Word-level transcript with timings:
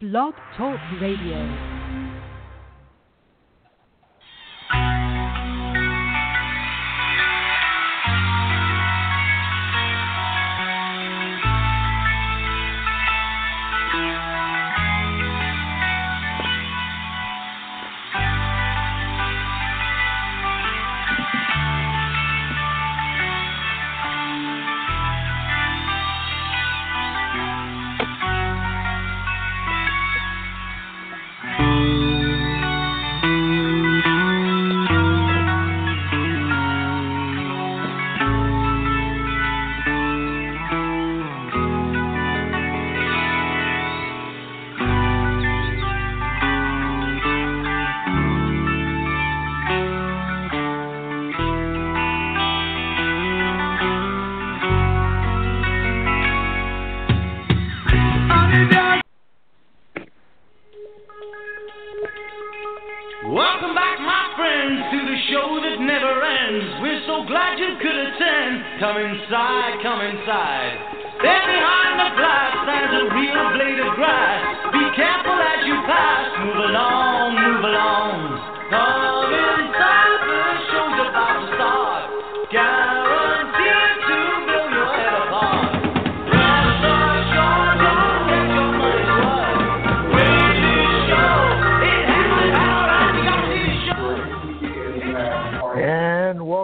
Blog 0.00 0.34
Talk 0.56 0.80
Radio. 1.00 1.73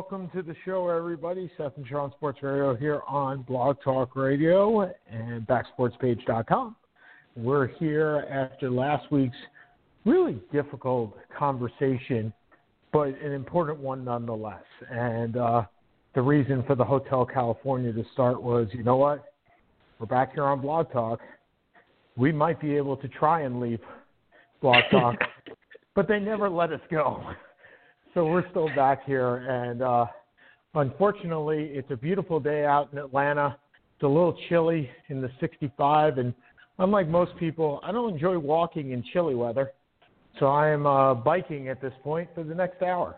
Welcome 0.01 0.31
to 0.31 0.41
the 0.41 0.57
show, 0.65 0.89
everybody. 0.89 1.51
Seth 1.59 1.77
and 1.77 1.87
Sean 1.87 2.11
Sports 2.13 2.39
Radio 2.43 2.75
here 2.75 3.03
on 3.07 3.43
Blog 3.43 3.77
Talk 3.85 4.17
Radio 4.17 4.91
and 5.11 5.47
backsportspage.com. 5.47 6.75
We're 7.37 7.67
here 7.67 8.27
after 8.31 8.71
last 8.71 9.13
week's 9.13 9.37
really 10.07 10.41
difficult 10.53 11.15
conversation, 11.39 12.33
but 12.95 13.09
an 13.09 13.33
important 13.33 13.79
one 13.79 14.03
nonetheless. 14.03 14.63
And 14.91 15.37
uh, 15.37 15.65
the 16.15 16.23
reason 16.23 16.65
for 16.67 16.77
the 16.77 16.85
Hotel 16.85 17.27
California 17.27 17.93
to 17.93 18.05
start 18.15 18.43
was, 18.43 18.69
you 18.73 18.83
know 18.83 18.97
what? 18.97 19.23
We're 19.99 20.07
back 20.07 20.33
here 20.33 20.45
on 20.45 20.63
Blog 20.63 20.91
Talk. 20.91 21.21
We 22.17 22.33
might 22.33 22.59
be 22.59 22.75
able 22.75 22.97
to 22.97 23.09
try 23.09 23.43
and 23.43 23.61
leave 23.61 23.81
Blog 24.63 24.83
Talk, 24.91 25.17
but 25.95 26.09
they 26.09 26.21
never 26.21 26.49
let 26.49 26.73
us 26.73 26.81
go. 26.91 27.23
So 28.15 28.25
we're 28.27 28.49
still 28.51 28.69
back 28.75 29.05
here, 29.07 29.37
and 29.37 29.83
uh, 29.83 30.07
unfortunately, 30.75 31.71
it's 31.73 31.91
a 31.93 31.97
beautiful 31.97 32.41
day 32.41 32.65
out 32.65 32.89
in 32.93 32.99
Atlanta. 32.99 33.57
It's 33.95 34.03
a 34.03 34.09
little 34.09 34.37
chilly 34.49 34.91
in 35.09 35.21
the 35.21 35.31
65, 35.39 36.19
and 36.19 36.35
unlike 36.79 37.07
most 37.07 37.37
people, 37.39 37.79
I 37.85 37.93
don't 37.93 38.13
enjoy 38.13 38.37
walking 38.37 38.91
in 38.91 39.05
chilly 39.13 39.37
weather. 39.37 39.71
So 40.41 40.47
I 40.47 40.71
am 40.71 40.87
uh, 40.87 41.15
biking 41.15 41.69
at 41.69 41.81
this 41.81 41.93
point 42.03 42.29
for 42.35 42.43
the 42.43 42.55
next 42.55 42.83
hour. 42.83 43.17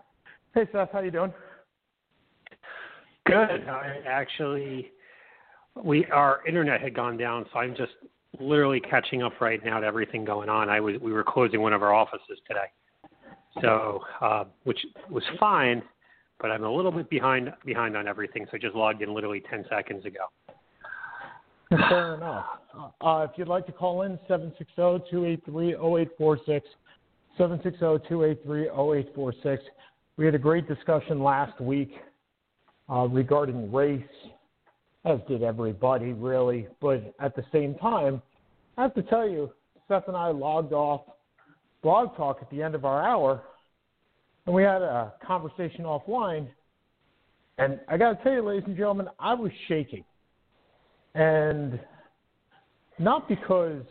Hey 0.54 0.69
Seth, 0.72 0.91
how 0.92 1.00
you 1.00 1.10
doing? 1.10 1.32
Good. 3.24 3.66
I 3.69 4.00
actually, 4.06 4.91
we 5.82 6.04
our 6.06 6.47
internet 6.47 6.82
had 6.82 6.94
gone 6.94 7.16
down, 7.16 7.47
so 7.53 7.60
I'm 7.60 7.74
just 7.74 7.92
literally 8.41 8.80
catching 8.80 9.22
up 9.22 9.41
right 9.41 9.64
now 9.64 9.80
to 9.80 9.86
everything 9.86 10.24
going 10.24 10.48
on. 10.48 10.69
I 10.69 10.80
was 10.80 10.97
we 11.00 11.12
were 11.12 11.24
closing 11.24 11.62
one 11.62 11.72
of 11.72 11.82
our 11.82 11.94
offices 11.94 12.38
today, 12.47 12.66
so 13.60 14.00
uh, 14.20 14.44
which 14.64 14.78
was 15.10 15.22
fine, 15.38 15.82
but 16.40 16.50
I'm 16.50 16.64
a 16.64 16.72
little 16.72 16.92
bit 16.92 17.10
behind 17.10 17.52
behind 17.64 17.96
on 17.96 18.08
everything. 18.08 18.46
So 18.46 18.56
I 18.56 18.58
just 18.58 18.74
logged 18.74 19.02
in 19.02 19.14
literally 19.14 19.44
10 19.48 19.66
seconds 19.68 20.04
ago. 20.04 20.26
Fair 21.88 22.16
enough. 22.16 22.44
Uh, 23.00 23.26
if 23.30 23.36
you'd 23.36 23.46
like 23.48 23.66
to 23.66 23.72
call 23.72 24.02
in, 24.02 24.18
760-283-0846, 24.28 26.62
760-283-0846. 27.38 29.58
We 30.18 30.26
had 30.26 30.34
a 30.34 30.38
great 30.38 30.68
discussion 30.68 31.22
last 31.22 31.58
week 31.60 31.92
uh, 32.91 33.06
regarding 33.08 33.72
race, 33.72 34.02
as 35.06 35.18
did 35.28 35.42
everybody, 35.42 36.12
really. 36.12 36.68
But 36.80 37.14
at 37.20 37.34
the 37.34 37.44
same 37.52 37.74
time, 37.76 38.20
I 38.76 38.82
have 38.82 38.92
to 38.94 39.02
tell 39.02 39.26
you, 39.28 39.50
Seth 39.88 40.08
and 40.08 40.16
I 40.16 40.28
logged 40.28 40.74
off 40.74 41.00
Blog 41.82 42.16
Talk 42.16 42.38
at 42.41 42.50
the 42.50 42.62
end 42.62 42.75
of 42.75 42.84
our 42.84 43.03
hour, 43.03 43.43
and 44.47 44.54
we 44.54 44.62
had 44.62 44.82
a 44.82 45.15
conversation 45.26 45.84
offline. 45.84 46.48
And 47.59 47.81
I 47.88 47.97
got 47.97 48.16
to 48.16 48.22
tell 48.22 48.32
you, 48.32 48.43
ladies 48.43 48.65
and 48.66 48.76
gentlemen, 48.76 49.09
I 49.19 49.34
was 49.34 49.53
shaking. 49.69 50.04
And 51.15 51.78
not 52.98 53.28
because 53.28 53.82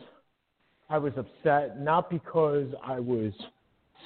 I 0.90 0.98
was 0.98 1.12
upset, 1.16 1.80
not 1.80 2.10
because 2.10 2.68
I 2.84 2.98
was 2.98 3.32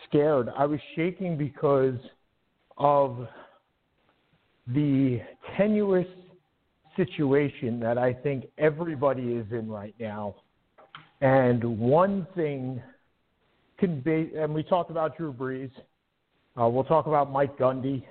scared. 0.08 0.48
I 0.56 0.66
was 0.66 0.80
shaking 0.94 1.38
because 1.38 1.98
of 2.76 3.26
the 4.66 5.20
tenuous 5.56 6.06
situation 6.96 7.80
that 7.80 7.98
I 7.98 8.12
think 8.12 8.46
everybody 8.58 9.34
is 9.34 9.46
in 9.52 9.68
right 9.68 9.94
now. 9.98 10.34
And 11.20 11.78
one 11.78 12.26
thing 12.34 12.82
can 13.78 14.00
be, 14.00 14.32
and 14.36 14.54
we 14.54 14.62
talked 14.62 14.90
about 14.90 15.16
Drew 15.16 15.32
Brees. 15.32 15.70
Uh, 16.60 16.68
we'll 16.68 16.84
talk 16.84 17.06
about 17.06 17.30
Mike 17.30 17.58
Gundy. 17.58 18.02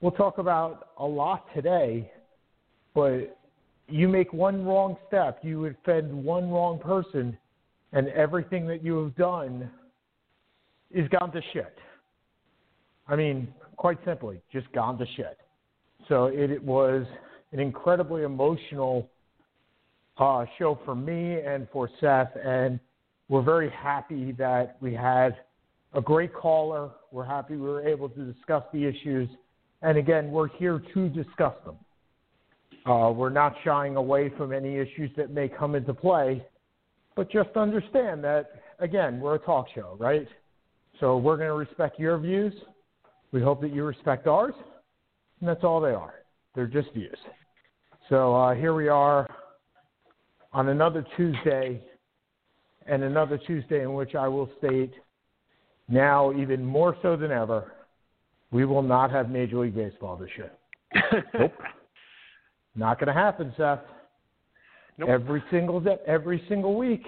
We'll 0.00 0.12
talk 0.12 0.38
about 0.38 0.88
a 0.98 1.06
lot 1.06 1.46
today, 1.54 2.10
but 2.94 3.38
you 3.88 4.08
make 4.08 4.32
one 4.32 4.64
wrong 4.64 4.96
step, 5.06 5.38
you 5.42 5.66
offend 5.66 6.12
one 6.12 6.50
wrong 6.50 6.78
person, 6.78 7.36
and 7.92 8.08
everything 8.08 8.66
that 8.66 8.82
you 8.84 9.02
have 9.02 9.16
done 9.16 9.70
is 10.90 11.08
gone 11.08 11.32
to 11.32 11.40
shit. 11.52 11.76
I 13.08 13.16
mean, 13.16 13.48
quite 13.76 13.98
simply, 14.04 14.40
just 14.52 14.70
gone 14.72 14.98
to 14.98 15.06
shit. 15.16 15.38
So 16.08 16.26
it, 16.26 16.50
it 16.50 16.62
was 16.62 17.06
an 17.52 17.60
incredibly 17.60 18.22
emotional 18.22 19.08
uh, 20.18 20.44
show 20.58 20.78
for 20.84 20.94
me 20.94 21.40
and 21.40 21.68
for 21.72 21.88
Seth, 22.00 22.32
and 22.42 22.80
we're 23.28 23.42
very 23.42 23.70
happy 23.70 24.32
that 24.32 24.76
we 24.80 24.94
had 24.94 25.36
a 25.94 26.00
great 26.00 26.32
caller. 26.32 26.90
We're 27.10 27.24
happy 27.24 27.56
we 27.56 27.66
were 27.68 27.86
able 27.86 28.08
to 28.10 28.32
discuss 28.32 28.62
the 28.72 28.84
issues, 28.84 29.28
and 29.82 29.98
again, 29.98 30.30
we're 30.30 30.48
here 30.48 30.82
to 30.94 31.08
discuss 31.08 31.54
them. 31.64 31.76
Uh, 32.86 33.10
we're 33.10 33.30
not 33.30 33.54
shying 33.64 33.96
away 33.96 34.30
from 34.36 34.52
any 34.52 34.76
issues 34.76 35.10
that 35.16 35.30
may 35.30 35.48
come 35.48 35.74
into 35.74 35.92
play, 35.92 36.44
but 37.16 37.30
just 37.30 37.50
understand 37.56 38.22
that, 38.22 38.62
again, 38.78 39.18
we're 39.18 39.34
a 39.34 39.38
talk 39.40 39.66
show, 39.74 39.96
right? 39.98 40.28
So 41.00 41.16
we're 41.16 41.36
going 41.36 41.48
to 41.48 41.54
respect 41.54 41.98
your 41.98 42.18
views. 42.18 42.54
We 43.32 43.42
hope 43.42 43.60
that 43.62 43.72
you 43.74 43.84
respect 43.84 44.26
ours, 44.26 44.54
and 45.40 45.48
that's 45.48 45.64
all 45.64 45.80
they 45.80 45.92
are. 45.92 46.14
They're 46.54 46.66
just 46.66 46.92
views. 46.94 47.18
So 48.08 48.34
uh, 48.36 48.54
here 48.54 48.74
we 48.74 48.88
are 48.88 49.26
on 50.52 50.68
another 50.68 51.04
Tuesday, 51.16 51.82
and 52.88 53.02
another 53.02 53.38
Tuesday 53.38 53.82
in 53.82 53.94
which 53.94 54.14
I 54.14 54.28
will 54.28 54.48
state 54.58 54.92
now, 55.88 56.32
even 56.32 56.64
more 56.64 56.96
so 57.02 57.16
than 57.16 57.30
ever, 57.30 57.72
we 58.50 58.64
will 58.64 58.82
not 58.82 59.10
have 59.10 59.30
Major 59.30 59.58
League 59.58 59.74
Baseball 59.74 60.16
this 60.16 60.30
year. 60.36 60.50
nope. 61.38 61.52
Not 62.74 62.98
going 62.98 63.08
to 63.08 63.12
happen, 63.12 63.52
Seth. 63.56 63.80
Nope. 64.98 65.08
Every 65.08 65.42
single 65.50 65.80
day, 65.80 65.96
every 66.06 66.42
single 66.48 66.76
week. 66.76 67.04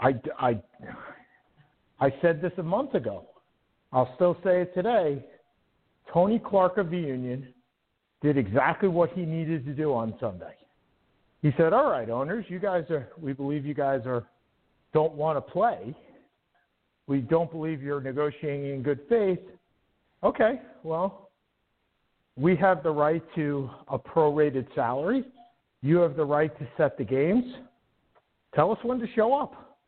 I, 0.00 0.14
I, 0.38 0.60
I 2.00 2.12
said 2.22 2.40
this 2.40 2.52
a 2.58 2.62
month 2.62 2.94
ago. 2.94 3.26
I'll 3.92 4.12
still 4.16 4.36
say 4.42 4.62
it 4.62 4.74
today. 4.74 5.24
Tony 6.12 6.38
Clark 6.38 6.78
of 6.78 6.90
the 6.90 6.98
Union 6.98 7.46
did 8.22 8.36
exactly 8.36 8.88
what 8.88 9.10
he 9.12 9.22
needed 9.22 9.64
to 9.66 9.72
do 9.72 9.92
on 9.92 10.14
Sunday. 10.18 10.54
He 11.42 11.52
said, 11.56 11.72
"All 11.72 11.90
right, 11.90 12.08
owners, 12.08 12.44
you 12.48 12.58
guys 12.58 12.84
are. 12.90 13.08
We 13.20 13.32
believe 13.32 13.66
you 13.66 13.74
guys 13.74 14.02
are 14.06 14.24
don't 14.92 15.14
want 15.14 15.36
to 15.36 15.52
play. 15.52 15.94
We 17.06 17.20
don't 17.20 17.50
believe 17.50 17.82
you're 17.82 18.00
negotiating 18.00 18.72
in 18.72 18.82
good 18.82 19.00
faith. 19.08 19.40
Okay, 20.22 20.60
well, 20.82 21.30
we 22.36 22.56
have 22.56 22.82
the 22.82 22.90
right 22.90 23.22
to 23.34 23.68
a 23.88 23.98
prorated 23.98 24.66
salary. 24.74 25.24
You 25.82 25.96
have 25.98 26.16
the 26.16 26.24
right 26.24 26.56
to 26.58 26.68
set 26.76 26.96
the 26.96 27.04
games. 27.04 27.44
Tell 28.54 28.70
us 28.70 28.78
when 28.82 28.98
to 29.00 29.06
show 29.14 29.34
up. 29.34 29.78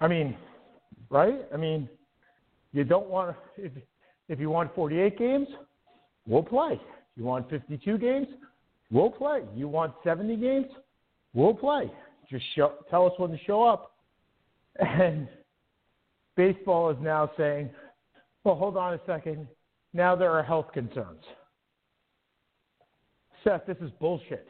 I 0.00 0.08
mean, 0.08 0.36
right? 1.10 1.46
I 1.52 1.56
mean, 1.56 1.88
you 2.72 2.84
don't 2.84 3.08
want 3.08 3.36
if 3.56 3.72
if 4.28 4.40
you 4.40 4.50
want 4.50 4.74
48 4.74 5.18
games, 5.18 5.48
we'll 6.26 6.42
play. 6.42 6.80
You 7.16 7.24
want 7.24 7.48
52 7.50 7.98
games, 7.98 8.26
we'll 8.90 9.10
play. 9.10 9.42
You 9.54 9.68
want 9.68 9.92
70 10.02 10.36
games, 10.36 10.66
we'll 11.34 11.54
play. 11.54 11.90
Just 12.30 12.44
show, 12.54 12.72
tell 12.90 13.06
us 13.06 13.12
when 13.18 13.30
to 13.30 13.38
show 13.44 13.62
up. 13.62 13.92
And 14.78 15.28
baseball 16.36 16.90
is 16.90 16.96
now 17.00 17.30
saying, 17.36 17.70
well, 18.42 18.56
hold 18.56 18.76
on 18.76 18.94
a 18.94 19.00
second. 19.06 19.46
Now 19.92 20.16
there 20.16 20.32
are 20.32 20.42
health 20.42 20.72
concerns. 20.72 21.22
Seth, 23.44 23.66
this 23.66 23.76
is 23.80 23.90
bullshit. 24.00 24.48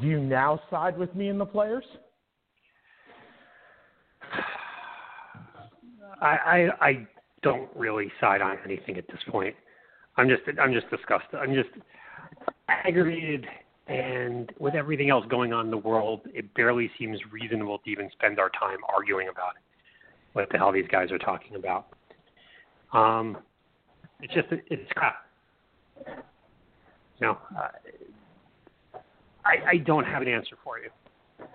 Do 0.00 0.06
you 0.06 0.20
now 0.20 0.60
side 0.70 0.96
with 0.96 1.14
me 1.14 1.28
and 1.28 1.40
the 1.40 1.46
players? 1.46 1.84
I, 6.22 6.68
I 6.80 6.86
I 6.88 7.08
don't 7.42 7.68
really 7.74 8.12
side 8.20 8.40
on 8.40 8.58
anything 8.64 8.96
at 8.98 9.06
this 9.08 9.20
point. 9.28 9.54
I'm 10.16 10.28
just 10.28 10.42
I'm 10.60 10.72
just 10.72 10.88
disgusted. 10.90 11.40
I'm 11.40 11.54
just 11.54 11.70
aggravated, 12.68 13.46
and 13.90 14.52
with 14.60 14.76
everything 14.76 15.10
else 15.10 15.26
going 15.28 15.52
on 15.52 15.64
in 15.64 15.70
the 15.70 15.76
world, 15.76 16.20
it 16.32 16.54
barely 16.54 16.88
seems 16.96 17.18
reasonable 17.32 17.80
to 17.80 17.90
even 17.90 18.08
spend 18.12 18.38
our 18.38 18.50
time 18.50 18.78
arguing 18.94 19.28
about 19.28 19.56
it. 19.56 19.62
What 20.32 20.48
the 20.52 20.58
hell 20.58 20.70
these 20.70 20.86
guys 20.86 21.10
are 21.10 21.18
talking 21.18 21.56
about? 21.56 21.88
Um, 22.92 23.38
it's 24.20 24.32
just 24.32 24.46
it's 24.50 24.92
crap. 24.92 25.26
No, 27.20 27.36
I 29.44 29.70
I 29.70 29.76
don't 29.78 30.04
have 30.04 30.22
an 30.22 30.28
answer 30.28 30.56
for 30.62 30.78
you. 30.78 30.90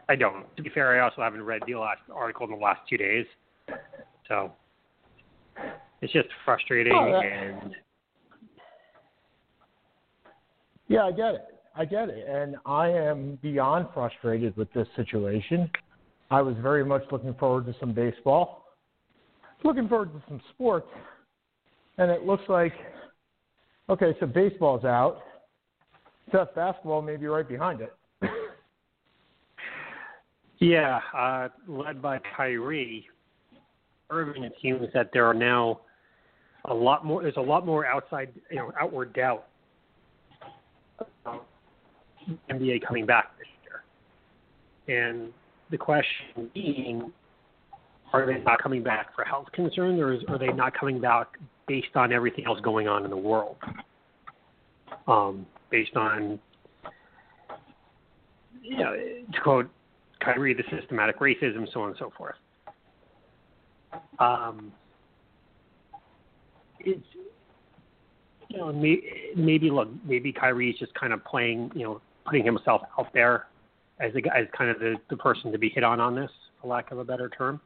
I 0.09 0.15
don't. 0.15 0.45
To 0.57 0.63
be 0.63 0.69
fair, 0.69 1.01
I 1.01 1.05
also 1.05 1.21
haven't 1.21 1.43
read 1.43 1.61
the 1.65 1.75
last 1.75 2.01
article 2.13 2.45
in 2.47 2.51
the 2.51 2.63
last 2.63 2.81
two 2.89 2.97
days, 2.97 3.25
so 4.27 4.51
it's 6.01 6.11
just 6.11 6.27
frustrating 6.43 6.93
Oh, 6.93 7.21
and 7.21 7.75
Yeah, 10.89 11.05
I 11.05 11.11
get 11.11 11.35
it. 11.35 11.54
I 11.75 11.85
get 11.85 12.09
it. 12.09 12.27
And 12.27 12.55
I 12.65 12.89
am 12.89 13.37
beyond 13.41 13.87
frustrated 13.93 14.55
with 14.55 14.71
this 14.73 14.87
situation. 14.95 15.69
I 16.31 16.41
was 16.41 16.55
very 16.61 16.85
much 16.85 17.03
looking 17.11 17.33
forward 17.35 17.65
to 17.67 17.75
some 17.79 17.93
baseball, 17.93 18.65
looking 19.63 19.87
forward 19.87 20.13
to 20.13 20.21
some 20.27 20.41
sports. 20.53 20.87
And 21.97 22.09
it 22.09 22.23
looks 22.23 22.43
like, 22.49 22.73
okay, 23.89 24.15
so 24.19 24.25
baseball's 24.25 24.85
out. 24.85 25.21
Seth, 26.31 26.55
basketball 26.55 27.01
may 27.01 27.17
be 27.17 27.27
right 27.27 27.47
behind 27.47 27.81
it. 27.81 27.93
Yeah, 30.59 31.01
uh, 31.13 31.49
led 31.67 32.01
by 32.01 32.19
Kyrie 32.35 33.05
Irving, 34.09 34.45
it 34.45 34.53
seems 34.61 34.87
that 34.93 35.09
there 35.11 35.25
are 35.25 35.33
now 35.33 35.81
a 36.63 36.73
lot 36.73 37.05
more. 37.05 37.21
There's 37.21 37.35
a 37.35 37.41
lot 37.41 37.65
more 37.65 37.85
outside, 37.85 38.29
you 38.49 38.55
know, 38.55 38.71
outward 38.79 39.13
doubt 39.13 39.47
NBA 42.49 42.85
coming 42.85 43.05
back 43.05 43.37
this 43.37 43.47
year, 44.87 45.03
and 45.09 45.33
the 45.71 45.77
question 45.77 46.49
being, 46.53 47.11
are 48.13 48.25
they 48.25 48.39
not 48.43 48.61
coming 48.61 48.83
back 48.83 49.15
for 49.15 49.23
health 49.23 49.47
concerns, 49.53 49.99
or 49.99 50.13
is, 50.13 50.21
are 50.27 50.37
they 50.37 50.47
not 50.47 50.77
coming 50.77 50.99
back 51.01 51.27
based 51.67 51.95
on 51.95 52.13
everything 52.13 52.45
else 52.45 52.59
going 52.61 52.87
on 52.87 53.03
in 53.03 53.09
the 53.09 53.17
world? 53.17 53.57
Um, 55.07 55.45
based 55.69 55.95
on, 55.95 56.39
you 58.61 58.77
know, 58.77 58.95
to 58.95 59.41
quote 59.41 59.69
Kyrie, 60.21 60.53
the 60.53 60.63
systematic 60.75 61.19
racism, 61.19 61.65
so 61.73 61.81
on 61.81 61.89
and 61.89 61.97
so 61.99 62.11
forth. 62.17 62.35
Um, 64.19 64.71
it's 66.79 67.05
you 68.49 68.57
know 68.57 68.71
may, 68.71 69.01
maybe 69.35 69.69
look 69.69 69.89
maybe 70.05 70.31
Kyrie's 70.31 70.77
just 70.77 70.93
kind 70.93 71.13
of 71.13 71.23
playing 71.25 71.71
you 71.75 71.83
know 71.83 72.01
putting 72.25 72.43
himself 72.43 72.81
out 72.99 73.13
there 73.13 73.47
as 73.99 74.11
a, 74.15 74.37
as 74.37 74.45
kind 74.57 74.69
of 74.69 74.79
the 74.79 74.95
the 75.09 75.17
person 75.17 75.51
to 75.51 75.57
be 75.57 75.69
hit 75.69 75.83
on 75.83 75.99
on 75.99 76.15
this, 76.15 76.31
for 76.61 76.67
lack 76.67 76.91
of 76.91 76.99
a 76.99 77.03
better 77.03 77.29
term. 77.29 77.61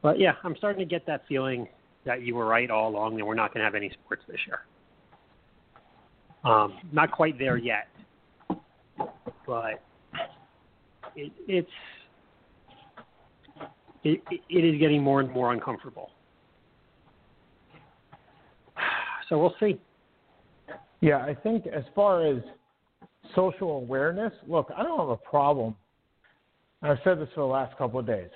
But 0.00 0.18
yeah, 0.18 0.32
I'm 0.42 0.56
starting 0.56 0.80
to 0.80 0.86
get 0.86 1.06
that 1.06 1.22
feeling 1.28 1.68
that 2.04 2.22
you 2.22 2.34
were 2.34 2.46
right 2.46 2.70
all 2.70 2.90
along, 2.90 3.16
that 3.16 3.24
we're 3.24 3.34
not 3.34 3.54
going 3.54 3.60
to 3.60 3.64
have 3.64 3.74
any 3.74 3.90
sports 3.90 4.22
this 4.26 4.40
year. 4.46 4.60
Um, 6.44 6.74
not 6.90 7.12
quite 7.12 7.38
there 7.38 7.56
yet, 7.56 7.86
but 9.46 9.80
it, 11.14 11.32
it's 11.46 11.70
it, 14.02 14.20
it 14.48 14.64
is 14.64 14.80
getting 14.80 15.02
more 15.02 15.20
and 15.20 15.30
more 15.30 15.52
uncomfortable. 15.52 16.10
So 19.28 19.38
we'll 19.38 19.54
see. 19.58 19.80
Yeah, 21.00 21.18
I 21.18 21.34
think 21.34 21.66
as 21.66 21.84
far 21.94 22.26
as 22.26 22.42
social 23.34 23.76
awareness, 23.76 24.32
look, 24.46 24.70
I 24.76 24.82
don't 24.82 24.98
have 24.98 25.08
a 25.08 25.16
problem. 25.16 25.74
and 26.82 26.92
I've 26.92 26.98
said 27.04 27.20
this 27.20 27.28
for 27.34 27.40
the 27.40 27.46
last 27.46 27.76
couple 27.78 28.00
of 28.00 28.06
days. 28.06 28.30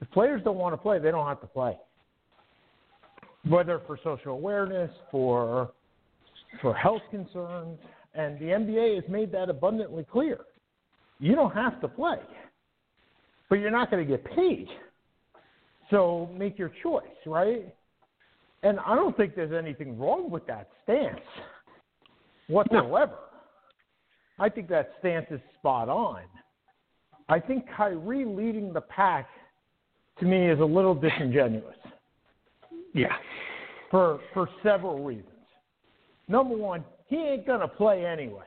If 0.00 0.10
players 0.10 0.42
don't 0.44 0.56
want 0.56 0.74
to 0.74 0.76
play, 0.76 0.98
they 0.98 1.10
don't 1.10 1.26
have 1.26 1.40
to 1.40 1.46
play. 1.46 1.78
Whether 3.48 3.80
for 3.86 3.98
social 4.02 4.32
awareness, 4.32 4.90
for 5.10 5.70
for 6.62 6.74
health 6.74 7.02
concerns, 7.10 7.78
and 8.14 8.38
the 8.38 8.46
NBA 8.46 8.94
has 8.96 9.04
made 9.08 9.32
that 9.32 9.48
abundantly 9.48 10.04
clear. 10.10 10.40
You 11.18 11.34
don't 11.34 11.54
have 11.54 11.80
to 11.80 11.88
play, 11.88 12.18
but 13.48 13.56
you're 13.56 13.70
not 13.70 13.90
going 13.90 14.06
to 14.06 14.10
get 14.10 14.24
paid. 14.24 14.68
So 15.90 16.30
make 16.36 16.58
your 16.58 16.70
choice, 16.82 17.04
right? 17.26 17.74
And 18.62 18.78
I 18.80 18.94
don't 18.94 19.16
think 19.16 19.34
there's 19.34 19.52
anything 19.52 19.98
wrong 19.98 20.30
with 20.30 20.46
that 20.46 20.68
stance 20.82 21.20
whatsoever. 22.48 23.18
I 24.38 24.48
think 24.48 24.68
that 24.68 24.90
stance 24.98 25.26
is 25.30 25.40
spot 25.58 25.88
on. 25.88 26.22
I 27.28 27.38
think 27.40 27.64
Kyrie 27.76 28.24
leading 28.24 28.72
the 28.72 28.80
pack 28.82 29.28
to 30.18 30.24
me 30.24 30.50
is 30.50 30.60
a 30.60 30.64
little 30.64 30.94
disingenuous 30.94 31.76
Yeah. 32.92 33.16
for 33.90 34.20
for 34.32 34.48
several 34.62 35.02
reasons. 35.02 35.28
Number 36.28 36.56
one, 36.56 36.84
he 37.06 37.16
ain't 37.16 37.46
gonna 37.46 37.68
play 37.68 38.04
anyway, 38.06 38.46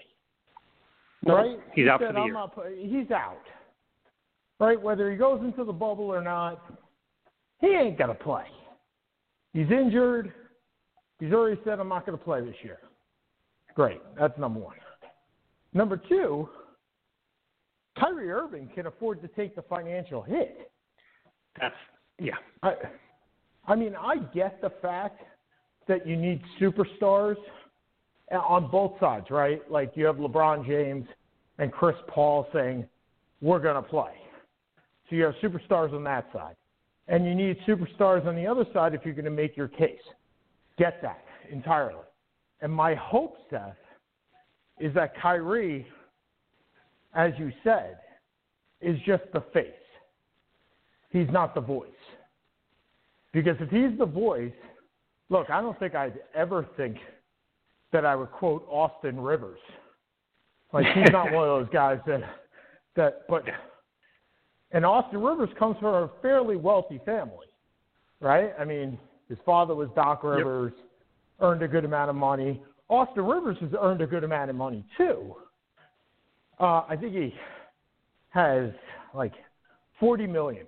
No, 1.24 1.36
right? 1.36 1.60
he's 1.74 1.86
He 1.86 1.90
out 1.90 2.00
for 2.00 2.08
said, 2.08 2.16
the 2.16 2.20
"I'm 2.20 2.26
year." 2.26 2.34
not 2.34 2.54
play-" 2.54 2.88
He's 2.88 3.12
out, 3.12 3.44
right? 4.60 4.80
Whether 4.82 5.10
he 5.12 5.18
goes 5.18 5.42
into 5.42 5.64
the 5.64 5.74
bubble 5.74 6.06
or 6.14 6.22
not, 6.22 6.62
he 7.60 7.68
ain't 7.68 7.98
gonna 7.98 8.14
play. 8.16 8.46
He's 9.54 9.70
injured. 9.72 10.34
He's 11.20 11.34
already 11.34 11.60
said, 11.64 11.80
"I'm 11.80 11.88
not 11.90 12.06
gonna 12.06 12.18
play 12.18 12.42
this 12.42 12.64
year." 12.64 12.80
Great, 13.74 14.02
that's 14.16 14.38
number 14.38 14.60
one. 14.60 14.78
Number 15.78 16.02
two, 16.10 16.50
Kyrie 18.00 18.32
Irving 18.32 18.68
can 18.74 18.88
afford 18.88 19.22
to 19.22 19.28
take 19.28 19.56
the 19.56 19.62
financial 19.62 20.24
hit. 20.24 20.72
That's 21.62 21.76
yeah. 22.20 22.34
I, 22.64 22.74
I 23.68 23.76
mean, 23.76 23.94
I 23.96 24.16
get 24.34 24.60
the 24.60 24.72
fact 24.82 25.22
that 25.88 26.08
you 26.08 26.18
need 26.18 26.42
superstars 26.60 27.36
on 28.32 28.72
both 28.72 28.94
sides, 29.00 29.28
right? 29.30 29.62
Like 29.70 29.92
you 29.94 30.06
have 30.06 30.16
LeBron 30.16 30.66
James 30.66 31.06
and 31.60 31.72
Chris 31.72 31.96
Paul 32.08 32.48
saying, 32.52 32.84
we're 33.40 33.60
going 33.60 33.76
to 33.76 33.88
play. 33.88 34.14
So 35.08 35.16
you 35.16 35.26
have 35.26 35.36
superstars 35.44 35.94
on 35.94 36.04
that 36.06 36.28
side. 36.34 36.56
And 37.08 37.24
you 37.24 37.36
need 37.36 37.56
superstars 37.68 38.26
on 38.26 38.36
the 38.36 38.48
other 38.48 38.66
side 38.74 38.96
if 38.96 39.02
you're 39.06 39.14
going 39.14 39.26
to 39.26 39.32
make 39.32 39.56
your 39.56 39.68
case. 39.68 40.02
Get 40.80 41.04
that 41.04 41.24
entirely. 41.52 42.02
And 42.62 42.74
my 42.74 42.96
hope, 42.96 43.38
Seth, 43.52 43.76
is 44.80 44.94
that 44.94 45.20
Kyrie, 45.20 45.88
as 47.16 47.34
you 47.38 47.52
said, 47.64 47.98
is 48.82 48.98
just 49.06 49.24
the 49.34 49.42
face. 49.54 49.72
He's 51.10 51.28
not 51.32 51.56
the 51.56 51.62
voice. 51.62 51.90
Because 53.34 53.56
if 53.60 53.70
he's 53.70 53.98
the 53.98 54.06
voice, 54.06 54.52
look, 55.30 55.50
I 55.50 55.62
don't 55.62 55.78
think 55.80 55.96
I'd 55.96 56.20
ever 56.36 56.68
think 56.78 56.98
that 57.92 58.06
I 58.06 58.16
would 58.16 58.32
quote 58.32 58.68
Austin 58.70 59.20
Rivers. 59.20 59.60
Like 60.74 60.86
he's 60.94 61.12
not 61.12 61.32
one 61.32 61.48
of 61.48 61.60
those 61.60 61.74
guys 61.74 62.00
that 62.08 62.22
that 62.96 63.28
but 63.30 63.44
and 64.72 64.86
Austin 64.86 65.22
Rivers 65.22 65.50
comes 65.58 65.78
from 65.80 65.94
a 65.94 66.12
fairly 66.22 66.56
wealthy 66.56 67.00
family. 67.06 67.48
Right? 68.20 68.54
I 68.60 68.66
mean, 68.66 68.98
his 69.30 69.38
father 69.46 69.76
was 69.76 69.90
Doc 69.96 70.24
Rivers, 70.24 70.74
earned 71.40 71.62
a 71.62 71.68
good 71.68 71.86
amount 71.86 72.10
of 72.10 72.16
money. 72.16 72.62
Austin 72.90 73.26
Rivers 73.26 73.58
has 73.60 73.72
earned 73.80 74.02
a 74.02 74.08
good 74.08 74.24
amount 74.24 74.50
of 74.50 74.56
money 74.56 74.86
too. 74.98 75.36
Uh, 76.60 76.84
I 76.88 76.96
think 77.00 77.14
he 77.14 77.34
has 78.30 78.72
like 79.14 79.34
40 80.00 80.28
million. 80.28 80.66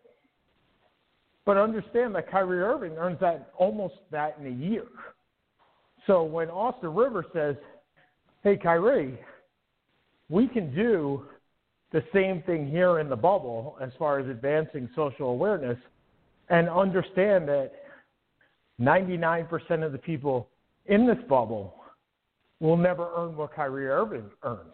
But 1.45 1.57
understand 1.57 2.13
that 2.15 2.29
Kyrie 2.29 2.61
Irving 2.61 2.97
earns 2.97 3.19
that 3.21 3.51
almost 3.57 3.95
that 4.11 4.37
in 4.39 4.47
a 4.47 4.55
year. 4.55 4.85
So 6.05 6.23
when 6.23 6.49
Austin 6.49 6.93
Rivers 6.93 7.25
says, 7.33 7.55
"Hey 8.43 8.57
Kyrie, 8.57 9.19
we 10.29 10.47
can 10.47 10.73
do 10.75 11.25
the 11.91 12.03
same 12.13 12.43
thing 12.43 12.67
here 12.67 12.99
in 12.99 13.09
the 13.09 13.15
bubble 13.15 13.77
as 13.81 13.91
far 13.97 14.19
as 14.19 14.27
advancing 14.27 14.89
social 14.95 15.29
awareness 15.29 15.77
and 16.49 16.69
understand 16.69 17.47
that 17.47 17.71
99% 18.79 19.83
of 19.83 19.91
the 19.91 19.97
people 19.97 20.47
in 20.85 21.05
this 21.07 21.17
bubble 21.27 21.78
will 22.59 22.77
never 22.77 23.09
earn 23.15 23.35
what 23.35 23.53
Kyrie 23.53 23.87
Irving 23.87 24.29
earns. 24.43 24.73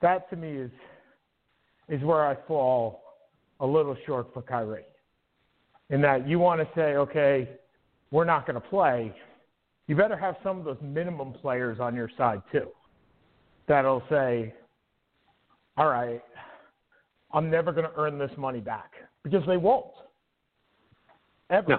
That 0.00 0.28
to 0.30 0.36
me 0.36 0.50
is 0.50 0.70
is 1.88 2.02
where 2.02 2.26
I 2.26 2.36
fall 2.46 3.02
a 3.60 3.66
little 3.66 3.96
short 4.06 4.32
for 4.32 4.42
Kyrie. 4.42 4.84
In 5.90 6.00
that 6.00 6.26
you 6.26 6.38
want 6.38 6.60
to 6.60 6.68
say, 6.74 6.96
okay, 6.96 7.48
we're 8.10 8.24
not 8.24 8.46
going 8.46 8.60
to 8.60 8.68
play. 8.68 9.14
You 9.86 9.96
better 9.96 10.16
have 10.16 10.36
some 10.42 10.58
of 10.58 10.64
those 10.64 10.78
minimum 10.82 11.34
players 11.34 11.78
on 11.80 11.94
your 11.94 12.10
side 12.16 12.42
too. 12.50 12.68
That'll 13.68 14.02
say, 14.08 14.54
all 15.76 15.88
right, 15.88 16.22
I'm 17.32 17.50
never 17.50 17.72
going 17.72 17.86
to 17.86 17.92
earn 17.96 18.18
this 18.18 18.30
money 18.38 18.60
back 18.60 18.92
because 19.24 19.42
they 19.46 19.56
won't 19.56 19.86
ever. 21.50 21.68
No. 21.70 21.78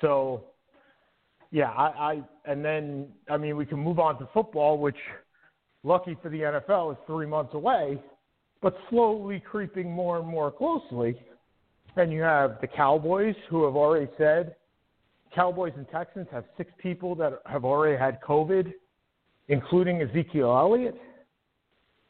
So, 0.00 0.44
yeah, 1.54 1.70
I, 1.70 1.86
I 1.86 2.22
and 2.46 2.64
then 2.64 3.06
I 3.30 3.36
mean 3.36 3.56
we 3.56 3.64
can 3.64 3.78
move 3.78 4.00
on 4.00 4.18
to 4.18 4.28
football, 4.34 4.76
which 4.76 4.96
lucky 5.84 6.16
for 6.20 6.28
the 6.28 6.40
NFL 6.40 6.90
is 6.90 6.98
three 7.06 7.26
months 7.26 7.54
away, 7.54 8.02
but 8.60 8.76
slowly 8.90 9.38
creeping 9.38 9.88
more 9.88 10.18
and 10.18 10.26
more 10.26 10.50
closely. 10.50 11.16
And 11.94 12.12
you 12.12 12.22
have 12.22 12.60
the 12.60 12.66
Cowboys 12.66 13.36
who 13.48 13.64
have 13.66 13.76
already 13.76 14.10
said 14.18 14.56
Cowboys 15.32 15.72
and 15.76 15.88
Texans 15.90 16.26
have 16.32 16.42
six 16.56 16.72
people 16.82 17.14
that 17.14 17.34
have 17.46 17.64
already 17.64 17.96
had 17.96 18.20
COVID, 18.20 18.72
including 19.46 20.02
Ezekiel 20.02 20.50
Elliott. 20.58 21.00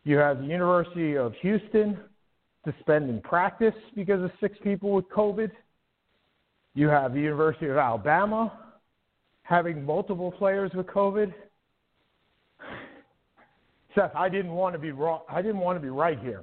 You 0.04 0.16
have 0.16 0.38
the 0.38 0.46
University 0.46 1.18
of 1.18 1.34
Houston 1.42 1.98
suspending 2.64 3.20
practice 3.20 3.74
because 3.94 4.22
of 4.22 4.30
six 4.40 4.56
people 4.64 4.92
with 4.92 5.06
COVID. 5.10 5.50
You 6.72 6.88
have 6.88 7.12
the 7.12 7.20
University 7.20 7.66
of 7.66 7.76
Alabama 7.76 8.63
having 9.44 9.84
multiple 9.84 10.32
players 10.32 10.72
with 10.74 10.86
COVID. 10.86 11.32
Seth, 13.94 14.10
I 14.16 14.28
didn't 14.28 14.52
want 14.52 14.72
to 14.74 14.78
be 14.78 14.90
wrong. 14.90 15.20
I 15.30 15.40
didn't 15.40 15.58
want 15.58 15.76
to 15.76 15.80
be 15.80 15.90
right 15.90 16.18
here. 16.18 16.42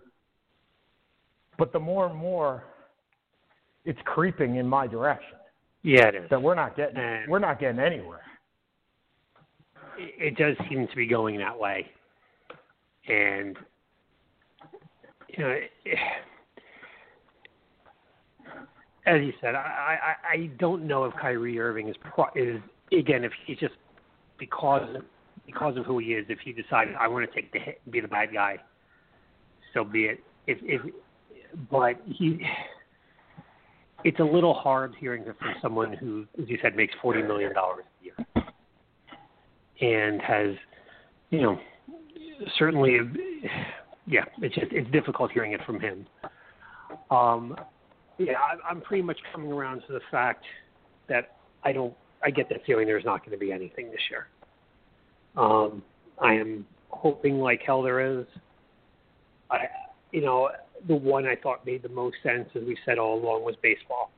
But 1.58 1.74
the 1.74 1.80
more 1.80 2.08
and 2.08 2.16
more 2.16 2.64
it's 3.84 4.00
creeping 4.06 4.56
in 4.56 4.68
my 4.68 4.88
direction. 4.88 5.38
Yeah, 5.84 6.08
it 6.08 6.16
is. 6.16 6.30
That 6.30 6.42
we're 6.42 6.56
not 6.56 6.78
getting 6.78 6.98
And- 6.98 7.30
we're 7.30 7.40
not 7.40 7.60
getting 7.60 7.80
anywhere. 7.80 8.22
It 9.98 10.38
does 10.38 10.56
seem 10.70 10.88
to 10.88 10.96
be 10.96 11.06
going 11.06 11.38
that 11.40 11.60
way, 11.60 11.92
and 13.08 13.58
you 15.28 15.44
know, 15.44 15.60
as 19.06 19.22
you 19.22 19.34
said, 19.42 19.54
I 19.54 20.16
I, 20.24 20.34
I 20.34 20.50
don't 20.58 20.88
know 20.88 21.04
if 21.04 21.14
Kyrie 21.16 21.60
Irving 21.60 21.90
is 21.90 21.96
pro, 21.98 22.26
is 22.36 22.62
again 22.98 23.24
if 23.24 23.32
he's 23.46 23.58
just 23.58 23.74
because 24.38 24.98
because 25.46 25.78
of 25.78 25.86
who 25.86 26.00
he 26.00 26.14
is. 26.14 26.26
If 26.30 26.40
he 26.40 26.52
decides 26.52 26.92
I 27.00 27.08
want 27.08 27.30
to 27.30 27.36
take 27.36 27.52
the 27.52 27.60
hit 27.60 27.82
and 27.84 27.92
be 27.92 28.02
the 28.02 28.08
bad 28.08 28.34
guy, 28.34 28.58
so 29.74 29.84
be 29.84 30.06
it. 30.06 30.20
If 30.48 30.58
if 30.62 30.82
but 31.70 31.96
he 32.06 32.42
it's 34.04 34.20
a 34.20 34.24
little 34.24 34.54
hard 34.54 34.94
hearing 35.00 35.24
it 35.24 35.36
from 35.40 35.54
someone 35.62 35.94
who, 35.94 36.26
as 36.42 36.50
you 36.50 36.58
said, 36.62 36.76
makes 36.76 36.94
forty 37.02 37.22
million 37.22 37.54
dollars 37.54 37.86
a 38.02 38.04
year 38.04 38.16
and 39.82 40.22
has, 40.22 40.56
you 41.32 41.42
know, 41.42 41.60
certainly, 42.58 43.00
yeah, 44.06 44.26
it's 44.42 44.56
just 44.56 44.68
it's 44.72 44.90
difficult 44.92 45.32
hearing 45.32 45.54
it 45.54 45.62
from 45.66 45.80
him. 45.80 46.06
Um, 47.10 47.56
yeah, 48.18 48.34
I, 48.34 48.70
I'm 48.70 48.82
pretty 48.82 49.04
much 49.04 49.18
coming 49.32 49.52
around 49.52 49.82
to 49.88 49.94
the 49.94 50.02
fact 50.12 50.44
that 51.10 51.38
I 51.64 51.72
don't, 51.72 51.94
I 52.24 52.30
get 52.30 52.50
the 52.50 52.56
feeling 52.66 52.86
there's 52.86 53.06
not 53.06 53.26
going 53.26 53.32
to 53.32 53.38
be 53.38 53.52
anything 53.52 53.92
this 53.92 54.02
year. 54.10 54.28
Um, 55.36 55.82
I 56.20 56.34
am 56.34 56.66
hoping 56.90 57.40
like 57.40 57.62
hell 57.66 57.82
there 57.82 58.20
is. 58.20 58.26
I, 59.50 59.68
you 60.12 60.22
know, 60.22 60.50
the 60.88 60.96
one 60.96 61.26
I 61.26 61.36
thought 61.36 61.66
made 61.66 61.84
the 61.84 61.90
most 61.90 62.18
sense, 62.24 62.50
as 62.56 62.64
we 62.64 62.78
said 62.86 62.98
all 62.98 63.20
along, 63.20 63.44
was 63.44 63.56
baseball. 63.62 64.12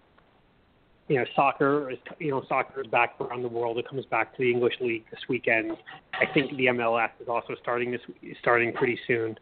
You 1.08 1.18
know, 1.18 1.26
soccer 1.36 1.92
is 1.92 1.98
you 2.20 2.32
know 2.32 2.44
soccer 2.48 2.82
is 2.82 2.88
back 2.88 3.16
around 3.20 3.44
the 3.44 3.50
world. 3.50 3.78
It 3.78 3.88
comes 3.88 4.06
back 4.06 4.36
to 4.36 4.42
the 4.42 4.50
English 4.50 4.76
League 4.80 5.04
this 5.12 5.20
weekend. 5.28 5.74
I 6.14 6.26
think 6.34 6.56
the 6.56 6.68
MLS 6.68 7.10
is 7.20 7.28
also 7.28 7.56
starting 7.62 7.92
this 7.92 8.02
starting 8.40 8.72
pretty 8.74 8.98
soon. 9.06 9.38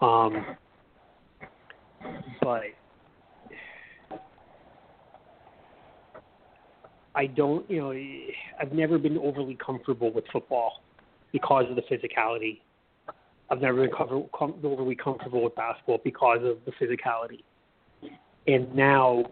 Um, 0.00 0.56
but 2.40 2.62
I 7.16 7.26
don't, 7.26 7.68
you 7.70 7.80
know, 7.80 7.92
I've 8.60 8.72
never 8.72 8.98
been 8.98 9.16
overly 9.16 9.56
comfortable 9.64 10.12
with 10.12 10.24
football 10.30 10.82
because 11.32 11.64
of 11.70 11.76
the 11.76 11.82
physicality. 11.82 12.60
I've 13.50 13.62
never 13.62 13.80
been 13.80 13.96
cover, 13.96 14.20
com, 14.34 14.54
overly 14.62 14.94
comfortable 14.94 15.42
with 15.42 15.54
basketball 15.54 16.00
because 16.04 16.40
of 16.44 16.58
the 16.66 16.72
physicality. 16.72 17.42
And 18.46 18.72
now, 18.74 19.24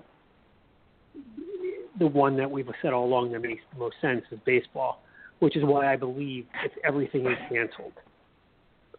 the 1.99 2.07
one 2.07 2.37
that 2.39 2.51
we've 2.51 2.67
said 2.81 2.95
all 2.95 3.05
along 3.05 3.33
that 3.33 3.43
makes 3.43 3.63
the 3.73 3.79
most 3.79 3.97
sense 4.01 4.23
is 4.33 4.39
baseball, 4.47 5.03
which 5.41 5.55
is 5.55 5.63
why 5.63 5.93
I 5.93 5.97
believe 5.97 6.47
if 6.65 6.73
everything 6.85 7.27
is 7.27 7.39
canceled, 7.51 7.93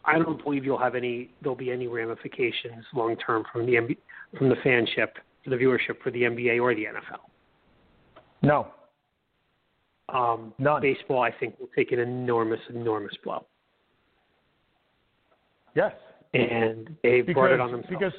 I 0.05 0.19
don't 0.19 0.41
believe 0.43 0.63
you'll 0.63 0.77
have 0.77 0.93
any. 0.93 1.31
There'll 1.41 1.55
be 1.55 1.71
any 1.71 1.87
ramifications 1.87 2.85
long 2.93 3.15
term 3.17 3.43
from 3.51 3.65
the 3.65 3.77
from 4.37 4.49
the 4.49 4.55
fanship, 4.55 5.09
for 5.43 5.49
the 5.49 5.55
viewership 5.55 6.01
for 6.03 6.11
the 6.11 6.21
NBA 6.21 6.61
or 6.61 6.75
the 6.75 6.85
NFL. 6.85 7.34
No. 8.41 8.67
Um, 10.09 10.53
None. 10.59 10.81
baseball, 10.81 11.21
I 11.21 11.31
think, 11.31 11.59
will 11.59 11.69
take 11.75 11.91
an 11.91 11.99
enormous, 11.99 12.59
enormous 12.69 13.13
blow, 13.23 13.45
Yes. 15.73 15.93
and 16.33 16.95
they've 17.01 17.25
because, 17.25 17.39
brought 17.39 17.51
it 17.51 17.59
on 17.59 17.71
themselves. 17.71 17.89
Because, 17.89 18.13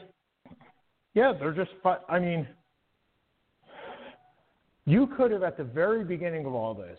yeah, 1.14 1.32
they're 1.32 1.52
just. 1.52 1.70
I 2.08 2.18
mean, 2.18 2.46
you 4.84 5.06
could 5.16 5.30
have 5.30 5.42
at 5.42 5.56
the 5.56 5.64
very 5.64 6.04
beginning 6.04 6.44
of 6.46 6.54
all 6.54 6.74
this, 6.74 6.98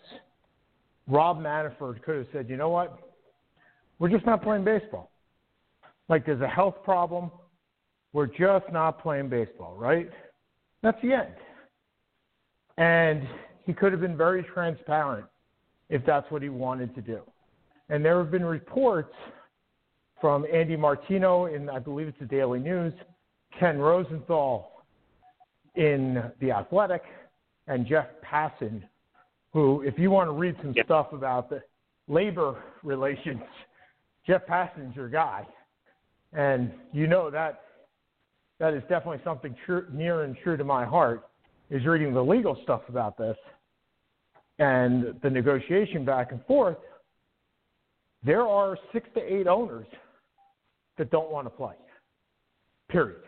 Rob 1.06 1.40
Manfred 1.40 2.02
could 2.02 2.16
have 2.16 2.26
said, 2.32 2.48
you 2.48 2.56
know 2.56 2.68
what, 2.68 2.98
we're 3.98 4.10
just 4.10 4.26
not 4.26 4.42
playing 4.42 4.64
baseball. 4.64 5.10
Like 6.08 6.24
there's 6.24 6.40
a 6.40 6.48
health 6.48 6.76
problem, 6.84 7.30
we're 8.12 8.26
just 8.26 8.70
not 8.72 9.02
playing 9.02 9.28
baseball, 9.28 9.74
right? 9.76 10.10
That's 10.82 11.00
the 11.02 11.12
end. 11.12 11.34
And 12.78 13.28
he 13.66 13.74
could 13.74 13.92
have 13.92 14.00
been 14.00 14.16
very 14.16 14.42
transparent 14.42 15.26
if 15.90 16.06
that's 16.06 16.30
what 16.30 16.42
he 16.42 16.48
wanted 16.48 16.94
to 16.94 17.02
do. 17.02 17.20
And 17.90 18.04
there 18.04 18.18
have 18.18 18.30
been 18.30 18.44
reports 18.44 19.14
from 20.20 20.46
Andy 20.52 20.76
Martino 20.76 21.46
in, 21.46 21.68
I 21.68 21.80
believe 21.80 22.08
it's 22.08 22.18
the 22.18 22.26
Daily 22.26 22.60
News, 22.60 22.94
Ken 23.58 23.78
Rosenthal 23.78 24.84
in 25.74 26.22
The 26.40 26.52
Athletic, 26.52 27.02
and 27.66 27.86
Jeff 27.86 28.06
Passan, 28.24 28.82
who, 29.52 29.82
if 29.82 29.98
you 29.98 30.10
want 30.10 30.28
to 30.28 30.32
read 30.32 30.56
some 30.62 30.72
Yep. 30.72 30.86
stuff 30.86 31.12
about 31.12 31.50
the 31.50 31.62
labor 32.06 32.62
relations, 32.82 33.42
Jeff 34.26 34.46
Passan's 34.46 34.94
your 34.94 35.08
guy. 35.08 35.46
And 36.32 36.72
you 36.92 37.06
know 37.06 37.30
that 37.30 37.62
that 38.58 38.74
is 38.74 38.82
definitely 38.82 39.20
something 39.24 39.54
true, 39.64 39.86
near 39.92 40.24
and 40.24 40.36
true 40.42 40.56
to 40.56 40.64
my 40.64 40.84
heart 40.84 41.27
is 41.70 41.84
reading 41.84 42.14
the 42.14 42.22
legal 42.22 42.58
stuff 42.62 42.82
about 42.88 43.18
this 43.18 43.36
and 44.58 45.14
the 45.22 45.30
negotiation 45.30 46.04
back 46.04 46.32
and 46.32 46.44
forth. 46.46 46.78
There 48.24 48.42
are 48.42 48.76
six 48.92 49.08
to 49.14 49.20
eight 49.20 49.46
owners 49.46 49.86
that 50.96 51.10
don't 51.10 51.30
want 51.30 51.46
to 51.46 51.50
play. 51.50 51.74
Period. 52.88 53.22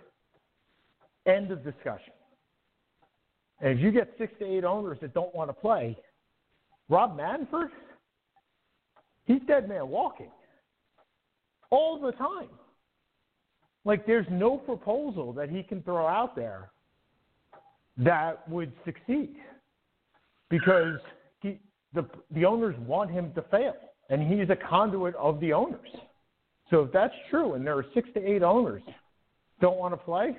End 1.26 1.50
of 1.50 1.62
discussion. 1.62 2.12
And 3.61 3.78
if 3.78 3.85
you 3.85 3.92
get 3.92 4.12
six 4.18 4.32
to 4.38 4.47
eight 4.47 4.64
owners 4.64 4.99
that 5.02 5.14
don't 5.14 5.35
want 5.35 5.50
to 5.50 5.54
play, 5.54 5.97
Rob 6.88 7.16
Manfred, 7.16 7.70
he's 9.26 9.40
dead 9.47 9.68
man 9.68 9.88
walking 9.88 10.30
all 11.70 12.00
the 12.00 12.12
time. 12.12 12.49
Like 13.85 14.06
there's 14.06 14.26
no 14.30 14.56
proposal 14.56 15.32
that 15.35 15.50
he 15.50 15.62
can 15.62 15.82
throw 15.82 16.06
out 16.06 16.35
there 16.35 16.70
that 17.97 18.49
would 18.49 18.73
succeed 18.85 19.37
because 20.49 20.99
he, 21.40 21.59
the 21.94 22.06
the 22.32 22.44
owners 22.44 22.75
want 22.87 23.11
him 23.11 23.32
to 23.35 23.42
fail, 23.50 23.76
and 24.09 24.23
he's 24.23 24.49
a 24.50 24.56
conduit 24.56 25.14
of 25.16 25.40
the 25.40 25.52
owners. 25.52 25.88
So 26.70 26.82
if 26.82 26.92
that's 26.92 27.14
true, 27.30 27.54
and 27.54 27.66
there 27.66 27.76
are 27.76 27.87
six 27.94 28.09
to 28.14 28.25
eight 28.25 28.42
owners 28.42 28.82
don't 29.61 29.76
want 29.76 29.92
to 29.92 29.99
play, 29.99 30.37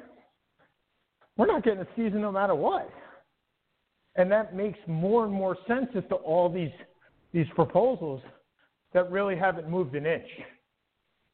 we're 1.38 1.48
not 1.48 1.64
getting 1.64 1.82
a 1.82 1.88
season 1.96 2.22
no 2.22 2.32
matter 2.32 2.56
what. 2.56 2.90
And 4.16 4.30
that 4.32 4.56
makes 4.56 4.80
more 4.88 5.26
and 5.26 5.34
more 5.34 5.58
sense 5.68 5.88
as 5.96 6.04
to 6.10 6.16
all 6.16 6.50
these 6.50 6.72
these 7.34 7.48
proposals 7.56 8.22
that 8.94 9.10
really 9.10 9.38
haven't 9.38 9.70
moved 9.70 9.96
an 9.96 10.06
inch. 10.06 10.28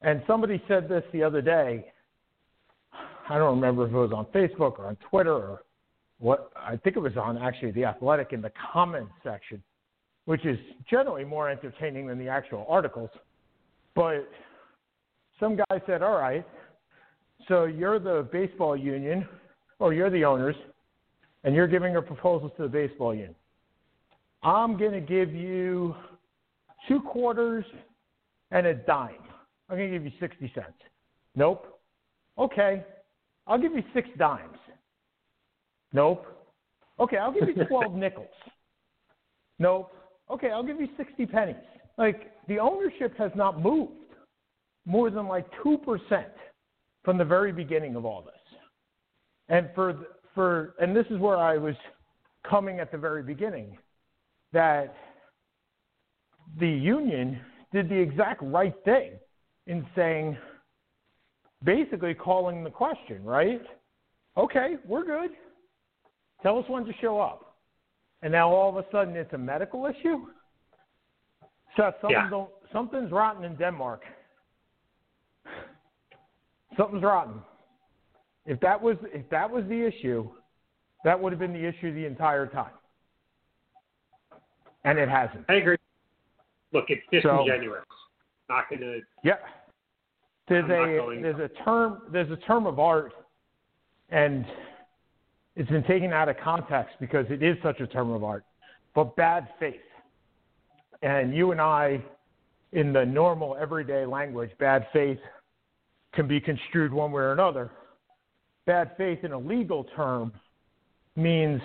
And 0.01 0.21
somebody 0.27 0.61
said 0.67 0.87
this 0.87 1.03
the 1.11 1.23
other 1.23 1.41
day. 1.41 1.91
I 3.29 3.37
don't 3.37 3.55
remember 3.55 3.85
if 3.85 3.91
it 3.91 3.95
was 3.95 4.11
on 4.13 4.25
Facebook 4.25 4.79
or 4.79 4.85
on 4.85 4.97
Twitter 5.09 5.33
or 5.33 5.61
what. 6.19 6.51
I 6.55 6.77
think 6.77 6.95
it 6.95 6.99
was 6.99 7.17
on 7.17 7.37
actually 7.37 7.71
the 7.71 7.85
Athletic 7.85 8.33
in 8.33 8.41
the 8.41 8.51
comments 8.73 9.13
section, 9.23 9.61
which 10.25 10.45
is 10.45 10.57
generally 10.89 11.23
more 11.23 11.49
entertaining 11.49 12.07
than 12.07 12.19
the 12.19 12.27
actual 12.27 12.65
articles. 12.69 13.09
But 13.95 14.27
some 15.39 15.55
guy 15.55 15.81
said, 15.85 16.01
"All 16.01 16.17
right, 16.17 16.45
so 17.47 17.65
you're 17.65 17.99
the 17.99 18.27
baseball 18.31 18.75
union, 18.75 19.27
or 19.79 19.93
you're 19.93 20.09
the 20.09 20.25
owners, 20.25 20.55
and 21.43 21.55
you're 21.55 21.67
giving 21.67 21.93
your 21.93 22.01
proposals 22.01 22.51
to 22.57 22.63
the 22.63 22.69
baseball 22.69 23.13
union. 23.13 23.35
I'm 24.43 24.77
going 24.77 24.91
to 24.91 25.01
give 25.01 25.33
you 25.33 25.95
two 26.87 27.01
quarters 27.01 27.65
and 28.51 28.67
a 28.67 28.73
dime. 28.73 29.15
I'm 29.69 29.77
going 29.77 29.91
to 29.91 29.97
give 29.97 30.05
you 30.05 30.11
60 30.19 30.51
cents. 30.53 30.67
Nope. 31.35 31.79
Okay. 32.37 32.83
I'll 33.45 33.59
give 33.59 33.73
you 33.73 33.83
six 33.93 34.09
dimes. 34.17 34.57
Nope. 35.97 36.27
Okay, 36.99 37.17
I'll 37.17 37.33
give 37.33 37.49
you 37.49 37.65
12 37.69 37.93
nickels. 37.93 38.27
Nope. 39.57 39.91
Okay, 40.29 40.51
I'll 40.51 40.63
give 40.63 40.79
you 40.79 40.87
60 40.95 41.25
pennies. 41.25 41.55
Like, 41.97 42.31
the 42.47 42.59
ownership 42.59 43.17
has 43.17 43.31
not 43.35 43.59
moved 43.59 43.93
more 44.85 45.09
than 45.09 45.27
like 45.27 45.47
2% 45.65 45.79
from 47.03 47.17
the 47.17 47.25
very 47.25 47.51
beginning 47.51 47.95
of 47.95 48.05
all 48.05 48.21
this. 48.21 48.59
And 49.49 49.69
for 49.73 49.95
for 50.35 50.75
and 50.79 50.95
this 50.95 51.05
is 51.09 51.19
where 51.19 51.37
I 51.37 51.57
was 51.57 51.75
coming 52.47 52.79
at 52.79 52.91
the 52.91 52.97
very 52.97 53.23
beginning 53.23 53.77
that 54.53 54.93
the 56.59 56.69
union 56.69 57.39
did 57.73 57.89
the 57.89 57.95
exact 57.95 58.41
right 58.43 58.75
thing 58.85 59.13
in 59.65 59.85
saying 59.95 60.37
basically 61.63 62.13
calling 62.13 62.63
the 62.63 62.69
question, 62.69 63.23
right? 63.23 63.61
Okay, 64.37 64.75
we're 64.85 65.05
good. 65.05 65.31
Tell 66.41 66.57
us 66.59 66.65
when 66.67 66.85
to 66.85 66.93
show 67.01 67.19
up. 67.19 67.55
And 68.21 68.31
now 68.31 68.49
all 68.49 68.69
of 68.69 68.77
a 68.77 68.85
sudden 68.91 69.15
it's 69.15 69.33
a 69.33 69.37
medical 69.37 69.85
issue? 69.85 70.27
Seth, 71.75 71.95
something's, 72.01 72.31
Yeah. 72.31 72.45
something's 72.71 73.11
rotten 73.11 73.43
in 73.43 73.55
Denmark. 73.55 74.03
Something's 76.75 77.03
rotten. 77.03 77.41
If 78.45 78.59
that 78.61 78.81
was 78.81 78.97
if 79.13 79.27
that 79.29 79.49
was 79.49 79.65
the 79.67 79.81
issue, 79.85 80.29
that 81.03 81.19
would 81.19 81.31
have 81.31 81.39
been 81.39 81.53
the 81.53 81.65
issue 81.65 81.93
the 81.93 82.05
entire 82.05 82.47
time. 82.47 82.71
And 84.83 84.97
it 84.97 85.09
hasn't. 85.09 85.45
I 85.49 85.55
agree. 85.55 85.77
Look, 86.71 86.85
it's 86.89 87.01
So- 87.23 87.43
disingenuous. 87.45 87.83
Not 88.49 88.69
going 88.69 88.81
to. 88.81 89.01
Yeah. 89.23 89.37
There's 90.47 90.63
I'm 90.65 90.71
a 90.71 91.21
there's 91.21 91.39
a 91.39 91.49
term 91.63 92.03
there's 92.09 92.31
a 92.31 92.37
term 92.37 92.65
of 92.65 92.79
art 92.79 93.13
and 94.09 94.45
it's 95.57 95.69
been 95.71 95.83
taken 95.83 96.13
out 96.13 96.29
of 96.29 96.37
context 96.37 96.95
because 96.99 97.25
it 97.31 97.41
is 97.41 97.57
such 97.63 97.79
a 97.79 97.87
term 97.87 98.11
of 98.11 98.23
art. 98.23 98.45
But 98.93 99.15
bad 99.15 99.47
faith. 99.59 99.75
And 101.01 101.35
you 101.35 101.51
and 101.51 101.59
I 101.59 101.99
in 102.73 102.93
the 102.93 103.03
normal 103.03 103.57
everyday 103.59 104.05
language, 104.05 104.51
bad 104.59 104.85
faith 104.93 105.17
can 106.13 106.27
be 106.27 106.39
construed 106.39 106.93
one 106.93 107.11
way 107.11 107.23
or 107.23 107.31
another. 107.31 107.71
Bad 108.67 108.91
faith 108.97 109.23
in 109.23 109.31
a 109.31 109.37
legal 109.37 109.83
term 109.95 110.31
means 111.15 111.59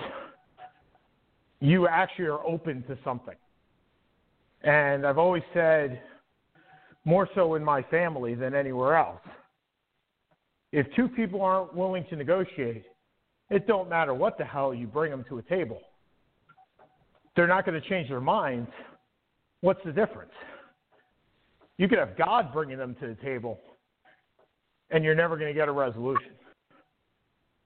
you 1.60 1.86
actually 1.86 2.26
are 2.26 2.44
open 2.46 2.82
to 2.84 2.96
something. 3.04 3.36
And 4.62 5.06
I've 5.06 5.18
always 5.18 5.42
said 5.52 6.00
more 7.04 7.28
so 7.34 7.56
in 7.56 7.64
my 7.64 7.82
family 7.82 8.34
than 8.34 8.54
anywhere 8.54 8.96
else. 8.96 9.20
If 10.72 10.86
two 10.96 11.08
people 11.08 11.42
aren't 11.42 11.74
willing 11.74 12.06
to 12.08 12.16
negotiate, 12.16 12.84
it 13.52 13.66
don't 13.66 13.88
matter 13.88 14.14
what 14.14 14.38
the 14.38 14.44
hell 14.44 14.72
you 14.72 14.86
bring 14.86 15.10
them 15.10 15.24
to 15.28 15.38
a 15.38 15.42
table. 15.42 15.78
They're 17.36 17.46
not 17.46 17.66
going 17.66 17.80
to 17.80 17.88
change 17.88 18.08
their 18.08 18.20
minds. 18.20 18.70
What's 19.60 19.80
the 19.84 19.92
difference? 19.92 20.32
You 21.76 21.86
could 21.86 21.98
have 21.98 22.16
God 22.16 22.52
bringing 22.52 22.78
them 22.78 22.96
to 23.00 23.08
the 23.08 23.14
table, 23.16 23.60
and 24.90 25.04
you're 25.04 25.14
never 25.14 25.36
going 25.36 25.48
to 25.48 25.54
get 25.54 25.68
a 25.68 25.72
resolution. 25.72 26.32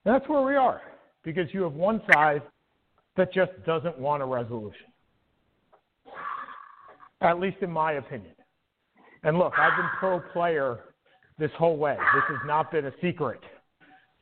That's 0.03 0.27
where 0.27 0.41
we 0.41 0.55
are, 0.55 0.81
because 1.23 1.53
you 1.53 1.63
have 1.63 1.73
one 1.73 2.01
side 2.13 2.41
that 3.15 3.33
just 3.33 3.51
doesn't 3.65 3.97
want 3.97 4.21
a 4.21 4.25
resolution. 4.25 4.87
At 7.21 7.39
least 7.39 7.57
in 7.61 7.71
my 7.71 7.93
opinion. 7.93 8.33
And 9.23 9.37
look, 9.37 9.53
I've 9.57 9.75
been 9.75 9.89
pro 9.99 10.19
player 10.33 10.79
this 11.39 11.51
whole 11.57 11.77
way. 11.77 11.97
This 12.13 12.23
has 12.29 12.45
not 12.45 12.71
been 12.71 12.85
a 12.85 12.93
secret 13.01 13.39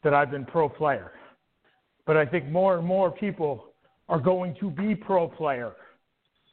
that 0.04 0.14
I've 0.14 0.32
been 0.32 0.46
pro 0.46 0.70
player. 0.70 1.12
But 2.06 2.18
I 2.18 2.26
think 2.26 2.48
more 2.48 2.78
and 2.78 2.86
more 2.86 3.12
people 3.12 3.66
are 4.10 4.20
going 4.20 4.56
to 4.60 4.70
be 4.70 4.96
pro 4.96 5.28
player 5.28 5.74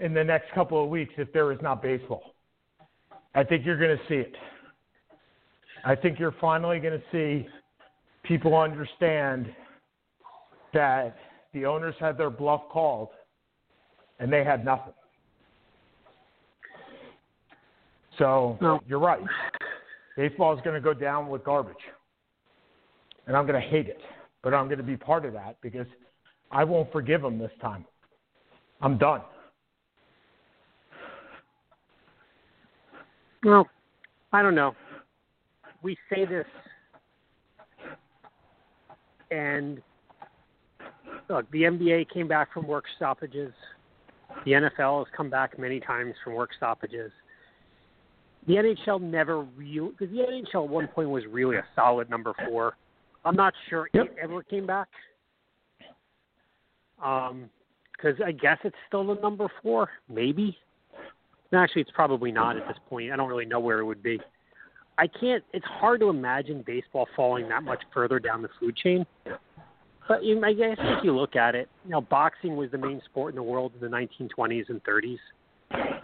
in 0.00 0.14
the 0.14 0.24
next 0.24 0.52
couple 0.54 0.82
of 0.82 0.88
weeks 0.88 1.12
if 1.18 1.32
there 1.32 1.52
is 1.52 1.58
not 1.60 1.82
baseball. 1.82 2.34
I 3.34 3.44
think 3.44 3.64
you're 3.64 3.78
going 3.78 3.96
to 3.96 4.02
see 4.08 4.16
it. 4.16 4.34
I 5.84 5.94
think 5.94 6.18
you're 6.18 6.34
finally 6.40 6.78
going 6.78 6.98
to 6.98 7.04
see 7.12 7.48
people 8.22 8.56
understand 8.56 9.52
that 10.72 11.16
the 11.52 11.66
owners 11.66 11.94
had 12.00 12.16
their 12.16 12.30
bluff 12.30 12.62
called 12.70 13.08
and 14.18 14.32
they 14.32 14.44
had 14.44 14.64
nothing. 14.64 14.92
So 18.18 18.58
No. 18.60 18.80
you're 18.86 18.98
right. 18.98 19.20
Baseball 20.16 20.54
is 20.54 20.60
going 20.62 20.74
to 20.74 20.80
go 20.80 20.94
down 20.94 21.28
with 21.28 21.42
garbage. 21.44 21.74
And 23.26 23.36
I'm 23.36 23.46
going 23.46 23.60
to 23.60 23.68
hate 23.68 23.88
it. 23.88 24.00
But 24.42 24.54
I'm 24.54 24.66
going 24.66 24.78
to 24.78 24.84
be 24.84 24.96
part 24.96 25.24
of 25.24 25.32
that 25.34 25.56
because 25.62 25.86
I 26.50 26.64
won't 26.64 26.90
forgive 26.92 27.22
them 27.22 27.38
this 27.38 27.52
time. 27.60 27.84
I'm 28.80 28.98
done. 28.98 29.22
Well, 33.44 33.68
I 34.32 34.42
don't 34.42 34.54
know. 34.54 34.74
We 35.82 35.96
say 36.08 36.24
this, 36.24 36.46
and 39.32 39.82
look, 41.28 41.50
the 41.50 41.62
NBA 41.62 42.08
came 42.10 42.28
back 42.28 42.52
from 42.52 42.68
work 42.68 42.84
stoppages. 42.96 43.52
The 44.44 44.52
NFL 44.52 45.04
has 45.04 45.06
come 45.16 45.28
back 45.28 45.58
many 45.58 45.80
times 45.80 46.14
from 46.22 46.34
work 46.34 46.50
stoppages. 46.56 47.10
The 48.46 48.54
NHL 48.54 49.00
never 49.00 49.42
really, 49.56 49.90
because 49.90 50.14
the 50.14 50.22
NHL 50.22 50.64
at 50.64 50.70
one 50.70 50.88
point 50.88 51.10
was 51.10 51.24
really 51.26 51.56
a 51.56 51.64
solid 51.74 52.08
number 52.10 52.32
four. 52.48 52.76
I'm 53.24 53.36
not 53.36 53.54
sure 53.68 53.88
Yep. 53.92 54.06
it 54.06 54.16
ever 54.22 54.42
came 54.42 54.66
back. 54.66 54.88
Um, 57.02 57.50
because 57.92 58.20
I 58.24 58.32
guess 58.32 58.58
it's 58.64 58.76
still 58.88 59.06
the 59.06 59.20
number 59.20 59.46
four, 59.62 59.88
maybe. 60.08 60.58
Actually, 61.52 61.82
it's 61.82 61.90
probably 61.92 62.32
not 62.32 62.56
at 62.56 62.66
this 62.66 62.78
point. 62.88 63.12
I 63.12 63.16
don't 63.16 63.28
really 63.28 63.44
know 63.44 63.60
where 63.60 63.78
it 63.78 63.84
would 63.84 64.02
be. 64.02 64.20
I 64.98 65.06
can't. 65.06 65.44
It's 65.52 65.64
hard 65.66 66.00
to 66.00 66.08
imagine 66.08 66.62
baseball 66.66 67.06
falling 67.14 67.48
that 67.48 67.62
much 67.62 67.82
further 67.92 68.18
down 68.18 68.42
the 68.42 68.48
food 68.58 68.76
chain. 68.76 69.06
But 70.08 70.24
you, 70.24 70.42
I 70.44 70.52
guess 70.52 70.76
if 70.78 71.04
you 71.04 71.14
look 71.14 71.36
at 71.36 71.54
it, 71.54 71.68
you 71.84 71.90
know, 71.90 72.00
boxing 72.00 72.56
was 72.56 72.70
the 72.70 72.78
main 72.78 73.00
sport 73.04 73.32
in 73.32 73.36
the 73.36 73.42
world 73.42 73.72
in 73.74 73.80
the 73.80 73.96
1920s 73.96 74.68
and 74.68 74.82
30s. 74.84 75.18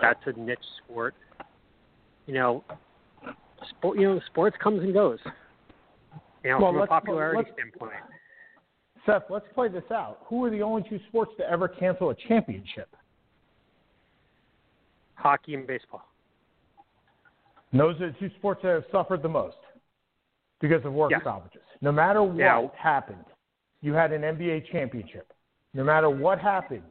That's 0.01 0.21
a 0.27 0.33
niche 0.39 0.59
sport. 0.85 1.15
You 2.27 2.35
know, 2.35 2.65
sport. 3.71 3.99
You 3.99 4.15
know, 4.15 4.21
sports 4.27 4.57
comes 4.63 4.83
and 4.83 4.95
goes. 4.95 5.19
You 6.45 6.51
know, 6.51 6.59
Well, 6.61 6.73
from 6.73 6.83
a 6.83 6.87
popularity 6.87 7.51
standpoint. 7.53 7.93
Seth, 9.07 9.25
let's 9.31 9.47
play 9.55 9.69
this 9.69 9.91
out. 9.91 10.21
Who 10.27 10.45
are 10.45 10.51
the 10.51 10.63
only 10.63 10.83
two 10.89 11.01
sports 11.09 11.33
to 11.39 11.49
ever 11.49 11.69
cancel 11.69 12.11
a 12.11 12.15
championship? 12.15 12.95
Hockey 15.15 15.55
and 15.55 15.67
baseball. 15.67 16.05
And 17.73 17.81
those 17.81 18.01
are 18.01 18.13
the 18.13 18.19
two 18.19 18.31
sports 18.39 18.61
that 18.63 18.71
have 18.71 18.85
suffered 18.93 19.23
the 19.23 19.29
most 19.29 19.57
because 20.61 20.85
of 20.85 20.93
work 20.93 21.11
Yeah. 21.11 21.21
stoppages. 21.21 21.63
No 21.81 21.93
matter 21.93 22.23
what 22.23 22.37
Yeah. 22.37 22.69
happened, 22.75 23.25
you 23.81 23.95
had 23.95 24.13
an 24.13 24.25
NBA 24.25 24.61
championship. 24.61 25.33
No 25.75 25.85
matter 25.85 26.09
what 26.09 26.39
happened, 26.39 26.91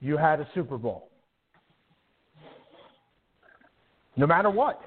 you 0.00 0.16
had 0.16 0.40
a 0.40 0.46
Super 0.54 0.78
Bowl. 0.78 1.10
No 4.16 4.26
matter 4.26 4.50
what. 4.50 4.80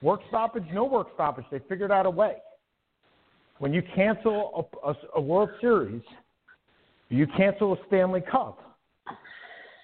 Work 0.00 0.24
stoppage, 0.28 0.64
no 0.70 0.84
work 0.84 1.12
stoppage, 1.14 1.48
they 1.50 1.58
figured 1.60 1.90
out 1.90 2.06
a 2.06 2.10
way. 2.10 2.40
When 3.58 3.72
you 3.72 3.82
cancel 3.94 4.68
a, 4.84 4.90
a, 4.90 4.94
a 5.16 5.20
World 5.20 5.50
Series, 5.60 6.02
you 7.08 7.26
cancel 7.36 7.72
a 7.72 7.76
Stanley 7.88 8.20
Cup. 8.20 8.76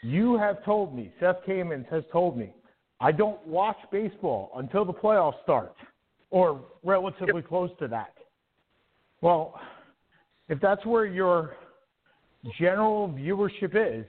You 0.03 0.37
have 0.37 0.65
told 0.65 0.95
me, 0.95 1.13
Seth 1.19 1.37
Kamens 1.49 1.89
has 1.91 2.05
told 2.13 2.37
me, 2.37 2.53
I 3.01 3.11
don't 3.11 3.45
watch 3.47 3.77
baseball 3.91 4.53
until 4.57 4.85
the 4.85 4.93
playoffs 4.93 5.43
start, 5.43 5.75
or 6.31 6.61
relatively 6.83 7.43
close 7.43 7.71
to 7.81 7.89
that. 7.89 8.15
Well, 9.21 9.59
if 10.49 10.61
that's 10.61 10.85
where 10.85 11.07
your 11.07 11.57
general 12.59 13.09
viewership 13.09 13.75
is, 13.75 14.07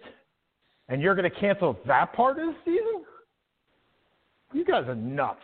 and 0.89 1.01
you're 1.01 1.15
going 1.15 1.29
to 1.29 1.39
cancel 1.39 1.79
that 1.87 2.13
part 2.13 2.37
of 2.37 2.47
the 2.47 2.55
season, 2.65 3.03
you 4.53 4.65
guys 4.65 4.83
are 4.87 4.95
nuts. 4.95 5.39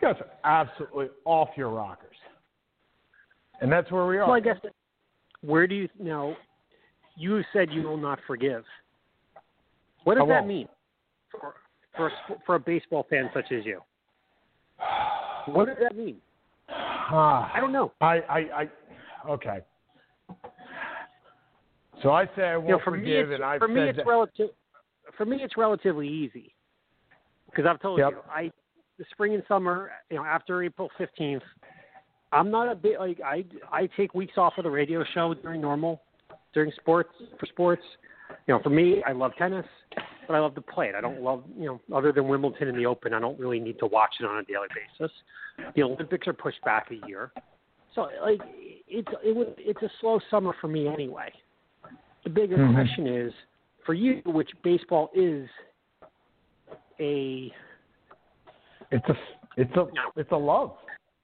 You 0.00 0.08
guys 0.08 0.16
are 0.20 0.30
absolutely 0.44 1.08
off 1.24 1.48
your 1.56 1.70
rockers. 1.70 2.05
And 3.60 3.70
that's 3.72 3.90
where 3.90 4.06
we 4.06 4.18
are. 4.18 4.26
Well, 4.26 4.36
I 4.36 4.40
guess 4.40 4.56
where 5.42 5.66
do 5.66 5.74
you 5.74 5.88
now? 5.98 6.36
You 7.16 7.42
said 7.52 7.70
you 7.72 7.82
will 7.82 7.96
not 7.96 8.18
forgive. 8.26 8.64
What 10.04 10.18
does 10.18 10.28
that 10.28 10.46
mean 10.46 10.68
for 11.30 11.54
for 11.96 12.06
a, 12.08 12.10
for 12.44 12.54
a 12.56 12.60
baseball 12.60 13.06
fan 13.08 13.30
such 13.34 13.52
as 13.52 13.64
you? 13.64 13.80
What 15.46 15.66
does 15.68 15.76
that 15.80 15.96
mean? 15.96 16.16
Ah, 16.68 17.52
I 17.54 17.60
don't 17.60 17.70
know. 17.72 17.92
I, 18.00 18.16
I, 18.28 18.38
I, 18.62 18.70
okay. 19.30 19.58
So 22.02 22.10
I 22.10 22.26
say 22.34 22.42
I 22.42 22.56
won't 22.56 22.68
You 22.68 22.72
know, 22.74 22.80
for 22.82 22.90
forgive, 22.90 23.30
it's, 23.30 23.36
and 23.36 23.44
I've 23.44 23.60
for 23.60 23.68
me, 23.68 23.82
it's 23.82 23.96
that- 23.96 24.06
relative. 24.06 24.50
For 25.16 25.24
me, 25.24 25.38
it's 25.40 25.56
relatively 25.56 26.08
easy 26.08 26.52
because 27.48 27.64
I've 27.64 27.80
told 27.80 28.00
Yep. 28.00 28.10
you, 28.10 28.18
I 28.28 28.50
the 28.98 29.04
spring 29.12 29.34
and 29.34 29.42
summer, 29.46 29.92
you 30.10 30.16
know, 30.16 30.24
after 30.24 30.64
April 30.64 30.90
fifteenth, 30.98 31.44
I'm 32.36 32.50
not 32.50 32.70
a 32.70 32.74
bit 32.74 33.00
like 33.00 33.18
I 33.24 33.44
I 33.72 33.88
take 33.96 34.14
weeks 34.14 34.34
off 34.36 34.54
of 34.58 34.64
the 34.64 34.70
radio 34.70 35.02
show 35.14 35.32
during 35.32 35.62
normal, 35.62 36.02
during 36.52 36.70
sports 36.72 37.10
for 37.40 37.46
sports. 37.46 37.82
You 38.46 38.54
know, 38.54 38.62
for 38.62 38.70
me, 38.70 39.02
I 39.06 39.12
love 39.12 39.32
tennis, 39.38 39.64
but 40.26 40.34
I 40.34 40.40
love 40.40 40.54
to 40.56 40.60
play 40.60 40.88
it. 40.88 40.94
I 40.94 41.00
don't 41.00 41.22
love 41.22 41.44
you 41.58 41.66
know, 41.66 41.96
other 41.96 42.12
than 42.12 42.28
Wimbledon 42.28 42.68
and 42.68 42.78
the 42.78 42.84
Open, 42.84 43.14
I 43.14 43.20
don't 43.20 43.38
really 43.38 43.58
need 43.58 43.78
to 43.78 43.86
watch 43.86 44.16
it 44.20 44.26
on 44.26 44.38
a 44.38 44.42
daily 44.42 44.68
basis. 44.74 45.10
The 45.74 45.82
Olympics 45.82 46.28
are 46.28 46.34
pushed 46.34 46.62
back 46.62 46.90
a 46.90 47.06
year, 47.08 47.32
so 47.94 48.08
like 48.22 48.40
it's 48.86 49.08
it 49.24 49.34
would 49.34 49.54
it's 49.56 49.82
a 49.82 49.90
slow 50.00 50.20
summer 50.30 50.52
for 50.60 50.68
me 50.68 50.88
anyway. 50.88 51.32
The 52.24 52.30
bigger 52.30 52.58
Mhm. 52.58 52.74
question 52.74 53.06
is 53.06 53.32
for 53.86 53.94
you, 53.94 54.20
which 54.26 54.50
baseball 54.62 55.10
is 55.14 55.48
a 57.00 57.50
it's 58.90 59.08
a, 59.08 59.16
it's 59.56 59.76
a, 59.76 59.86
it's 60.16 60.32
a 60.32 60.36
love. 60.36 60.76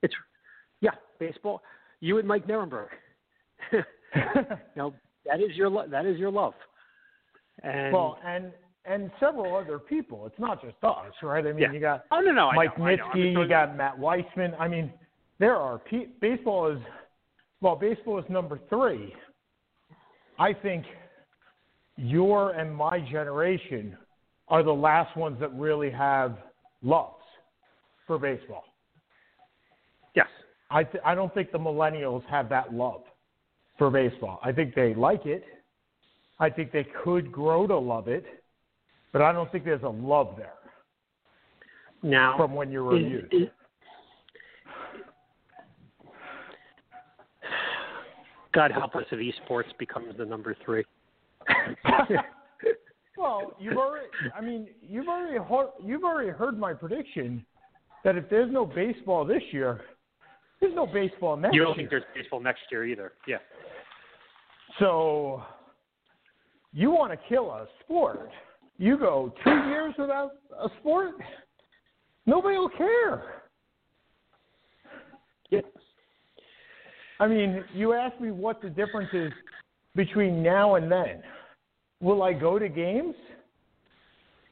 it's 0.02 0.14
baseball. 1.26 1.62
You 2.00 2.18
and 2.18 2.26
Mike 2.26 2.46
Nirenberg. 2.46 2.88
you 3.72 3.82
know 4.76 4.94
that 5.24 5.40
is 5.40 5.56
your 5.56 5.68
lo- 5.68 5.86
that 5.88 6.06
is 6.06 6.18
your 6.18 6.30
love. 6.30 6.54
And 7.62 7.92
well, 7.92 8.18
and 8.26 8.52
and 8.84 9.10
several 9.20 9.56
other 9.56 9.78
people. 9.78 10.26
It's 10.26 10.38
not 10.38 10.60
just 10.60 10.76
us, 10.82 11.12
right? 11.22 11.46
I 11.46 11.52
mean, 11.52 11.62
Yeah. 11.62 11.72
you 11.72 11.80
got 11.80 12.04
oh 12.10 12.20
no 12.20 12.32
no 12.32 12.50
Mike 12.52 12.76
know, 12.78 12.84
I 12.84 12.96
know. 12.96 13.04
I'm 13.04 13.18
Nitsky, 13.18 13.32
you 13.32 13.48
got 13.48 13.76
Matt 13.76 13.98
Weissman. 13.98 14.54
I 14.58 14.66
mean, 14.68 14.92
there 15.38 15.56
are 15.56 15.78
pe- 15.78 16.08
baseball 16.20 16.72
is 16.72 16.78
well, 17.60 17.76
baseball 17.76 18.18
is 18.18 18.24
number 18.28 18.58
three. 18.68 19.14
I 20.38 20.52
think 20.52 20.84
your 21.96 22.50
and 22.50 22.74
my 22.74 22.98
generation 23.00 23.96
are 24.48 24.64
the 24.64 24.72
last 24.72 25.16
ones 25.16 25.38
that 25.38 25.54
really 25.54 25.90
have 25.90 26.36
loves 26.82 27.22
for 28.06 28.18
baseball. 28.18 28.64
I 30.72 30.84
th- 30.84 31.02
I 31.04 31.14
don't 31.14 31.32
think 31.34 31.52
the 31.52 31.58
millennials 31.58 32.24
have 32.26 32.48
that 32.48 32.72
love 32.72 33.02
for 33.76 33.90
baseball. 33.90 34.40
I 34.42 34.52
think 34.52 34.74
they 34.74 34.94
like 34.94 35.26
it. 35.26 35.44
I 36.38 36.48
think 36.48 36.72
they 36.72 36.86
could 37.04 37.30
grow 37.30 37.66
to 37.66 37.78
love 37.78 38.08
it, 38.08 38.24
but 39.12 39.22
I 39.22 39.32
don't 39.32 39.52
think 39.52 39.64
there's 39.64 39.82
a 39.82 39.88
love 39.88 40.34
there 40.36 40.54
now 42.02 42.36
from 42.36 42.54
when 42.54 42.72
you 42.72 42.84
were 42.84 42.94
a 42.94 42.98
is- 42.98 43.12
youth. 43.12 43.28
is- 43.32 43.48
God 48.52 48.70
help 48.70 48.94
us 48.96 49.04
if 49.10 49.18
esports 49.18 49.76
becomes 49.78 50.14
the 50.18 50.26
number 50.26 50.54
three. 50.64 50.84
well, 53.16 53.54
you've 53.58 53.78
already. 53.78 54.06
I 54.36 54.42
mean, 54.42 54.68
you've 54.82 55.08
already 55.08 55.38
heard, 55.38 55.68
you've 55.82 56.04
already 56.04 56.30
heard 56.30 56.58
my 56.58 56.74
prediction 56.74 57.46
that 58.04 58.16
if 58.16 58.28
there's 58.28 58.52
no 58.52 58.66
baseball 58.66 59.24
this 59.24 59.42
year, 59.52 59.80
there's 60.62 60.74
no 60.74 60.86
baseball 60.86 61.36
next 61.36 61.54
you 61.54 61.62
don't 61.62 61.76
think 61.76 61.90
there's 61.90 62.04
baseball 62.14 62.40
next 62.40 62.60
year 62.70 62.86
either? 62.86 63.12
Yeah. 63.26 63.38
So 64.78 65.42
you 66.72 66.90
want 66.90 67.12
to 67.12 67.18
kill 67.28 67.50
a 67.50 67.66
sport. 67.80 68.30
You 68.78 68.96
go 68.96 69.34
two 69.44 69.68
years 69.68 69.94
without 69.98 70.30
a 70.58 70.68
sport, 70.80 71.16
nobody 72.24 72.56
will 72.56 72.70
care. 72.70 73.42
Yeah. 75.50 75.60
I 77.20 77.28
mean, 77.28 77.62
you 77.74 77.92
asked 77.92 78.20
me 78.20 78.30
what 78.30 78.62
the 78.62 78.70
difference 78.70 79.10
is 79.12 79.32
between 79.94 80.42
now 80.42 80.76
and 80.76 80.90
then. 80.90 81.22
Will 82.00 82.22
I 82.22 82.32
go 82.32 82.58
to 82.58 82.68
games? 82.68 83.14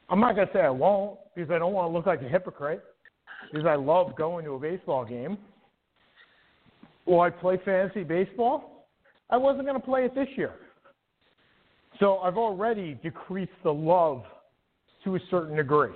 I'm 0.09 0.19
not 0.19 0.35
going 0.35 0.47
to 0.47 0.53
say 0.53 0.59
I 0.59 0.69
won't 0.69 1.17
because 1.35 1.51
I 1.51 1.57
don't 1.57 1.73
want 1.73 1.91
to 1.91 1.97
look 1.97 2.05
like 2.05 2.21
a 2.21 2.29
hypocrite 2.29 2.83
because 3.51 3.65
I 3.65 3.75
love 3.75 4.15
going 4.15 4.45
to 4.45 4.51
a 4.51 4.59
baseball 4.59 5.03
game. 5.03 5.37
Will 7.05 7.21
I 7.21 7.29
play 7.29 7.59
fantasy 7.63 8.03
baseball? 8.03 8.87
I 9.29 9.37
wasn't 9.37 9.65
going 9.65 9.79
to 9.79 9.85
play 9.85 10.05
it 10.05 10.13
this 10.13 10.27
year. 10.35 10.53
So 11.99 12.17
I've 12.19 12.37
already 12.37 12.99
decreased 13.01 13.51
the 13.63 13.73
love 13.73 14.23
to 15.03 15.15
a 15.15 15.19
certain 15.29 15.55
degree. 15.55 15.93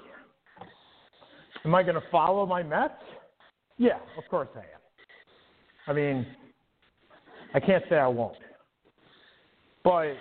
Am 1.63 1.73
I 1.73 1.83
going 1.83 1.95
to 1.95 2.03
follow 2.11 2.45
my 2.45 2.63
Mets? 2.63 2.93
Yeah, 3.77 3.99
of 4.17 4.23
course 4.29 4.49
I 4.55 4.59
am. 4.59 4.65
I 5.87 5.93
mean, 5.93 6.25
I 7.53 7.59
can't 7.59 7.83
say 7.89 7.95
I 7.95 8.07
won't. 8.07 8.37
But, 9.83 10.15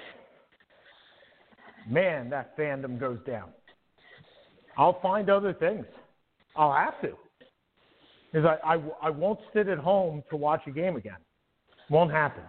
man, 1.88 2.30
that 2.30 2.56
fandom 2.56 2.98
goes 2.98 3.18
down. 3.26 3.50
I'll 4.76 5.00
find 5.00 5.30
other 5.30 5.52
things. 5.52 5.86
I'll 6.56 6.72
have 6.72 7.00
to. 7.02 7.12
Because 8.34 8.58
I, 8.64 8.74
I, 8.74 8.80
I 9.02 9.10
won't 9.10 9.38
sit 9.54 9.68
at 9.68 9.78
home 9.78 10.24
to 10.30 10.36
watch 10.36 10.62
a 10.66 10.72
game 10.72 10.96
again. 10.96 11.18
Won't 11.88 12.10
happen. 12.10 12.42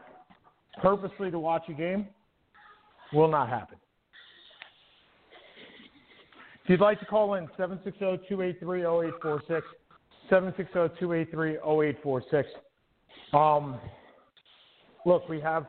Purposely 0.82 1.30
to 1.30 1.38
watch 1.38 1.62
a 1.69 1.74
game 1.74 2.08
will 3.13 3.28
not 3.28 3.50
happen. 3.50 3.78
If 6.63 6.71
you'd 6.71 6.80
like 6.80 7.00
to 7.02 7.06
call 7.06 7.36
in, 7.36 7.48
760-283-0846, 7.60 9.62
760-283-0846. 10.32 12.45
Um, 13.34 13.80
look, 15.06 15.30
we 15.30 15.39
have 15.39 15.67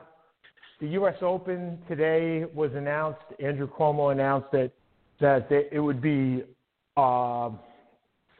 the 0.81 0.87
U.S. 0.87 1.17
Open 1.21 1.77
today 1.87 2.45
was 2.55 2.71
announced. 2.73 3.21
Andrew 3.39 3.69
Cuomo 3.69 4.11
announced 4.11 4.47
that 4.51 4.71
that 5.19 5.47
it 5.71 5.79
would 5.79 6.01
be 6.01 6.43
uh, 6.95 7.49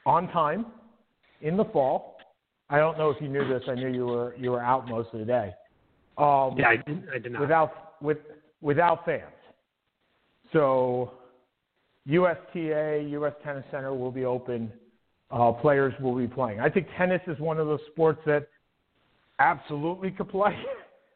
on 0.06 0.28
time 0.32 0.68
in 1.42 1.58
the 1.58 1.66
fall. 1.66 2.18
I 2.70 2.78
don't 2.80 2.98
know 2.98 3.10
if 3.10 3.22
you 3.22 3.30
knew 3.30 3.48
this. 3.48 3.64
I 3.68 3.76
knew 3.76 3.88
you 3.88 4.06
were 4.06 4.36
you 4.38 4.52
were 4.52 4.62
out 4.62 4.88
most 4.88 5.10
of 5.14 5.20
the 5.20 5.26
day. 5.26 5.54
Um, 6.18 6.56
Yeah, 6.58 6.70
I 6.70 6.78
did, 6.78 7.04
I 7.14 7.20
did 7.20 7.32
not. 7.32 7.42
without 7.42 8.02
with 8.02 8.18
without 8.62 9.06
fans. 9.06 9.24
So 10.54 11.12
USTA, 12.06 13.08
US 13.12 13.34
Tennis 13.44 13.66
Center 13.72 13.94
will 13.94 14.12
be 14.12 14.26
open. 14.26 14.72
Uh, 15.30 15.52
players 15.52 15.94
will 16.00 16.16
be 16.16 16.28
playing. 16.28 16.60
I 16.60 16.70
think 16.70 16.88
tennis 16.98 17.22
is 17.28 17.38
one 17.40 17.60
of 17.60 17.68
those 17.68 17.82
sports 17.92 18.22
that 18.26 18.48
absolutely 19.40 20.12
could 20.12 20.30
play. 20.30 20.58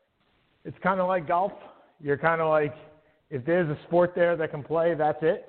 it's 0.65 0.77
kind 0.83 0.99
of 0.99 1.07
like 1.07 1.27
golf. 1.27 1.53
You're 2.01 2.17
kind 2.17 2.41
of 2.41 2.49
like, 2.49 2.75
if 3.29 3.45
there's 3.45 3.69
a 3.69 3.81
sport 3.83 4.13
there 4.15 4.35
that 4.35 4.51
can 4.51 4.63
play, 4.63 4.95
that's 4.95 5.19
it. 5.21 5.47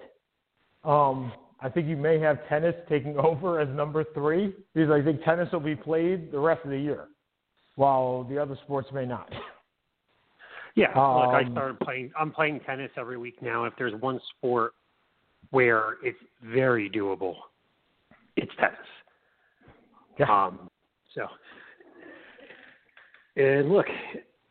Um, 0.85 1.32
I 1.62 1.68
think 1.68 1.87
you 1.87 1.96
may 1.96 2.18
have 2.18 2.38
tennis 2.48 2.75
taking 2.88 3.16
over 3.25 3.61
as 3.61 3.68
number 3.75 4.05
three 4.14 4.55
because 4.75 4.90
I 4.90 5.03
think 5.03 5.22
tennis 5.22 5.48
will 5.53 5.61
be 5.61 5.77
played 5.77 6.33
the 6.33 6.38
rest 6.38 6.64
of 6.64 6.70
the 6.70 6.79
year, 6.79 7.07
while 7.77 8.25
the 8.25 8.38
other 8.38 8.57
sports 8.64 8.88
may 8.92 9.07
not. 9.07 9.33
Yeah, 10.75 10.88
look, 10.88 11.35
I 11.35 11.42
Um, 11.42 11.53
started 11.53 11.81
playing. 11.81 12.12
I'm 12.18 12.33
playing 12.33 12.61
tennis 12.61 12.90
every 12.96 13.18
week 13.18 13.42
now. 13.42 13.64
If 13.66 13.75
there's 13.77 13.92
one 14.01 14.18
sport 14.31 14.72
where 15.51 15.96
it's 16.03 16.18
very 16.42 16.88
doable, 16.88 17.35
it's 18.38 18.51
tennis. 18.59 18.79
Yeah. 20.18 20.46
Um, 20.46 20.70
so, 21.14 21.27
and 23.37 23.70
look, 23.70 23.85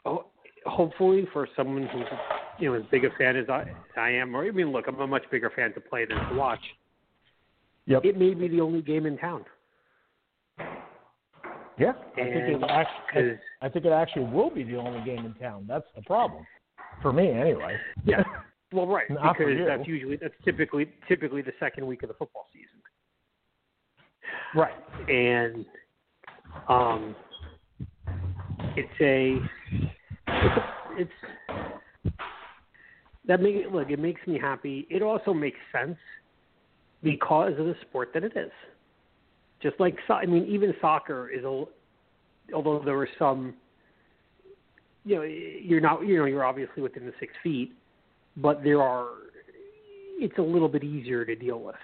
ho- 0.05 0.27
hopefully 0.67 1.27
for 1.33 1.47
someone 1.55 1.87
who's 1.87 2.05
you 2.59 2.69
know 2.69 2.75
as 2.75 2.83
big 2.91 3.03
a 3.03 3.09
fan 3.17 3.35
as 3.35 3.49
I, 3.49 3.65
I 3.97 4.11
am, 4.11 4.35
or 4.35 4.45
I 4.45 4.51
mean, 4.51 4.71
look, 4.71 4.85
I'm 4.87 4.99
a 4.99 5.07
much 5.07 5.23
bigger 5.31 5.49
fan 5.55 5.73
to 5.73 5.81
play 5.81 6.05
than 6.05 6.17
to 6.29 6.35
watch. 6.35 6.61
Yep. 7.91 8.05
It 8.05 8.17
may 8.17 8.33
be 8.33 8.47
the 8.47 8.61
only 8.61 8.81
game 8.81 9.05
in 9.05 9.17
town. 9.17 9.43
Yeah, 11.77 11.93
I 12.13 12.23
think 12.23 12.47
it 12.47 12.63
actually, 12.63 13.39
I 13.61 13.67
think 13.67 13.85
it 13.85 13.91
actually 13.91 14.25
will 14.25 14.49
be 14.49 14.63
the 14.63 14.77
only 14.77 15.03
game 15.03 15.25
in 15.25 15.33
town. 15.33 15.65
That's 15.67 15.85
the 15.95 16.01
problem 16.03 16.45
for 17.01 17.11
me, 17.11 17.29
anyway. 17.31 17.77
Yeah. 18.05 18.23
Well, 18.73 18.87
right, 18.87 19.09
Not 19.09 19.37
because 19.37 19.53
that's 19.67 19.85
usually 19.85 20.15
that's 20.15 20.33
typically 20.45 20.89
typically 21.05 21.41
the 21.41 21.51
second 21.59 21.85
week 21.85 22.03
of 22.03 22.07
the 22.07 22.13
football 22.13 22.47
season, 22.53 22.79
Right. 24.55 24.71
and 25.09 25.65
um, 26.69 27.13
it's 28.77 28.89
a 29.01 29.39
it's 30.25 30.57
a, 30.57 30.73
it's 30.91 32.15
that 33.27 33.41
make 33.41 33.65
look 33.73 33.89
it 33.89 33.99
makes 33.99 34.25
me 34.25 34.39
happy. 34.39 34.87
It 34.89 35.01
also 35.01 35.33
makes 35.33 35.59
sense 35.73 35.97
because 37.03 37.53
of 37.57 37.65
the 37.65 37.75
sport 37.81 38.11
that 38.13 38.23
it 38.23 38.35
is. 38.35 38.51
Just 39.61 39.79
like 39.79 39.95
so, 40.07 40.15
I 40.15 40.25
mean, 40.25 40.45
even 40.45 40.73
soccer 40.81 41.29
is 41.29 41.43
a 41.43 41.65
although 42.53 42.81
there 42.83 42.97
were 42.97 43.09
some 43.17 43.53
you 45.05 45.15
know 45.15 45.21
you're 45.21 45.81
not 45.81 46.05
you 46.05 46.17
know 46.17 46.25
you're 46.25 46.43
obviously 46.43 46.81
within 46.81 47.05
the 47.05 47.13
six 47.19 47.33
feet 47.43 47.73
but 48.37 48.63
there 48.63 48.81
are 48.81 49.07
it's 50.19 50.37
a 50.37 50.41
little 50.41 50.69
bit 50.69 50.83
easier 50.83 51.25
to 51.25 51.35
deal 51.35 51.59
with. 51.59 51.75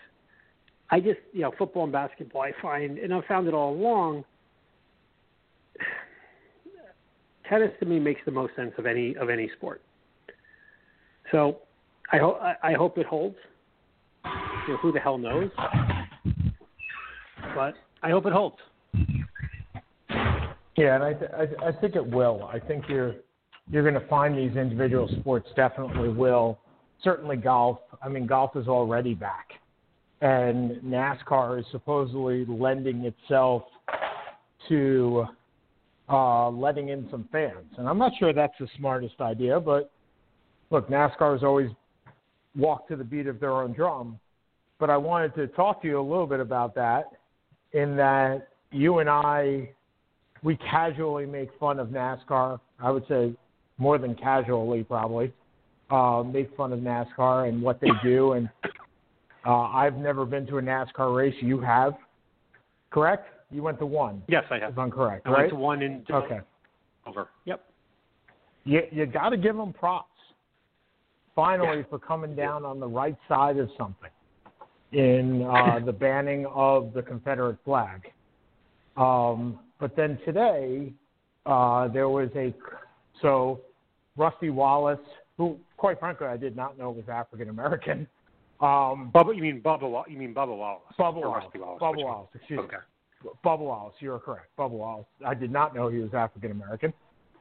I 0.89 0.99
just 0.99 1.19
you 1.33 1.41
know 1.41 1.51
football 1.57 1.83
and 1.83 1.91
basketball 1.91 2.41
i 2.41 2.51
find 2.61 2.97
and 2.97 3.13
i've 3.13 3.25
found 3.25 3.47
it 3.47 3.53
all 3.53 3.73
along 3.73 4.23
tennis 7.49 7.71
to 7.79 7.85
me 7.85 7.99
makes 7.99 8.21
the 8.25 8.31
most 8.31 8.55
sense 8.55 8.73
of 8.77 8.85
any 8.85 9.15
of 9.17 9.29
any 9.29 9.49
sport. 9.57 9.81
So 11.31 11.59
i 12.11 12.17
hope 12.17 12.39
i 12.63 12.73
hope 12.73 12.97
it 12.97 13.05
holds 13.05 13.37
you 14.67 14.73
know, 14.73 14.79
who 14.79 14.91
the 14.91 14.99
hell 14.99 15.17
knows 15.17 15.49
but 17.55 17.73
i 18.03 18.09
hope 18.09 18.25
it 18.25 18.33
holds 18.33 18.57
Yeah, 20.77 20.93
and 20.93 21.03
I, 21.03 21.13
th- 21.13 21.31
I 21.31 21.67
I 21.69 21.71
think 21.71 21.95
it 21.95 22.05
will. 22.05 22.47
I 22.53 22.59
think 22.59 22.85
you're 22.87 23.15
you're 23.69 23.81
going 23.81 23.99
to 23.99 24.07
find 24.07 24.37
these 24.37 24.55
individual 24.55 25.09
sports 25.19 25.49
definitely 25.55 26.09
will. 26.09 26.59
Certainly 27.03 27.37
golf. 27.37 27.79
I 28.01 28.07
mean, 28.09 28.27
golf 28.27 28.55
is 28.55 28.67
already 28.67 29.15
back, 29.15 29.49
and 30.21 30.77
NASCAR 30.83 31.59
is 31.59 31.65
supposedly 31.71 32.45
lending 32.45 33.05
itself 33.05 33.63
to 34.69 35.25
uh, 36.09 36.49
letting 36.49 36.89
in 36.89 37.07
some 37.09 37.27
fans. 37.31 37.73
And 37.77 37.89
I'm 37.89 37.97
not 37.97 38.11
sure 38.19 38.31
that's 38.31 38.53
the 38.59 38.67
smartest 38.77 39.19
idea, 39.19 39.59
but 39.59 39.91
look, 40.69 40.89
NASCAR 40.89 41.33
has 41.33 41.43
always 41.43 41.71
walked 42.55 42.89
to 42.89 42.95
the 42.95 43.03
beat 43.03 43.25
of 43.25 43.39
their 43.39 43.51
own 43.51 43.73
drum. 43.73 44.19
But 44.79 44.89
I 44.89 44.97
wanted 44.97 45.33
to 45.35 45.47
talk 45.47 45.81
to 45.81 45.87
you 45.87 45.99
a 45.99 46.01
little 46.01 46.27
bit 46.27 46.39
about 46.39 46.75
that, 46.75 47.11
in 47.73 47.95
that 47.97 48.49
you 48.71 48.99
and 48.99 49.09
I 49.09 49.69
we 50.43 50.55
casually 50.57 51.25
make 51.25 51.49
fun 51.59 51.79
of 51.79 51.87
NASCAR. 51.87 52.59
I 52.79 52.91
would 52.91 53.07
say 53.07 53.33
more 53.77 53.97
than 53.97 54.15
casually, 54.15 54.83
probably. 54.83 55.33
Uh, 55.89 56.23
make 56.23 56.55
fun 56.55 56.73
of 56.73 56.79
NASCAR 56.79 57.47
and 57.49 57.61
what 57.61 57.79
they 57.81 57.89
do. 58.03 58.33
And 58.33 58.49
uh, 59.45 59.61
I've 59.61 59.95
never 59.95 60.25
been 60.25 60.45
to 60.47 60.57
a 60.57 60.61
NASCAR 60.61 61.15
race. 61.15 61.35
You 61.41 61.59
have, 61.61 61.93
correct? 62.91 63.29
You 63.49 63.63
went 63.63 63.79
to 63.79 63.85
one, 63.85 64.21
yes 64.27 64.43
i 64.51 64.59
have 64.59 64.73
if 64.73 64.77
I'm 64.77 64.91
correct, 64.91 65.25
i 65.25 65.29
right? 65.29 65.37
went 65.39 65.49
to 65.51 65.55
one 65.55 65.81
in 65.81 66.03
Okay. 66.11 66.41
over 67.05 67.29
yep 67.45 67.63
You 68.65 68.81
you 68.91 69.05
got 69.05 69.29
to 69.29 69.37
give 69.37 69.55
them 69.55 69.71
props. 69.71 70.11
Finally, 71.33 71.85
for 71.89 71.97
coming 71.97 72.35
down 72.35 72.65
on 72.65 72.79
the 72.79 72.87
right 72.87 73.15
side 73.29 73.57
of 73.57 73.69
something 73.77 74.09
in 74.91 75.43
uh, 75.43 75.79
the 75.85 75.93
banning 75.93 76.45
of 76.47 76.93
the 76.93 77.01
Confederate 77.01 77.57
flag. 77.65 78.11
Um, 78.95 79.59
but 79.79 79.95
then 79.95 80.17
today, 80.25 80.93
uh, 81.45 81.87
there 81.89 82.09
was 82.09 82.29
a 82.35 82.53
so 83.21 83.61
Rusty 84.15 84.49
Wallace, 84.49 84.99
who 85.37 85.57
quite 85.77 85.99
frankly 85.99 86.27
I 86.27 86.37
did 86.37 86.55
not 86.55 86.77
know 86.77 86.91
was 86.91 87.07
African 87.09 87.49
American. 87.49 88.07
Um, 88.59 89.11
Bubba, 89.13 89.35
you 89.35 89.43
mean 89.43 89.61
Bubba? 89.61 90.03
You 90.09 90.17
mean 90.17 90.33
Bubba 90.33 90.57
Wallace? 90.57 90.81
Bubba 90.99 91.21
Wallace. 91.21 91.43
Rusty 91.43 91.59
Wallace. 91.59 91.81
Bubba? 91.81 92.03
Wallace. 92.03 92.29
Excuse 92.33 92.57
me. 92.57 92.63
Okay. 92.65 92.77
Bubba 93.43 93.59
Wallace, 93.59 93.95
you're 93.99 94.19
correct. 94.19 94.47
Bubba 94.57 94.71
Wallace. 94.71 95.05
I 95.25 95.33
did 95.33 95.51
not 95.51 95.75
know 95.75 95.89
he 95.89 95.99
was 95.99 96.13
African 96.13 96.51
American. 96.51 96.93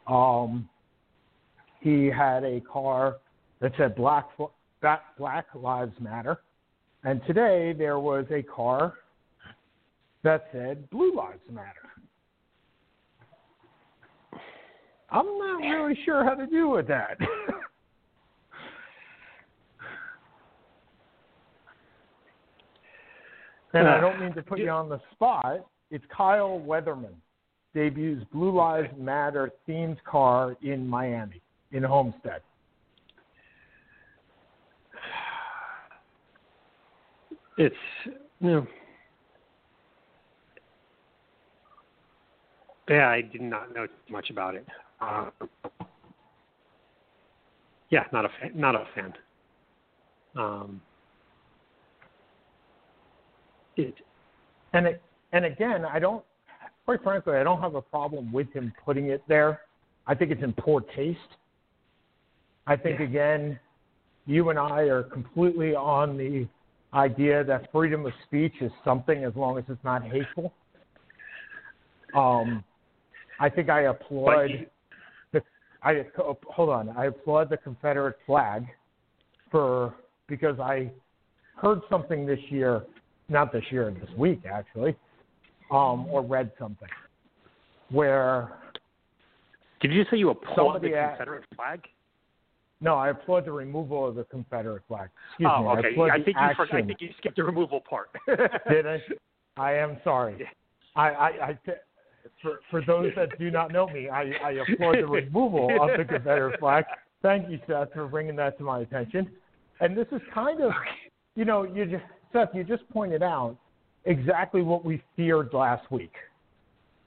Um, 0.06 0.68
he 1.80 2.06
had 2.06 2.44
a 2.44 2.60
car 2.60 3.16
that 3.60 3.72
said 3.78 3.94
Black 3.94 4.28
Black 5.18 5.46
Lives 5.54 5.94
Matter, 6.00 6.40
and 7.06 7.22
today 7.26 7.72
there 7.72 7.98
was 8.00 8.26
a 8.30 8.42
car 8.42 8.94
that 10.24 10.48
said 10.52 10.90
Blue 10.90 11.14
Lives 11.14 11.38
Matter. 11.50 11.70
I'm 15.08 15.24
not 15.24 15.60
really 15.60 15.96
sure 16.04 16.24
how 16.24 16.34
to 16.34 16.46
deal 16.46 16.72
with 16.72 16.88
that. 16.88 17.16
and 23.72 23.86
I 23.86 24.00
don't 24.00 24.18
mean 24.20 24.34
to 24.34 24.42
put 24.42 24.58
you 24.58 24.70
on 24.70 24.88
the 24.88 25.00
spot. 25.12 25.64
It's 25.92 26.04
Kyle 26.14 26.60
Weatherman 26.66 27.14
debuts 27.72 28.24
Blue 28.32 28.50
Lives 28.50 28.88
Matter 28.98 29.52
themed 29.68 29.98
car 30.10 30.56
in 30.60 30.88
Miami, 30.88 31.40
in 31.70 31.84
Homestead. 31.84 32.40
It's 37.56 37.76
you 38.40 38.50
know, 38.50 38.66
yeah, 42.88 43.08
I 43.08 43.22
did 43.22 43.40
not 43.40 43.74
know 43.74 43.86
much 44.10 44.30
about 44.30 44.54
it. 44.54 44.66
Uh, 45.00 45.30
yeah, 47.90 48.04
not 48.12 48.24
a 48.24 48.28
fan, 48.40 48.52
not 48.54 48.74
a 48.74 48.84
fan. 48.94 49.14
Um, 50.36 50.80
it 53.76 53.94
And 54.72 54.86
it, 54.86 55.02
and 55.32 55.44
again, 55.44 55.84
I 55.84 55.98
don't, 55.98 56.22
quite 56.84 57.02
frankly, 57.02 57.34
I 57.36 57.42
don't 57.42 57.60
have 57.60 57.74
a 57.74 57.82
problem 57.82 58.32
with 58.32 58.52
him 58.52 58.72
putting 58.84 59.06
it 59.06 59.22
there. 59.28 59.62
I 60.06 60.14
think 60.14 60.30
it's 60.30 60.42
in 60.42 60.52
poor 60.52 60.80
taste. 60.80 61.18
I 62.66 62.76
think 62.76 63.00
Yeah. 63.00 63.06
again, 63.06 63.60
you 64.26 64.50
and 64.50 64.58
I 64.58 64.82
are 64.82 65.04
completely 65.04 65.74
on 65.74 66.16
the 66.16 66.46
idea 66.94 67.44
that 67.44 67.70
freedom 67.72 68.06
of 68.06 68.12
speech 68.26 68.54
is 68.60 68.70
something 68.84 69.24
as 69.24 69.34
long 69.36 69.58
as 69.58 69.64
it's 69.68 69.82
not 69.84 70.02
hateful. 70.02 70.52
Um, 72.14 72.64
I 73.40 73.48
think 73.48 73.68
I 73.68 73.82
applaud 73.82 74.66
the. 75.32 75.42
I 75.82 76.06
hold 76.16 76.70
on. 76.70 76.88
I 76.90 77.06
applaud 77.06 77.50
the 77.50 77.56
Confederate 77.56 78.16
flag 78.26 78.66
for 79.50 79.94
because 80.26 80.58
I 80.58 80.90
heard 81.56 81.80
something 81.90 82.26
this 82.26 82.40
year, 82.48 82.82
not 83.28 83.52
this 83.52 83.64
year, 83.70 83.94
this 84.00 84.10
week 84.16 84.42
actually, 84.50 84.96
um, 85.70 86.06
or 86.10 86.22
read 86.22 86.50
something 86.58 86.88
where 87.90 88.52
did 89.80 89.92
you 89.92 90.04
say 90.10 90.16
you 90.16 90.30
applaud 90.30 90.82
the 90.82 90.90
Confederate 90.90 91.44
flag? 91.54 91.80
No, 92.80 92.94
I 92.96 93.10
applaud 93.10 93.46
the 93.46 93.52
removal 93.52 94.06
of 94.06 94.14
the 94.16 94.24
Confederate 94.24 94.82
flag. 94.86 95.08
Excuse 95.32 95.50
oh, 95.54 95.62
me. 95.62 95.68
I 95.68 95.72
okay. 95.78 95.88
I 96.12 96.18
the 96.18 96.24
think 96.24 96.36
you 96.36 96.48
forgot, 96.56 96.74
I 96.74 96.82
think 96.82 97.00
you 97.00 97.08
skipped 97.18 97.36
the 97.36 97.44
removal 97.44 97.80
part. 97.80 98.10
Did 98.68 98.86
I? 98.86 99.00
I 99.56 99.72
am 99.74 99.98
sorry. 100.04 100.36
Yeah. 100.40 100.46
I, 100.94 101.08
I, 101.08 101.26
I 101.26 101.58
for, 102.42 102.60
for 102.70 102.84
those 102.84 103.12
that 103.16 103.38
do 103.38 103.50
not 103.50 103.72
know 103.72 103.88
me, 103.88 104.08
I, 104.08 104.32
I 104.44 104.50
applaud 104.52 104.96
the 104.96 105.06
removal 105.06 105.70
of 105.80 105.96
the 105.96 106.04
Confederate 106.04 106.60
flag. 106.60 106.84
Thank 107.22 107.50
you, 107.50 107.58
Seth, 107.66 107.92
for 107.92 108.06
bringing 108.08 108.36
that 108.36 108.58
to 108.58 108.64
my 108.64 108.80
attention. 108.80 109.30
And 109.80 109.96
this 109.96 110.06
is 110.12 110.20
kind 110.32 110.60
of, 110.60 110.72
you 111.34 111.44
know, 111.44 111.62
you 111.62 111.86
just, 111.86 112.04
Seth, 112.32 112.48
you 112.54 112.64
just 112.64 112.88
pointed 112.90 113.22
out 113.22 113.56
exactly 114.04 114.62
what 114.62 114.84
we 114.84 115.02
feared 115.16 115.52
last 115.52 115.90
week, 115.90 116.12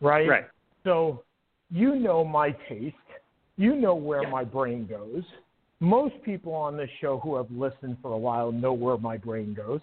right? 0.01 0.27
Right. 0.27 0.45
So 0.83 1.23
you 1.69 1.95
know 1.95 2.23
my 2.23 2.51
taste. 2.67 2.95
You 3.57 3.75
know 3.75 3.95
where 3.95 4.23
Yeah. 4.23 4.29
my 4.29 4.43
brain 4.43 4.85
goes. 4.85 5.23
Most 5.79 6.15
people 6.23 6.53
on 6.53 6.75
this 6.75 6.89
show 6.99 7.19
who 7.19 7.35
have 7.37 7.49
listened 7.51 7.97
for 8.01 8.11
a 8.11 8.17
while 8.17 8.51
know 8.51 8.73
where 8.73 8.97
my 8.97 9.17
brain 9.17 9.53
goes. 9.53 9.79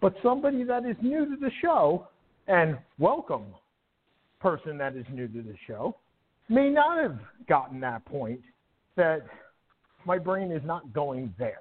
But 0.00 0.14
somebody 0.22 0.64
that 0.64 0.86
is 0.86 0.96
new 1.02 1.26
to 1.26 1.36
the 1.36 1.50
show, 1.60 2.08
and 2.46 2.78
welcome, 2.98 3.46
person 4.40 4.78
that 4.78 4.96
is 4.96 5.04
new 5.12 5.28
to 5.28 5.42
the 5.42 5.54
show, 5.66 5.96
may 6.48 6.68
not 6.70 7.02
have 7.02 7.18
gotten 7.48 7.80
that 7.80 8.04
point 8.04 8.40
that 8.96 9.22
my 10.06 10.18
brain 10.18 10.50
is 10.50 10.62
not 10.64 10.92
going 10.92 11.34
there. 11.38 11.60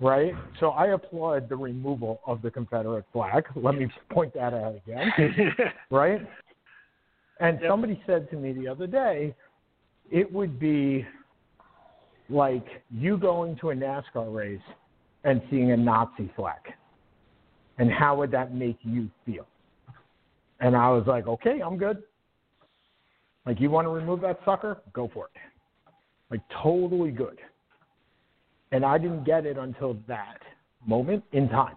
Right? 0.00 0.34
So 0.58 0.70
I 0.70 0.88
applaud 0.88 1.48
the 1.48 1.56
removal 1.56 2.20
of 2.26 2.42
the 2.42 2.50
Confederate 2.50 3.04
flag. 3.12 3.44
Let 3.54 3.76
me 3.76 3.88
point 4.10 4.34
that 4.34 4.52
out 4.52 4.76
again 4.76 5.12
right? 5.90 6.20
And 7.40 7.58
Yep. 7.60 7.70
somebody 7.70 8.02
said 8.06 8.30
to 8.30 8.36
me 8.36 8.52
the 8.52 8.68
other 8.68 8.86
day, 8.86 9.34
it 10.10 10.30
would 10.32 10.58
be 10.58 11.06
like 12.28 12.66
you 12.90 13.16
going 13.16 13.56
to 13.60 13.70
a 13.70 13.74
NASCAR 13.74 14.34
race 14.34 14.60
and 15.24 15.40
seeing 15.50 15.72
a 15.72 15.76
Nazi 15.76 16.30
flag. 16.36 16.60
And 17.78 17.90
how 17.90 18.16
would 18.16 18.30
that 18.30 18.54
make 18.54 18.78
you 18.82 19.10
feel? 19.26 19.46
And 20.60 20.76
I 20.76 20.90
was 20.90 21.04
like, 21.06 21.26
okay, 21.26 21.60
I'm 21.64 21.76
good. 21.76 22.02
Like, 23.46 23.60
you 23.60 23.70
want 23.70 23.86
to 23.86 23.90
remove 23.90 24.20
that 24.22 24.40
sucker? 24.44 24.78
Go 24.92 25.10
for 25.12 25.26
it. 25.26 25.40
Like, 26.30 26.40
totally 26.62 27.10
good. 27.10 27.38
And 28.72 28.84
I 28.84 28.96
didn't 28.96 29.24
get 29.24 29.44
it 29.44 29.58
until 29.58 29.96
that 30.08 30.38
moment 30.86 31.24
in 31.32 31.48
time 31.48 31.76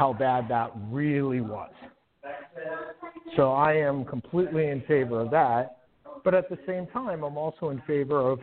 how 0.00 0.14
bad 0.14 0.48
that 0.48 0.72
really 0.88 1.42
was. 1.42 1.70
So 3.36 3.52
I 3.52 3.74
am 3.74 4.02
completely 4.06 4.68
in 4.68 4.80
favor 4.88 5.20
of 5.20 5.30
that. 5.30 5.76
But 6.24 6.34
at 6.34 6.48
the 6.48 6.58
same 6.66 6.86
time, 6.86 7.22
I'm 7.22 7.36
also 7.36 7.68
in 7.68 7.82
favor 7.86 8.18
of 8.18 8.40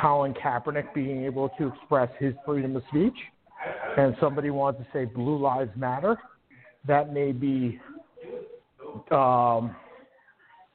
Colin 0.00 0.34
Kaepernick 0.34 0.92
being 0.94 1.24
able 1.24 1.48
to 1.50 1.68
express 1.68 2.10
his 2.18 2.34
freedom 2.44 2.76
of 2.76 2.82
speech. 2.88 3.16
And 3.96 4.16
somebody 4.20 4.50
wants 4.50 4.80
to 4.80 4.86
say 4.92 5.04
Blue 5.04 5.38
Lives 5.38 5.70
Matter. 5.76 6.16
That 6.86 7.12
may 7.12 7.32
be 7.32 7.80
um, 9.10 9.74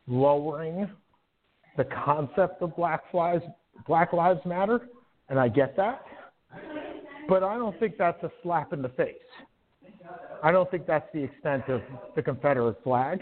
lowering 0.08 0.90
the 1.78 1.86
concept 1.86 2.62
of 2.62 2.76
Black 2.76 3.04
Lives 3.14 3.44
Black 3.88 4.12
Lives 4.12 4.42
Matter, 4.46 4.82
and 5.30 5.40
I 5.40 5.48
get 5.48 5.76
that. 5.78 6.04
But 7.28 7.44
I 7.44 7.56
don't 7.56 7.80
think 7.80 7.96
that's 7.98 8.22
a 8.24 8.32
slap 8.44 8.74
in 8.74 8.82
the 8.82 8.90
face. 8.90 9.16
I 10.44 10.52
don't 10.52 10.70
think 10.72 10.88
that's 10.88 11.08
the 11.14 11.24
extent 11.24 11.64
of 11.70 11.82
the 12.16 12.22
Confederate 12.22 12.84
flag, 12.84 13.22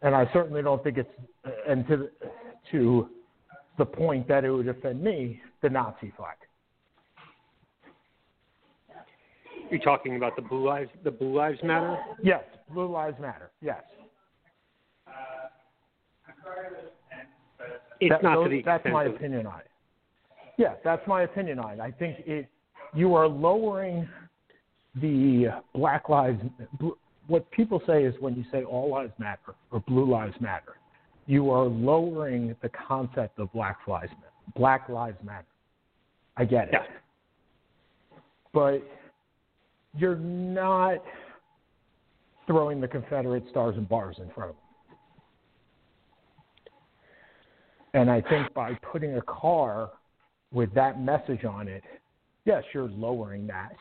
and 0.00 0.14
I 0.14 0.28
certainly 0.32 0.62
don't 0.62 0.82
think 0.82 0.98
it's 0.98 1.10
and 1.68 1.86
to 1.88 2.08
to 2.70 3.08
the 3.78 3.84
point 3.86 4.28
that 4.28 4.44
it 4.44 4.50
would 4.50 4.68
offend 4.68 5.02
me, 5.02 5.40
the 5.62 5.70
Nazi 5.70 6.12
flag. 6.16 6.36
You're 9.70 9.80
talking 9.80 10.16
about 10.16 10.36
the 10.36 10.42
blue 10.42 10.66
lives 10.68 10.90
the 11.02 11.10
blue 11.10 11.34
lives 11.34 11.58
matter? 11.62 11.98
Yes, 12.22 12.44
blue 12.72 12.88
lives 12.90 13.18
matter. 13.18 13.50
Yes. 13.62 13.82
It's 18.00 18.10
That- 18.10 18.22
not 18.22 18.34
those- 18.34 18.44
to 18.46 18.50
the 18.50 18.62
that's 18.62 18.84
my 18.86 19.04
of- 19.04 19.14
opinion 19.14 19.46
on 19.46 19.60
it. 19.60 19.70
Yeah, 20.58 20.74
that's 20.84 21.06
my 21.06 21.22
opinion 21.22 21.58
on 21.58 21.72
it. 21.72 21.80
I 21.80 21.90
think 21.92 22.18
it 22.26 22.48
you 22.92 23.14
are 23.14 23.26
lowering 23.26 24.06
the 24.96 25.48
Black 25.74 26.08
Lives. 26.10 26.42
What 27.28 27.50
people 27.52 27.80
say 27.86 28.04
is 28.04 28.18
when 28.20 28.34
you 28.34 28.44
say 28.50 28.64
all 28.64 28.90
lives 28.90 29.18
matter 29.18 29.54
or 29.70 29.80
blue 29.80 30.04
lives 30.04 30.38
matter, 30.40 30.76
you 31.26 31.50
are 31.50 31.64
lowering 31.64 32.54
the 32.62 32.68
concept 32.70 33.38
of 33.38 33.52
Black 33.52 33.78
lives 33.86 34.12
Black 34.56 34.88
Lives 34.88 35.18
Matter. 35.24 35.46
I 36.36 36.44
get 36.44 36.68
it, 36.68 36.74
Yeah. 36.74 38.18
but 38.52 38.82
you're 39.94 40.16
not 40.16 41.02
throwing 42.46 42.80
the 42.80 42.88
Confederate 42.88 43.44
stars 43.50 43.76
and 43.76 43.88
bars 43.88 44.16
in 44.18 44.30
front 44.30 44.50
of 44.50 44.56
them. 44.56 44.62
And 47.94 48.10
I 48.10 48.22
think 48.22 48.52
by 48.54 48.74
putting 48.90 49.16
a 49.16 49.22
car 49.22 49.90
with 50.50 50.72
that 50.74 51.00
message 51.00 51.44
on 51.44 51.68
it, 51.68 51.84
yes, 52.44 52.64
you're 52.72 52.88
lowering 52.88 53.46
that. 53.46 53.74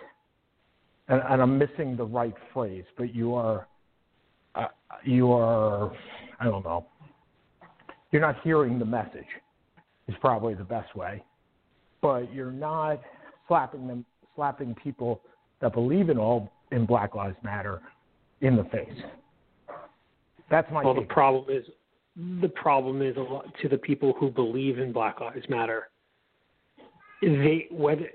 And, 1.07 1.21
and 1.29 1.41
I'm 1.41 1.57
missing 1.57 1.95
the 1.95 2.05
right 2.05 2.35
phrase, 2.53 2.85
but 2.97 3.15
you 3.15 3.33
are, 3.33 3.67
uh, 4.55 4.67
you 5.03 5.31
are, 5.31 5.91
I 6.39 6.45
don't 6.45 6.63
know, 6.63 6.85
you're 8.11 8.21
not 8.21 8.41
hearing 8.43 8.79
the 8.79 8.85
message. 8.85 9.25
Is 10.07 10.15
probably 10.19 10.55
the 10.55 10.63
best 10.63 10.93
way, 10.95 11.23
but 12.01 12.33
you're 12.33 12.51
not 12.51 12.99
slapping 13.47 13.87
them, 13.87 14.03
slapping 14.35 14.75
people 14.75 15.21
that 15.61 15.73
believe 15.73 16.09
in 16.09 16.17
all 16.17 16.51
in 16.71 16.85
Black 16.85 17.15
Lives 17.15 17.37
Matter 17.43 17.81
in 18.41 18.55
the 18.57 18.63
face. 18.65 18.89
That's 20.49 20.69
my 20.71 20.83
Well, 20.83 20.95
the 20.95 21.01
problem 21.03 21.45
is 21.49 21.63
the 22.41 22.49
problem 22.49 23.01
is 23.01 23.15
a 23.15 23.21
lot 23.21 23.45
to 23.61 23.69
the 23.69 23.77
people 23.77 24.13
who 24.19 24.29
believe 24.29 24.79
in 24.79 24.91
Black 24.91 25.21
Lives 25.21 25.47
Matter. 25.47 25.89
They 27.21 27.67
whether 27.71 28.09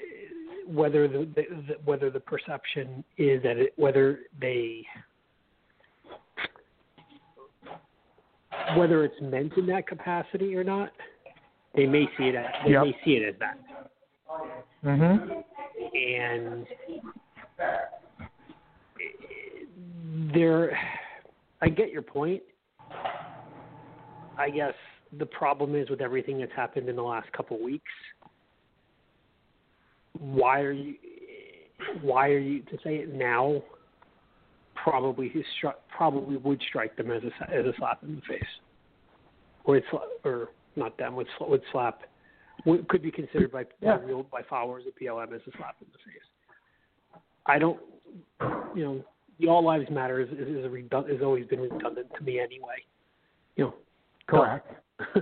whether 0.67 1.09
the, 1.09 1.29
the, 1.35 1.43
the 1.69 1.75
whether 1.85 2.11
the 2.11 2.21
perception 2.21 3.05
is 3.17 3.43
that 3.43 3.57
it, 3.57 3.73
whether 3.77 4.21
they 4.39 4.85
whether 8.75 9.05
it's 9.05 9.21
meant 9.21 9.53
in 9.57 9.67
that 9.67 9.87
capacity 9.87 10.57
or 10.57 10.65
not, 10.65 10.91
they 11.75 11.87
may 11.87 12.07
see 12.17 12.25
it 12.25 12.35
as 12.35 12.47
they 12.65 12.73
Yep. 12.73 12.83
may 12.85 12.99
see 13.05 13.17
it 13.17 13.29
as 13.35 13.39
that. 13.39 13.59
Mhm. 14.83 15.45
and 15.95 16.67
there 20.35 20.79
I 21.61 21.69
get 21.69 21.91
your 21.91 22.03
point. 22.03 22.43
I 24.37 24.51
guess 24.51 24.75
the 25.13 25.27
problem 25.27 25.75
is 25.75 25.89
with 25.89 26.01
everything 26.01 26.39
that's 26.39 26.53
happened 26.53 26.89
in 26.89 26.97
the 26.97 27.03
last 27.03 27.31
couple 27.33 27.57
of 27.57 27.63
weeks. 27.63 27.93
Why 30.19 30.61
are 30.61 30.73
you 30.73 30.97
why 32.03 32.31
are 32.31 32.39
you 32.39 32.63
to 32.63 32.79
say 32.83 32.97
it 32.97 33.15
now 33.15 33.63
probably 34.87 35.29
he 35.29 35.43
struck, 35.59 35.81
probably 35.89 36.37
would 36.37 36.63
strike 36.69 36.97
them 36.97 37.11
as 37.11 37.23
a 37.25 37.51
as 37.53 37.67
a 37.67 37.73
slap 37.77 38.03
in 38.05 38.15
the 38.15 38.23
face. 38.23 38.45
Or 39.65 39.77
it's 39.77 39.87
or 40.25 40.51
not 40.77 40.97
them 40.97 41.17
would 41.17 41.27
would 41.41 41.63
slap 41.73 42.03
would, 42.65 42.87
could 42.89 43.03
be 43.03 43.11
considered 43.11 43.51
by 43.51 43.65
Yeah. 43.81 43.97
by 43.97 44.05
real 44.05 44.23
by 44.23 44.43
followers 44.49 44.85
of 44.87 44.95
BLM 44.95 45.35
as 45.35 45.41
a 45.49 45.57
slap 45.57 45.77
in 45.81 45.89
the 45.93 45.99
face. 45.99 47.21
I 47.47 47.59
don't, 47.59 47.81
you 48.77 48.85
know, 48.85 49.05
the 49.41 49.49
all 49.49 49.65
lives 49.65 49.91
matter 49.91 50.21
is 50.21 50.29
is, 50.29 50.65
a 50.65 50.69
redund- 50.69 51.11
has 51.11 51.21
always 51.21 51.47
been 51.47 51.61
redundant 51.61 52.07
to 52.17 52.23
me 52.23 52.39
anyway. 52.39 52.85
You 53.57 53.65
know, 53.65 53.75
Correct. 54.29 54.73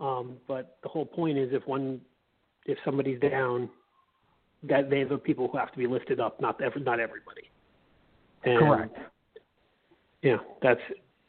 um, 0.00 0.36
but 0.46 0.76
the 0.82 0.88
whole 0.88 1.06
point 1.06 1.38
is 1.38 1.50
if 1.52 1.66
one, 1.66 2.02
if 2.66 2.76
somebody's 2.84 3.20
down, 3.20 3.70
that 4.64 4.90
they're 4.90 5.08
the 5.08 5.16
people 5.16 5.48
who 5.48 5.56
have 5.56 5.72
to 5.72 5.78
be 5.78 5.86
lifted 5.86 6.20
up, 6.20 6.40
not 6.40 6.60
every, 6.60 6.82
not 6.82 7.00
everybody. 7.00 7.50
And, 8.46 8.58
Correct. 8.60 8.96
Yeah, 10.22 10.36
that's 10.62 10.80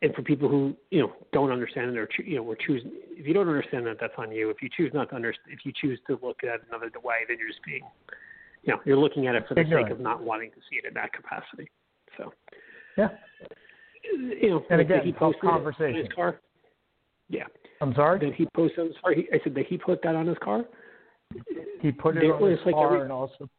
and 0.01 0.13
for 0.13 0.21
people 0.21 0.47
who 0.47 0.75
you 0.91 1.01
know 1.01 1.11
don't 1.33 1.51
understand 1.51 1.91
it 1.91 1.97
or 1.97 2.07
you 2.23 2.35
know 2.37 2.43
we're 2.43 2.55
choosing. 2.55 2.91
If 3.11 3.25
you 3.27 3.33
don't 3.33 3.47
understand 3.47 3.85
that, 3.87 3.97
that's 3.99 4.13
on 4.17 4.31
you. 4.31 4.49
If 4.51 4.61
you 4.61 4.69
choose 4.75 4.91
not 4.93 5.09
to 5.09 5.15
understand, 5.15 5.51
if 5.51 5.65
you 5.65 5.73
choose 5.75 5.99
to 6.07 6.19
look 6.23 6.37
at 6.43 6.55
it 6.55 6.61
another 6.69 6.89
way, 7.03 7.15
then 7.27 7.37
you're 7.39 7.47
just 7.49 7.63
being, 7.65 7.81
you 8.63 8.73
know, 8.73 8.79
you're 8.85 8.97
looking 8.97 9.25
at 9.27 9.33
it 9.35 9.43
for 9.47 9.55
the 9.55 9.61
Ignorant. 9.61 9.87
sake 9.87 9.91
of 9.93 9.99
not 9.99 10.21
wanting 10.23 10.51
to 10.51 10.57
see 10.69 10.77
it 10.77 10.85
in 10.87 10.93
that 10.93 11.11
capacity. 11.13 11.69
So, 12.17 12.31
Yeah. 12.95 13.09
you 14.03 14.49
know, 14.51 14.63
And 14.69 14.77
like, 14.79 14.87
again, 14.87 15.01
he 15.03 15.11
tough 15.11 15.19
post 15.19 15.37
on 15.43 15.49
conversation. 15.49 15.95
his 15.95 16.07
car? 16.13 16.39
Yeah. 17.29 17.45
I'm 17.81 17.93
sorry. 17.95 18.19
Did 18.19 18.33
he 18.35 18.47
post 18.55 18.75
on 18.77 18.87
his 18.87 18.95
car? 19.01 19.13
He, 19.13 19.27
I 19.33 19.39
said, 19.43 19.53
did 19.55 19.65
he 19.65 19.77
put 19.77 20.01
that 20.03 20.15
on 20.15 20.27
his 20.27 20.37
car? 20.43 20.63
He 21.81 21.91
put 21.91 22.17
it 22.17 22.23
on 22.29 22.49
his 22.51 22.59
like, 22.65 22.75
car 22.75 22.85
every- 22.87 23.01
and 23.01 23.11
also 23.11 23.49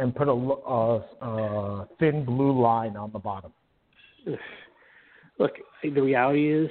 and 0.00 0.14
put 0.14 0.28
a 0.28 0.32
uh, 0.32 1.02
uh, 1.20 1.84
thin 1.98 2.24
blue 2.24 2.60
line 2.60 2.96
on 2.96 3.12
the 3.12 3.18
bottom. 3.18 3.52
Look, 5.38 5.52
the 5.82 6.00
reality 6.00 6.52
is, 6.52 6.70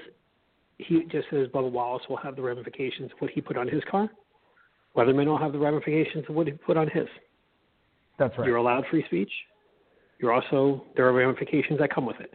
he 0.77 1.03
just 1.11 1.27
says 1.29 1.47
Bubba 1.53 1.71
Wallace 1.71 2.03
will 2.09 2.17
have 2.17 2.35
the 2.35 2.41
ramifications 2.41 3.11
of 3.11 3.19
what 3.19 3.31
he 3.31 3.41
put 3.41 3.57
on 3.57 3.67
his 3.67 3.83
car. 3.89 4.09
Weatherman 4.95 5.25
will 5.25 5.37
have 5.37 5.51
the 5.51 5.59
ramifications 5.59 6.25
of 6.29 6.35
what 6.35 6.47
he 6.47 6.53
put 6.53 6.77
on 6.77 6.87
his. 6.89 7.07
That's 8.17 8.37
right. 8.37 8.47
You're 8.47 8.57
allowed 8.57 8.85
free 8.89 9.03
speech. 9.05 9.31
You're 10.19 10.33
also 10.33 10.85
there 10.95 11.07
are 11.07 11.13
ramifications 11.13 11.79
that 11.79 11.93
come 11.93 12.05
with 12.05 12.19
it. 12.19 12.33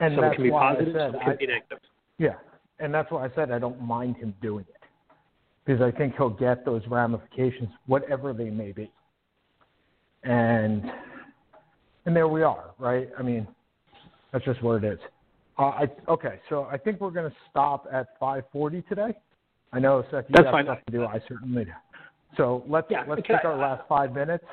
and 0.00 0.16
some 0.16 0.32
can 0.34 0.42
be 0.42 0.50
positive, 0.50 0.94
said 0.94 1.12
some 1.12 1.20
I, 1.20 1.24
can 1.24 1.36
be 1.38 1.46
negative. 1.46 1.78
yeah, 2.18 2.34
and 2.78 2.92
that's 2.92 3.10
why 3.10 3.26
I 3.26 3.30
said 3.34 3.50
I 3.50 3.58
don't 3.58 3.80
mind 3.80 4.16
him 4.16 4.34
doing 4.40 4.64
it 4.68 4.82
because 5.64 5.80
I 5.82 5.96
think 5.96 6.14
he'll 6.16 6.30
get 6.30 6.64
those 6.64 6.82
ramifications, 6.88 7.70
whatever 7.86 8.32
they 8.32 8.50
may 8.50 8.72
be. 8.72 8.90
And 10.24 10.90
and 12.06 12.14
there 12.16 12.28
we 12.28 12.42
are, 12.42 12.70
right? 12.78 13.08
I 13.18 13.22
mean, 13.22 13.46
that's 14.32 14.44
just 14.44 14.62
where 14.62 14.78
it 14.78 14.84
is. 14.84 14.98
Uh, 15.58 15.62
I, 15.62 15.86
okay, 16.08 16.40
so 16.48 16.64
I 16.64 16.76
think 16.76 17.00
we're 17.00 17.10
going 17.10 17.30
to 17.30 17.36
stop 17.50 17.86
at 17.92 18.18
5:40 18.20 18.86
today. 18.88 19.14
I 19.72 19.78
know, 19.78 20.02
Seth, 20.10 20.24
you 20.28 20.34
That's 20.34 20.44
got 20.44 20.52
fine. 20.52 20.64
stuff 20.66 20.78
to 20.86 20.92
do. 20.92 21.04
I 21.04 21.20
certainly 21.28 21.64
do. 21.64 21.70
So 22.36 22.64
let's 22.68 22.86
Yeah, 22.90 23.04
let's 23.08 23.22
take 23.22 23.44
I- 23.44 23.48
our 23.48 23.56
last 23.56 23.82
five 23.88 24.12
minutes. 24.12 24.44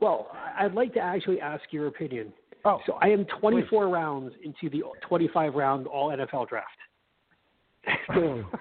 Well, 0.00 0.28
I'd 0.58 0.74
like 0.74 0.92
to 0.94 1.00
actually 1.00 1.40
ask 1.40 1.62
your 1.70 1.86
opinion. 1.86 2.32
Oh, 2.64 2.80
So 2.86 2.94
I 3.00 3.08
am 3.08 3.24
24 3.40 3.88
rounds 3.88 4.32
into 4.42 4.70
the 4.70 4.82
25 5.02 5.54
round 5.54 5.86
All 5.86 6.10
NFL 6.10 6.48
draft. 6.48 6.68
Boom. 8.14 8.46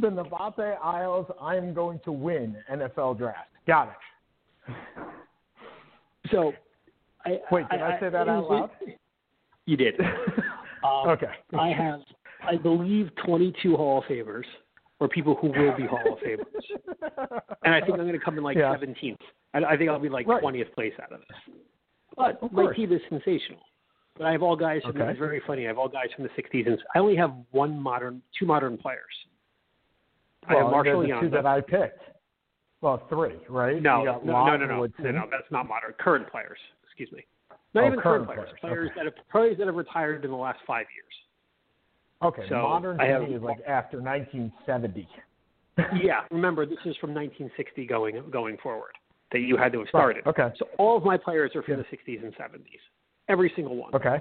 the 0.00 0.08
Navate 0.08 0.76
Isles, 0.82 1.26
I 1.40 1.56
am 1.56 1.74
going 1.74 2.00
to 2.04 2.12
win 2.12 2.56
NFL 2.70 3.18
draft. 3.18 3.48
Got 3.66 3.88
it. 3.88 3.94
So, 6.30 6.52
I 7.24 7.38
Wait, 7.50 7.68
did 7.70 7.80
I 7.80 7.98
say 8.00 8.08
that 8.10 8.28
out 8.28 8.50
loud? 8.50 8.70
You 9.66 9.76
did. 9.76 9.94
Um, 10.84 11.08
Okay. 11.08 11.26
I 11.58 11.70
have, 11.70 11.98
I 12.46 12.56
believe, 12.56 13.10
22 13.26 13.76
Hall 13.76 13.98
of 13.98 14.04
Famers, 14.04 14.44
or 15.00 15.08
people 15.08 15.34
who 15.34 15.48
will 15.48 15.76
be 15.76 15.86
Hall 15.86 16.12
of 16.12 16.20
Famers, 16.20 16.44
and 17.64 17.74
I 17.74 17.80
think 17.80 17.94
I'm 17.94 18.06
going 18.06 18.12
to 18.12 18.24
come 18.24 18.38
in 18.38 18.44
like 18.44 18.56
Yeah. 18.56 18.76
17th. 18.76 19.16
I, 19.54 19.64
I 19.64 19.76
think 19.76 19.90
I'll 19.90 19.98
be 19.98 20.08
like 20.08 20.28
Right. 20.28 20.40
20th 20.40 20.72
place 20.74 20.92
out 21.02 21.10
of 21.10 21.18
this. 21.18 21.54
But 22.16 22.40
Of 22.42 22.52
my 22.52 22.72
team 22.72 22.92
is 22.92 23.00
sensational. 23.08 23.58
But 24.16 24.28
I 24.28 24.32
have 24.32 24.42
all 24.44 24.54
guys. 24.54 24.82
From, 24.82 25.00
Okay. 25.00 25.10
It's 25.10 25.18
very 25.18 25.42
funny. 25.48 25.64
I 25.64 25.68
have 25.68 25.78
all 25.78 25.88
guys 25.88 26.10
from 26.14 26.22
the 26.24 26.30
60s, 26.40 26.68
and 26.68 26.78
I 26.94 27.00
only 27.00 27.16
have 27.16 27.32
one 27.50 27.76
modern, 27.76 28.22
two 28.38 28.46
modern 28.46 28.78
players. 28.78 29.02
I 30.46 30.54
have 30.54 30.66
Marshall 30.66 31.02
they're 31.02 31.16
the 31.16 31.20
two 31.22 31.30
that 31.30 31.44
I 31.44 31.60
picked. 31.60 32.02
Well, 32.80 33.02
three, 33.08 33.34
right? 33.48 33.82
No, 33.82 34.04
no, 34.04 34.20
no, 34.24 34.44
no, 34.46 34.56
no, 34.56 34.66
no, 34.66 35.10
no, 35.10 35.24
that's 35.30 35.50
not 35.50 35.66
modern. 35.66 35.94
Current 35.98 36.30
players, 36.30 36.58
excuse 36.84 37.10
me. 37.12 37.24
Not 37.74 37.84
Oh, 37.84 37.86
even 37.88 38.00
current, 38.00 38.26
players. 38.26 38.48
players, 38.60 38.90
that 38.96 39.04
have 39.04 39.14
players 39.30 39.58
that 39.58 39.66
have 39.66 39.74
retired 39.74 40.24
in 40.24 40.30
the 40.30 40.36
last 40.36 40.60
five 40.66 40.86
years. 40.94 41.14
Okay, 42.22 42.48
So, 42.48 42.62
modern 42.62 43.00
I 43.00 43.06
have- 43.06 43.22
is 43.24 43.42
like 43.42 43.60
after 43.66 44.00
1970. 44.00 45.08
yeah, 46.02 46.22
remember 46.30 46.66
this 46.66 46.78
is 46.84 46.96
from 46.96 47.14
1960 47.14 47.86
going 47.86 48.30
going 48.30 48.56
forward 48.58 48.92
that 49.30 49.40
you 49.40 49.56
had 49.56 49.72
to 49.72 49.80
have 49.80 49.88
started. 49.88 50.26
Okay. 50.26 50.50
So 50.56 50.66
all 50.78 50.96
of 50.96 51.04
my 51.04 51.16
players 51.16 51.54
are 51.54 51.62
from 51.62 51.74
Yeah. 51.76 51.82
the 51.90 51.96
60s 51.96 52.22
and 52.24 52.34
70s, 52.34 52.80
every 53.28 53.52
single 53.54 53.76
one. 53.76 53.94
Okay. 53.94 54.20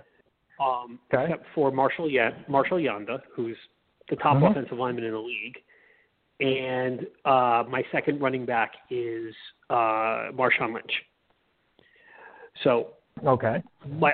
Um, 0.59 0.99
Okay. 1.13 1.23
except 1.31 1.47
for 1.55 1.71
Marshall 1.71 2.09
Yan- 2.09 2.43
Marshall 2.47 2.77
Yanda, 2.77 3.21
who's 3.33 3.57
the 4.09 4.15
top 4.17 4.37
Mhm. 4.37 4.51
offensive 4.51 4.77
lineman 4.77 5.03
in 5.05 5.11
the 5.13 5.19
league, 5.19 5.63
and 6.39 7.07
uh, 7.25 7.63
my 7.69 7.83
second 7.91 8.21
running 8.21 8.45
back 8.45 8.71
is 8.89 9.33
uh, 9.69 10.31
Marshawn 10.33 10.73
Lynch. 10.73 10.91
So 12.63 12.89
Okay. 13.25 13.63
my 13.99 14.13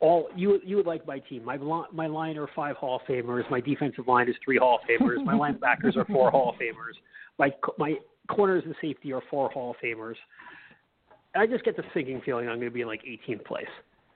all 0.00 0.28
you 0.36 0.60
you 0.64 0.76
would 0.76 0.86
like 0.86 1.06
my 1.06 1.18
team. 1.20 1.44
My 1.44 1.56
my 1.92 2.06
line 2.06 2.36
are 2.36 2.48
five 2.54 2.76
Hall 2.76 2.96
of 2.96 3.02
Famers. 3.08 3.50
My 3.50 3.60
defensive 3.60 4.06
line 4.06 4.28
is 4.28 4.34
three 4.44 4.58
Hall 4.58 4.80
of 4.82 4.88
Famers. 4.88 5.24
My 5.24 5.32
linebackers 5.32 5.96
are 5.96 6.04
four 6.04 6.30
Hall 6.30 6.50
of 6.50 6.56
Famers. 6.56 6.94
My 7.38 7.50
my 7.78 7.94
corners 8.28 8.62
and 8.66 8.74
safety 8.80 9.12
are 9.12 9.22
four 9.30 9.50
Hall 9.50 9.70
of 9.70 9.76
Famers. 9.82 10.16
And 11.34 11.42
I 11.42 11.46
just 11.46 11.64
get 11.64 11.76
the 11.76 11.84
sinking 11.94 12.22
feeling 12.24 12.48
I'm 12.48 12.56
going 12.56 12.68
to 12.68 12.74
be 12.74 12.82
in 12.82 12.86
like 12.86 13.02
18th 13.02 13.44
place 13.44 13.66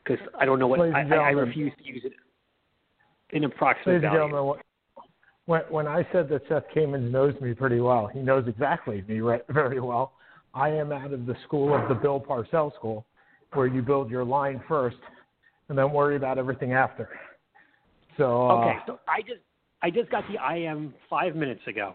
because 0.04 0.24
I 0.38 0.44
don't 0.44 0.58
know 0.58 0.66
what 0.66 0.80
I, 0.80 1.02
I, 1.02 1.14
I 1.16 1.30
refuse 1.30 1.72
to 1.78 1.84
use 1.84 2.02
it 2.04 2.12
in 3.30 3.44
approximate 3.44 4.02
value. 4.02 4.54
When, 5.50 5.62
when 5.62 5.88
I 5.88 6.06
said 6.12 6.28
that 6.28 6.42
Seth 6.48 6.62
Kamens 6.72 7.10
knows 7.10 7.34
me 7.40 7.54
pretty 7.54 7.80
well, 7.80 8.06
he 8.06 8.20
knows 8.20 8.46
exactly 8.46 9.02
me 9.08 9.18
right, 9.18 9.42
very 9.50 9.80
well. 9.80 10.12
I 10.54 10.68
am 10.68 10.92
out 10.92 11.12
of 11.12 11.26
the 11.26 11.34
school 11.44 11.74
of 11.74 11.88
the 11.88 11.94
Bill 11.96 12.20
Parcells 12.20 12.72
school, 12.76 13.04
where 13.54 13.66
you 13.66 13.82
build 13.82 14.12
your 14.12 14.22
line 14.24 14.62
first 14.68 14.98
and 15.68 15.76
then 15.76 15.92
worry 15.92 16.14
about 16.14 16.38
everything 16.38 16.72
after. 16.72 17.08
So, 18.16 18.48
uh, 18.48 18.54
Okay, 18.54 18.76
so 18.86 19.00
I 19.08 19.22
just 19.22 19.40
I 19.82 19.90
just 19.90 20.08
got 20.10 20.22
the 20.28 20.54
IM 20.56 20.94
five 21.08 21.34
minutes 21.34 21.62
ago. 21.66 21.94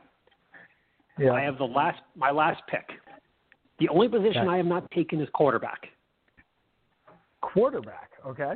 yeah. 1.17 1.31
I 1.31 1.39
have 1.41 1.57
the 1.57 1.63
last 1.63 2.01
my 2.17 2.31
last 2.31 2.61
pick. 2.67 2.89
The 3.79 3.87
only 3.87 4.09
position 4.09 4.41
Okay. 4.41 4.49
I 4.49 4.57
have 4.57 4.65
not 4.65 4.91
taken 4.91 5.21
is 5.21 5.29
quarterback. 5.33 5.87
quarterback, 7.41 8.09
okay? 8.27 8.55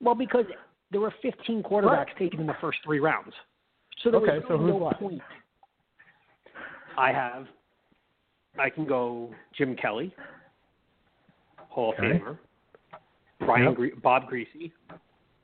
Well, 0.00 0.14
because 0.14 0.46
there 0.90 1.00
were 1.00 1.12
15 1.20 1.62
quarterbacks 1.62 2.06
Right. 2.06 2.16
taken 2.18 2.40
in 2.40 2.46
the 2.46 2.56
first 2.60 2.78
three 2.84 3.00
rounds, 3.00 3.34
so 4.02 4.10
there 4.10 4.20
Okay, 4.20 4.34
was 4.38 4.42
so 4.48 4.54
really 4.56 4.72
who's 4.72 4.80
no 4.80 4.86
left? 4.86 5.00
point. 5.00 5.22
I 6.98 7.12
have. 7.12 7.46
I 8.58 8.70
can 8.70 8.86
go 8.86 9.30
Jim 9.56 9.76
Kelly, 9.76 10.14
Hall 11.68 11.92
of 11.92 11.98
Okay. 11.98 12.18
Famer, 12.18 12.38
Brian 13.40 13.64
Yep. 13.66 13.74
Gre- 13.74 14.00
Bob 14.02 14.30
Griese, 14.30 14.72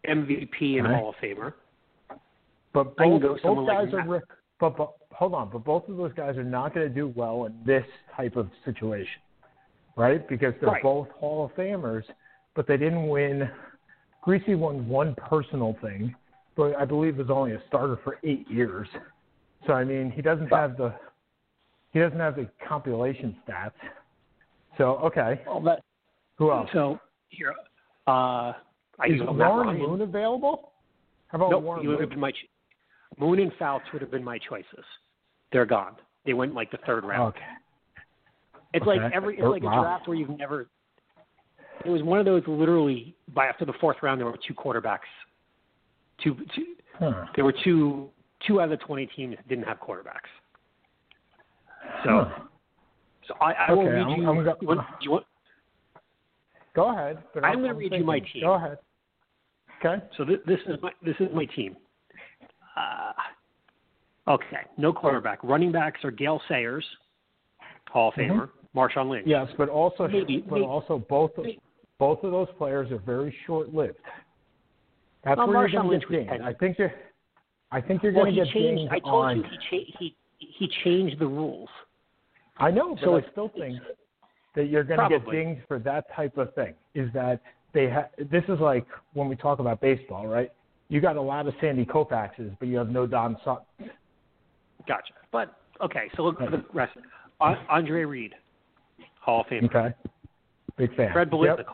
MVP 0.09 0.79
and 0.79 0.87
Okay. 0.87 0.97
Hall 0.97 1.11
of 1.11 1.17
Famer. 1.17 1.53
But 2.73 2.97
both, 2.97 3.21
both 3.21 3.41
someone 3.43 3.67
like 3.67 3.85
guys 3.85 3.95
are, 3.95 4.05
Matt. 4.05 4.23
but, 4.59 4.77
but 4.79 4.95
hold 5.13 5.35
on, 5.35 5.51
but 5.51 5.63
both 5.63 5.87
of 5.91 5.99
those 5.99 6.13
guys 6.15 6.39
are 6.39 6.43
not 6.45 6.73
going 6.75 6.89
to 6.89 6.95
do 6.95 7.09
well 7.09 7.45
in 7.45 7.55
this 7.67 7.85
type 8.17 8.37
of 8.37 8.49
situation, 8.65 9.21
right? 9.97 10.27
Because 10.27 10.55
they're 10.61 10.71
Right. 10.71 10.83
both 10.83 11.09
Hall 11.11 11.45
of 11.45 11.55
Famers, 11.55 12.05
but 12.55 12.67
they 12.67 12.79
didn't 12.79 13.09
win. 13.09 13.51
Griese 14.27 14.57
won 14.57 14.89
one 14.89 15.15
personal 15.17 15.75
thing, 15.83 16.15
but 16.57 16.75
I 16.77 16.85
believe 16.85 17.17
was 17.17 17.31
only 17.31 17.53
a 17.53 17.63
starter 17.69 17.99
for 18.05 18.19
eight 18.25 18.49
years. 18.51 18.89
So 19.67 19.73
I 19.73 19.85
mean, 19.85 20.11
he 20.11 20.23
doesn't 20.23 20.49
have 20.49 20.77
the 20.77 20.95
he 21.93 21.99
doesn't 22.01 22.19
have 22.19 22.37
the 22.37 22.49
compilation 22.67 23.37
stats. 23.47 23.73
So 24.79 24.97
okay, 25.05 25.43
Well, 25.47 25.61
that 25.63 25.83
who 26.37 26.51
else? 26.51 26.69
so 26.73 26.99
here. 27.29 27.55
Uh, 28.07 28.53
I 28.99 29.07
Is 29.09 29.21
Warren. 29.23 29.79
Moon 29.79 30.01
available? 30.01 30.73
How 31.29 31.37
about 31.39 31.51
Nope, 31.51 31.63
Warren 31.63 31.83
he 31.83 31.89
would 31.89 31.95
Moon? 31.95 32.01
have 32.03 32.11
been 32.11 32.21
my 32.21 32.33
Moon 33.19 33.39
and 33.41 33.53
Fouts 33.59 33.85
would 33.93 34.03
have 34.03 34.11
been 34.11 34.25
my 34.25 34.39
choices. 34.39 34.85
They're 35.53 35.67
gone. 35.67 35.97
They 36.25 36.33
went 36.35 36.55
like 36.55 36.71
the 36.71 36.79
third 36.87 37.05
round. 37.05 37.35
Okay. 37.35 37.41
It's 38.75 38.87
Okay. 38.87 39.01
like 39.03 39.13
every 39.13 39.35
it's 39.35 39.43
like 39.45 39.63
a 39.63 39.67
draft 39.67 40.09
where 40.09 40.17
you've 40.17 40.37
never. 40.39 40.69
It 41.85 41.91
was 41.91 42.03
one 42.03 42.19
of 42.19 42.25
those 42.25 42.43
literally 42.47 43.15
by 43.35 43.47
after 43.47 43.65
the 43.65 43.73
fourth 43.81 43.99
round 44.03 44.21
there 44.21 44.27
were 44.27 44.39
two 44.47 44.55
quarterbacks. 44.55 45.01
Two, 46.23 46.37
two 46.55 46.65
Huh. 46.99 47.27
there 47.35 47.45
were 47.45 47.55
two 47.65 48.11
two 48.47 48.61
out 48.61 48.71
of 48.73 48.79
the 48.79 48.85
twenty 48.85 49.07
teams 49.07 49.37
that 49.37 49.49
didn't 49.49 49.65
have 49.65 49.79
quarterbacks. 49.81 50.31
So 52.05 52.25
Huh. 52.25 52.43
so 53.29 53.35
I, 53.41 53.53
I 53.69 53.73
will 53.73 53.85
read 53.85 54.03
I'm- 54.07 54.21
you. 54.21 54.29
I'm 54.29 54.45
go- 54.45 54.57
you 54.61 54.69
want, 54.69 54.87
you 55.01 55.11
want, 55.13 55.27
Go 56.75 56.91
ahead. 56.93 57.23
But 57.35 57.45
I'm 57.45 57.61
gonna 57.61 57.75
read 57.75 57.93
you 57.93 58.05
my 58.05 58.19
team. 58.21 58.43
Go 58.43 58.55
ahead. 58.55 58.79
Okay. 59.85 60.03
so 60.17 60.25
this, 60.25 60.39
this 60.47 60.61
is 60.67 60.81
my 60.83 60.93
this 61.03 61.17
is 61.21 61.29
my 61.35 61.45
team. 61.47 61.77
Uh, 62.77 63.13
okay, 64.29 64.63
no 64.79 64.93
quarterback. 64.93 65.43
Running 65.43 65.73
backs 65.73 66.01
are 66.05 66.11
Gale 66.11 66.41
Sayers, 66.49 66.85
Hall 67.91 68.09
of 68.09 68.15
Mhm. 68.15 68.31
Famer, 68.31 68.49
Marshawn 68.75 69.09
Lynch. 69.11 69.27
Yes, 69.27 69.49
but 69.59 69.69
also, 69.69 70.09
Maybe- 70.09 70.39
but 70.39 70.53
maybe- 70.55 70.65
also 70.65 70.99
both 70.99 71.37
maybe- 71.37 71.61
both 71.99 72.23
of 72.25 72.31
those 72.31 72.49
players 72.57 72.91
are 72.91 72.99
very 72.99 73.31
short-lived. 73.47 73.99
That's 75.25 75.39
Well, 75.39 75.47
where 75.49 75.57
Marshawn 75.69 75.73
you're 75.73 75.81
going 75.83 75.91
Lynch 75.91 76.03
to 76.03 76.09
was 76.09 76.19
get 76.25 76.29
dinged. 76.31 76.45
I 76.45 76.53
think 76.55 76.79
you're. 76.79 76.93
I 77.71 77.81
think 77.81 78.03
you're 78.03 78.13
Well, 78.13 78.25
going 78.25 78.35
to 78.35 78.45
get 78.45 78.53
changed. 78.53 78.79
dinged 78.91 78.93
I 78.93 78.99
told 78.99 79.25
on. 79.25 79.37
you 79.39 79.45
he 79.45 79.57
cha- 79.59 79.99
he 79.99 80.17
he 80.39 80.69
changed 80.85 81.19
the 81.19 81.27
rules. 81.27 81.69
I 82.59 82.71
know, 82.71 82.95
but 82.95 83.05
So 83.05 83.17
I 83.17 83.23
still 83.31 83.49
think 83.57 83.79
that 84.55 84.65
you're 84.67 84.85
going 84.85 85.01
to 85.01 85.09
get 85.19 85.31
dinged 85.31 85.63
for 85.69 85.79
that 85.81 86.05
type 86.15 86.37
of 86.37 86.53
thing. 86.55 86.75
Is 86.95 87.11
that 87.15 87.41
they 87.73 87.89
ha- 87.89 88.09
This 88.31 88.45
is 88.49 88.59
like 88.61 88.87
when 89.15 89.29
we 89.29 89.37
talk 89.37 89.59
about 89.61 89.81
baseball, 89.81 90.27
right? 90.27 90.53
You 90.89 91.01
got 91.01 91.17
a 91.17 91.21
lot 91.23 91.47
of 91.47 91.55
Sandy 91.61 91.87
Koufaxes, 91.87 92.55
but 92.59 92.69
you 92.69 92.77
have 92.77 92.91
no 92.91 93.07
Don 93.07 93.39
Suttons. 93.45 93.91
Gotcha. 94.87 95.15
But 95.31 95.57
okay, 95.81 96.11
so 96.17 96.25
look 96.25 96.39
for 96.39 96.51
the 96.51 96.65
rest. 96.75 96.93
An- 97.41 97.57
Andre 97.71 98.05
Reed, 98.05 98.35
Hall 99.21 99.41
of 99.43 99.47
Famer. 99.47 99.65
Okay. 99.75 99.95
Big 100.77 100.95
fan. 100.97 101.13
Fred 101.13 101.31
Yep. 101.33 101.67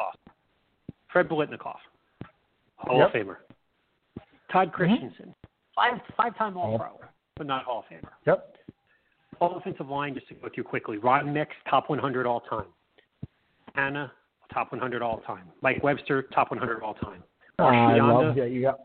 Fred 1.10 1.28
Biletnikoff, 1.28 1.76
Hall 2.78 2.98
Yep. 2.98 3.12
Mm-hmm. 3.12 3.30
of 3.30 3.36
Famer. 3.36 4.22
Todd 4.52 4.72
Christensen, 4.72 5.34
five 5.74 6.00
five 6.16 6.36
time 6.38 6.56
All 6.56 6.78
Pro, 6.78 6.98
but 7.36 7.46
not 7.46 7.64
Hall 7.64 7.80
of 7.80 7.84
Famer. 7.94 8.10
Yep. 8.26 8.56
All 9.40 9.56
offensive 9.56 9.88
line, 9.88 10.14
just 10.14 10.26
to 10.28 10.34
go 10.34 10.48
through 10.54 10.64
quickly. 10.64 10.96
Ron 10.98 11.32
Mix, 11.32 11.52
top 11.70 11.88
100 11.90 12.26
all 12.26 12.40
time. 12.40 12.66
Anna, 13.76 14.10
top 14.52 14.72
100 14.72 15.00
all 15.02 15.18
time. 15.18 15.44
Mike 15.62 15.82
Webster, 15.84 16.22
top 16.34 16.50
100 16.50 16.82
all 16.82 16.94
time. 16.94 17.22
Uh, 17.58 17.64
I 17.64 18.00
love 18.00 18.34
that 18.36 18.50
you 18.50 18.62
got. 18.62 18.80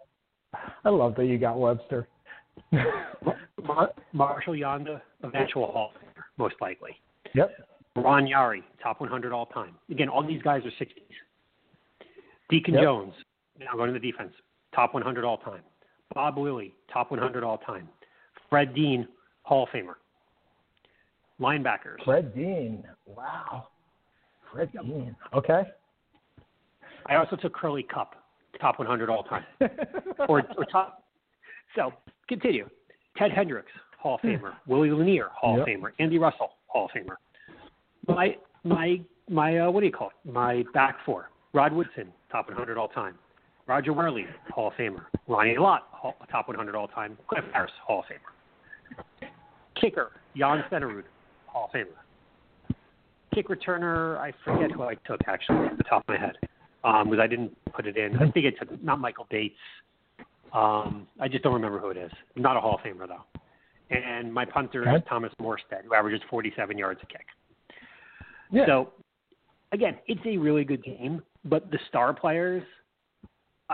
I 0.86 0.90
love 0.90 1.16
that 1.16 1.26
you 1.26 1.38
got 1.40 1.58
Webster. 1.60 2.08
Mar- 2.72 3.94
Marshall 4.12 4.54
Yanda, 4.54 5.02
eventual 5.24 5.72
Hall 5.72 5.92
of 5.96 6.02
Famer, 6.02 6.24
most 6.38 6.56
likely. 6.62 6.92
yep. 7.34 7.52
Ron 7.96 8.26
Yary, 8.26 8.62
top 8.82 9.00
100 9.00 9.32
all 9.32 9.46
time. 9.48 9.76
Again, 9.90 10.10
all 10.10 10.26
these 10.26 10.42
guys 10.42 10.62
are 10.66 10.84
60s. 10.84 10.90
Deacon 12.50 12.74
Yep. 12.76 12.84
Jones, 12.84 13.14
now 13.60 13.74
going 13.76 13.94
to 13.94 14.00
the 14.00 14.12
defense, 14.12 14.34
top 14.74 14.94
100 14.94 15.24
all 15.24 15.38
time. 15.38 15.62
Bob 16.14 16.38
Willie, 16.38 16.74
top 16.92 17.12
100 17.12 17.44
all 17.44 17.58
time. 17.60 17.88
Fred 18.50 18.74
Dean, 18.76 19.08
Hall 19.44 19.64
of 19.64 19.70
Famer. 19.70 19.96
Linebackers. 21.40 22.04
Fred 22.06 22.36
Dean. 22.36 22.84
Wow. 23.06 23.68
Fred 24.52 24.70
Dean. 24.72 25.16
Okay. 25.34 25.64
I 27.08 27.16
also 27.16 27.36
took 27.36 27.54
Curley 27.54 27.84
Culp, 27.84 28.10
top 28.62 28.80
100 28.80 29.10
all 29.10 29.24
time. 29.24 29.44
or, 30.30 30.44
or 30.58 30.66
top. 30.72 31.04
So 31.76 31.92
continue. 32.28 32.70
Ted 33.18 33.32
Hendricks, 33.32 33.72
Hall 34.00 34.16
of 34.16 34.22
Famer. 34.22 34.54
Willie 34.68 34.92
Lanier, 34.92 35.30
Hall 35.34 35.60
of 35.60 35.68
Famer. 35.68 35.92
Andy 36.00 36.18
Russell, 36.18 36.52
Hall 36.68 36.86
of 36.86 36.92
Famer. 36.92 37.16
My 38.08 38.36
my 38.64 39.02
my 39.30 39.60
uh, 39.60 39.72
what 39.72 39.80
do 39.82 39.86
you 39.86 39.92
call 39.92 40.10
it? 40.10 40.30
My 40.30 40.64
back 40.74 40.98
four. 41.06 41.30
Rod 41.54 41.74
Woodson, 41.74 42.12
top 42.32 42.48
100 42.48 42.78
all 42.78 42.88
time. 42.88 43.16
Roger 43.68 43.94
Wehrli, 43.94 44.26
Hall 44.50 44.68
of 44.68 44.74
Famer. 44.74 45.06
Ronnie 45.28 45.58
Lott, 45.58 45.88
Hall, 45.92 46.16
top 46.30 46.48
100 46.48 46.76
all 46.76 46.88
time. 46.88 47.18
Cliff 47.28 47.44
Harris, 47.54 47.72
Hall 47.86 48.00
of 48.00 48.06
Famer. 48.06 49.30
Kicker, 49.80 50.12
Jan 50.36 50.64
Stenerud, 50.70 51.04
Hall 51.48 51.70
of 51.74 51.80
Famer. 51.80 52.76
Kick 53.34 53.48
returner, 53.48 54.18
I 54.18 54.32
forget 54.46 54.72
who 54.72 54.84
I 54.84 54.96
took 55.06 55.22
actually 55.28 55.58
off 55.58 55.78
the 55.78 55.84
top 55.84 56.04
of 56.04 56.08
my 56.10 56.18
head 56.18 56.36
um, 56.84 57.10
because 57.10 57.22
I 57.24 57.28
didn't 57.28 57.52
put 57.74 57.88
it 57.88 57.98
in. 57.98 58.16
I 58.18 58.30
think 58.32 58.46
it's 58.46 58.58
not 58.82 59.00
Michael 59.00 59.28
Bates. 59.30 59.56
Um, 60.54 61.08
I 61.20 61.28
just 61.28 61.44
don't 61.44 61.54
remember 61.54 61.80
who 61.80 61.90
it 61.90 61.98
is. 61.98 62.12
Not 62.36 62.58
a 62.58 62.60
Hall 62.60 62.76
of 62.76 62.82
Famer 62.82 63.08
though. 63.08 63.24
And 63.90 64.34
my 64.34 64.46
punter 64.46 64.84
is 64.96 65.02
Thomas 65.08 65.32
Morstead, 65.40 65.84
who 65.86 65.94
averages 65.94 66.22
47 66.30 66.78
yards 66.78 67.00
a 67.04 67.06
kick. 67.06 67.26
Yeah. 68.52 68.66
So 68.66 68.90
again, 69.72 69.98
it's 70.08 70.22
a 70.26 70.38
really 70.38 70.64
good 70.64 70.84
team, 70.84 71.22
but 71.46 71.70
the 71.72 71.80
star 71.90 72.14
players, 72.14 72.64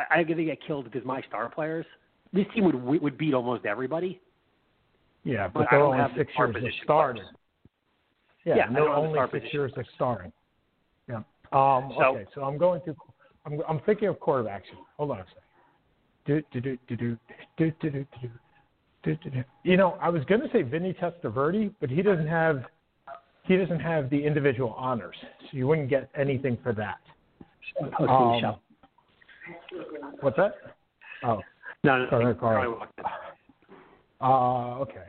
I, 0.09 0.23
think 0.23 0.37
they 0.37 0.45
get 0.45 0.59
killed 0.65 0.85
because 0.85 1.05
my 1.05 1.21
star 1.27 1.49
players. 1.49 1.85
This 2.31 2.45
team 2.53 2.65
would 2.65 3.01
would 3.01 3.17
beat 3.17 3.33
almost 3.33 3.65
everybody. 3.65 4.21
Yeah, 5.23 5.47
but, 5.47 5.61
but 5.61 5.67
they're 5.71 5.81
only 5.81 5.99
six 6.15 6.31
years 6.37 6.55
of 6.55 6.71
starting. 6.83 7.23
Yeah, 8.45 8.55
yeah 8.55 8.71
they're 8.71 8.89
only 8.89 9.19
six 9.31 9.45
years 9.51 9.71
of 9.77 9.85
starting. 9.95 10.31
Yeah. 11.07 11.17
Um, 11.51 11.91
so, 11.97 12.15
okay, 12.15 12.25
so 12.35 12.43
I'm 12.43 12.57
going 12.57 12.81
to. 12.85 12.95
I'm, 13.45 13.61
I'm 13.67 13.79
thinking 13.85 14.07
of 14.07 14.19
quarterbacks. 14.19 14.63
Hold 14.97 15.11
on 15.11 15.19
a 15.19 15.25
second. 15.25 16.43
Do, 16.51 16.61
do, 16.61 16.61
do, 16.61 16.77
do, 16.87 17.17
do, 17.57 17.71
do, 17.81 18.05
do, 19.03 19.29
do. 19.29 19.43
You 19.63 19.77
know, 19.77 19.97
I 20.01 20.09
was 20.09 20.23
going 20.25 20.41
to 20.41 20.49
say 20.51 20.61
Vinny 20.61 20.93
Testaverde, 20.93 21.73
but 21.79 21.89
he 21.89 22.01
doesn't 22.01 22.27
have 22.27 22.65
he 23.43 23.57
doesn't 23.57 23.79
have 23.79 24.09
the 24.11 24.23
individual 24.23 24.75
honors, 24.77 25.15
so 25.21 25.47
you 25.57 25.67
wouldn't 25.67 25.89
get 25.89 26.09
anything 26.15 26.57
for 26.61 26.73
that. 26.73 26.99
Um, 28.07 28.57
What's 30.21 30.37
that? 30.37 30.55
Oh. 31.23 31.41
No, 31.83 32.05
no, 32.05 32.19
no. 32.19 32.33
Carl. 32.33 32.35
Carly 32.35 32.67
walked 32.67 32.99
in. 32.99 33.05
Uh, 34.21 34.79
okay. 34.79 35.05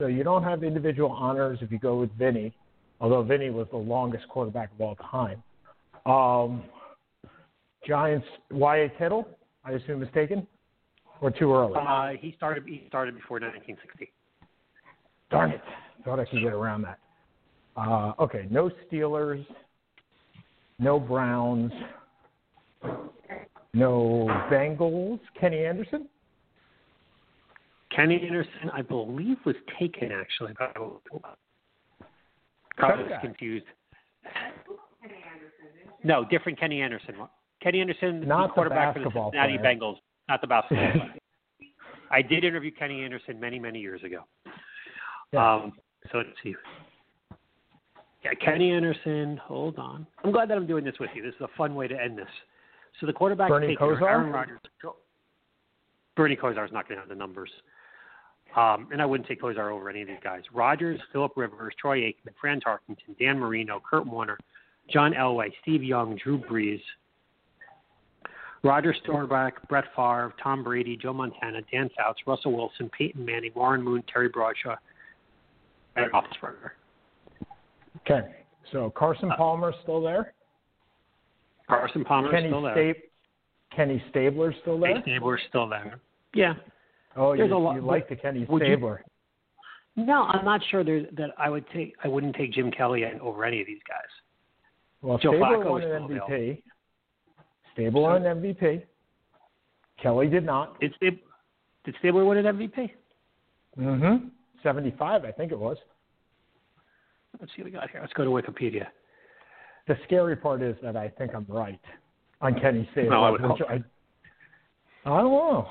So 0.00 0.06
you 0.06 0.22
don't 0.24 0.42
have 0.42 0.62
individual 0.62 1.10
honors 1.10 1.58
if 1.60 1.70
you 1.70 1.78
go 1.78 1.98
with 1.98 2.10
Vinny, 2.16 2.52
although 3.00 3.22
Vinny 3.22 3.50
was 3.50 3.66
the 3.70 3.76
longest 3.76 4.28
quarterback 4.28 4.70
of 4.72 4.80
all 4.80 4.96
time. 4.96 5.42
Um, 6.06 6.62
Giants, 7.86 8.26
Y.A. 8.50 8.88
Tittle, 8.98 9.28
I 9.64 9.72
assume 9.72 10.02
is 10.02 10.08
taken, 10.14 10.46
or 11.20 11.30
too 11.30 11.52
early? 11.52 11.74
Uh, 11.76 12.10
he 12.18 12.32
started. 12.36 12.64
He 12.66 12.84
started 12.88 13.14
before 13.14 13.40
1960. 13.40 14.10
Darn 15.30 15.50
it! 15.50 15.60
Thought 16.04 16.20
I 16.20 16.24
could 16.24 16.42
get 16.42 16.52
around 16.52 16.82
that. 16.82 16.98
Uh, 17.76 18.12
okay, 18.18 18.46
no 18.50 18.70
Steelers, 18.90 19.44
no 20.78 20.98
Browns, 20.98 21.72
no 23.74 24.26
Bengals. 24.50 25.20
Kenny 25.38 25.64
Anderson. 25.64 26.08
Kenny 27.94 28.20
Anderson, 28.22 28.70
I 28.72 28.82
believe, 28.82 29.36
was 29.44 29.56
taken 29.78 30.10
actually. 30.12 30.52
But 30.58 30.74
I 30.76 30.80
was 32.96 33.10
confused. 33.20 33.66
No, 36.04 36.24
different 36.24 36.58
Kenny 36.60 36.80
Anderson. 36.80 37.14
Kenny 37.62 37.80
Anderson, 37.80 38.26
Not 38.26 38.42
the 38.42 38.46
the 38.48 38.52
quarterback 38.54 38.94
for 38.94 39.00
the 39.00 39.10
Cincinnati 39.10 39.58
player. 39.58 39.74
Bengals, 39.74 39.96
not 40.28 40.40
the 40.40 40.46
basketball 40.46 40.90
player. 40.92 41.14
I 42.10 42.22
did 42.22 42.44
interview 42.44 42.70
Kenny 42.70 43.04
Anderson 43.04 43.38
many, 43.40 43.58
many 43.58 43.80
years 43.80 44.02
ago. 44.02 44.24
Yeah. 45.32 45.54
Um, 45.54 45.72
so 46.10 46.18
let's 46.18 46.30
see. 46.42 46.54
Yeah, 48.24 48.30
Kenny 48.44 48.70
Anderson. 48.70 49.38
Hold 49.44 49.78
on. 49.78 50.06
I'm 50.24 50.32
glad 50.32 50.48
that 50.50 50.56
I'm 50.56 50.66
doing 50.66 50.84
this 50.84 50.94
with 51.00 51.10
you. 51.14 51.22
This 51.22 51.34
is 51.34 51.40
a 51.42 51.48
fun 51.56 51.74
way 51.74 51.88
to 51.88 52.00
end 52.00 52.16
this. 52.16 52.26
So 53.00 53.06
the 53.06 53.12
quarterback 53.12 53.48
Bernie 53.48 53.68
taken 53.68 53.86
are 53.86 53.96
Kosar? 53.96 54.02
Aaron 54.02 54.32
Rodgers. 54.32 54.60
Bernie 56.16 56.36
Kosar 56.36 56.64
is 56.66 56.72
not 56.72 56.88
going 56.88 56.96
to 56.96 57.00
have 57.02 57.08
the 57.08 57.14
numbers. 57.14 57.50
Um, 58.56 58.88
and 58.90 59.00
I 59.00 59.06
wouldn't 59.06 59.28
take 59.28 59.40
Kosar 59.40 59.70
over 59.70 59.88
any 59.88 60.02
of 60.02 60.08
these 60.08 60.16
guys. 60.22 60.42
Rodgers, 60.52 60.98
Philip 61.12 61.32
Rivers, 61.36 61.74
Troy 61.80 62.00
Aikman, 62.00 62.32
Fran 62.40 62.60
Tarkenton, 62.60 63.16
Dan 63.18 63.38
Marino, 63.38 63.80
Kurt 63.88 64.06
Warner, 64.06 64.38
John 64.90 65.12
Elway, 65.12 65.50
Steve 65.62 65.84
Young, 65.84 66.18
Drew 66.22 66.38
Brees, 66.38 66.80
Roger 68.64 68.94
Staubach, 69.04 69.68
Brett 69.68 69.84
Favre, 69.94 70.34
Tom 70.42 70.64
Brady, 70.64 70.96
Joe 70.96 71.12
Montana, 71.12 71.60
Dan 71.70 71.88
Fouts, 71.96 72.18
Russell 72.26 72.52
Wilson, 72.52 72.90
Peyton 72.96 73.24
Manning, 73.24 73.52
Warren 73.54 73.82
Moon, 73.82 74.02
Terry 74.12 74.28
Bradshaw, 74.28 74.76
and 75.94 76.10
Roethlisberger. 76.10 76.70
Okay, 78.00 78.28
so 78.72 78.90
Carson 78.96 79.30
Palmer's 79.36 79.74
still 79.82 80.02
there. 80.02 80.32
Carson 81.68 82.04
Palmer's 82.04 82.30
Kenny 82.32 82.48
still 82.48 82.62
there. 82.62 82.94
Sta- 82.94 83.00
Kenny 83.76 84.02
Stabler's 84.10 84.54
still 84.62 84.78
there. 84.80 84.92
Kenny 84.94 85.02
Stabler's 85.04 85.40
still 85.48 85.68
there. 85.68 86.00
Yeah. 86.34 86.54
Oh, 87.16 87.36
There's 87.36 87.50
you, 87.50 87.56
a 87.56 87.58
lot- 87.58 87.74
you 87.76 87.82
like 87.82 88.08
the 88.08 88.16
Kenny 88.16 88.44
would 88.48 88.62
you- 88.62 88.68
Stabler? 88.68 89.04
No, 89.96 90.22
I'm 90.24 90.44
not 90.44 90.60
sure 90.70 90.84
there's, 90.84 91.06
that 91.16 91.30
I 91.38 91.50
would 91.50 91.68
take. 91.70 91.96
I 92.04 92.08
wouldn't 92.08 92.36
take 92.36 92.52
Jim 92.52 92.70
Kelly 92.70 93.04
over 93.20 93.44
any 93.44 93.60
of 93.60 93.66
these 93.66 93.80
guys. 93.88 94.06
Well, 95.02 95.18
Joe 95.18 95.30
Stabler 95.32 95.58
Flacco 95.64 95.70
won 95.70 95.82
an 95.82 96.04
still 96.06 96.18
MVP. 96.28 96.62
Stabler 97.72 98.02
won 98.02 98.24
an 98.26 98.40
MVP. 98.40 98.82
Kelly 100.00 100.28
did 100.28 100.44
not. 100.44 100.78
Did 100.78 100.94
Stab- 100.96 101.18
did 101.84 101.96
Stabler 101.98 102.24
win 102.24 102.38
an 102.38 102.56
MVP? 102.56 102.92
Mm-hmm. 103.76 104.28
Seventy-five, 104.62 105.24
I 105.24 105.32
think 105.32 105.50
it 105.50 105.58
was. 105.58 105.76
Let's 107.40 107.52
see 107.56 107.62
what 107.62 107.66
we 107.66 107.70
got 107.72 107.90
here. 107.90 108.00
Let's 108.00 108.12
go 108.12 108.24
to 108.24 108.30
Wikipedia. 108.30 108.86
The 109.88 109.96
scary 110.04 110.36
part 110.36 110.62
is 110.62 110.76
that 110.82 110.96
I 110.96 111.08
think 111.08 111.34
I'm 111.34 111.46
right 111.48 111.80
on 112.40 112.60
Kenny 112.60 112.88
Stabler. 112.92 113.10
No, 113.10 113.24
I 113.24 113.30
would 113.30 113.42
which 113.42 113.50
hope. 113.58 113.70
I, 113.70 113.74
I 115.10 115.22
don't 115.22 115.32
know. 115.32 115.68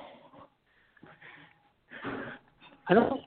I 2.89 2.93
don't. 2.93 3.21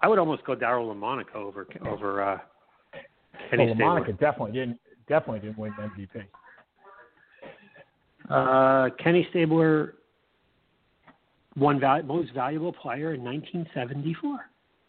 I 0.00 0.08
would 0.08 0.18
almost 0.18 0.44
go 0.44 0.54
Daryle 0.54 0.94
Lamonica 0.94 1.34
over 1.34 1.66
over 1.88 2.22
uh, 2.22 2.38
Kenny 3.50 3.66
well, 3.66 3.74
Stabler. 3.74 3.86
Monica 3.86 4.12
definitely 4.12 4.52
didn't 4.52 4.78
definitely 5.08 5.40
didn't 5.40 5.58
win 5.58 5.72
MVP. 5.72 6.24
Uh, 8.30 8.90
Kenny 9.02 9.26
Stabler 9.30 9.94
won 11.56 11.80
val- 11.80 12.02
most 12.02 12.32
valuable 12.32 12.72
player 12.72 13.14
in 13.14 13.24
1974. 13.24 14.38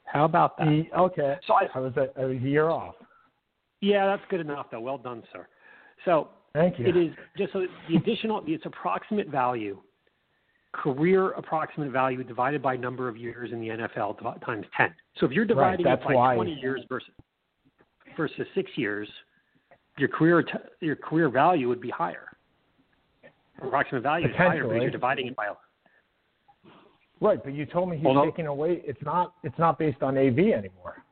How 0.06 0.26
about 0.26 0.58
that? 0.58 0.68
He, 0.68 0.90
okay, 0.98 1.36
So 1.46 1.54
I, 1.54 1.68
I 1.76 1.80
was 1.80 1.94
a, 1.98 2.26
a 2.26 2.34
year 2.34 2.70
off. 2.70 2.96
Yeah, 3.82 4.06
that's 4.06 4.24
good 4.30 4.42
enough 4.42 4.68
though. 4.72 4.80
Well 4.80 4.98
done, 4.98 5.24
sir. 5.32 5.48
So 6.06 6.30
Thank 6.54 6.80
you. 6.80 6.88
it 6.88 6.98
is 6.98 7.14
just 7.38 7.54
so 7.54 7.66
the 7.90 7.96
additional 7.98 8.44
its 8.48 8.66
approximate 8.66 9.30
value, 9.30 9.80
career 10.74 11.32
approximate 11.32 11.92
value 11.92 12.24
divided 12.24 12.62
by 12.62 12.76
number 12.76 13.08
of 13.08 13.18
years 13.18 13.52
in 13.52 13.60
the 13.60 13.70
NFL 13.70 14.20
times 14.44 14.66
10. 14.76 14.94
So 15.20 15.26
if 15.26 15.32
you're 15.32 15.46
dividing 15.46 15.86
that's 15.86 16.02
it 16.02 16.08
by 16.08 16.14
why- 16.16 16.36
20 16.36 16.54
years 16.54 16.84
versus 16.90 17.10
versus 18.16 18.48
six 18.56 18.72
years, 18.76 19.08
your 19.98 20.10
career 20.10 20.42
t- 20.44 20.52
your 20.82 20.96
career 20.96 21.30
value 21.30 21.68
would 21.68 21.82
be 21.82 21.90
higher. 21.90 22.28
Approximate 23.62 24.04
value 24.04 24.28
is 24.28 24.36
higher 24.36 24.64
because 24.64 24.82
you're 24.82 24.92
dividing 24.92 25.28
it 25.28 25.36
by 25.36 25.48
Right, 27.20 27.44
but 27.44 27.54
you 27.54 27.66
told 27.66 27.90
me 27.90 27.98
he's 27.98 28.06
taking 28.26 28.46
away. 28.48 28.82
It's 28.86 29.02
not. 29.04 29.34
It's 29.44 29.58
not 29.58 29.80
based 29.80 30.04
on 30.04 30.18
AV 30.18 30.38
anymore. 30.54 31.04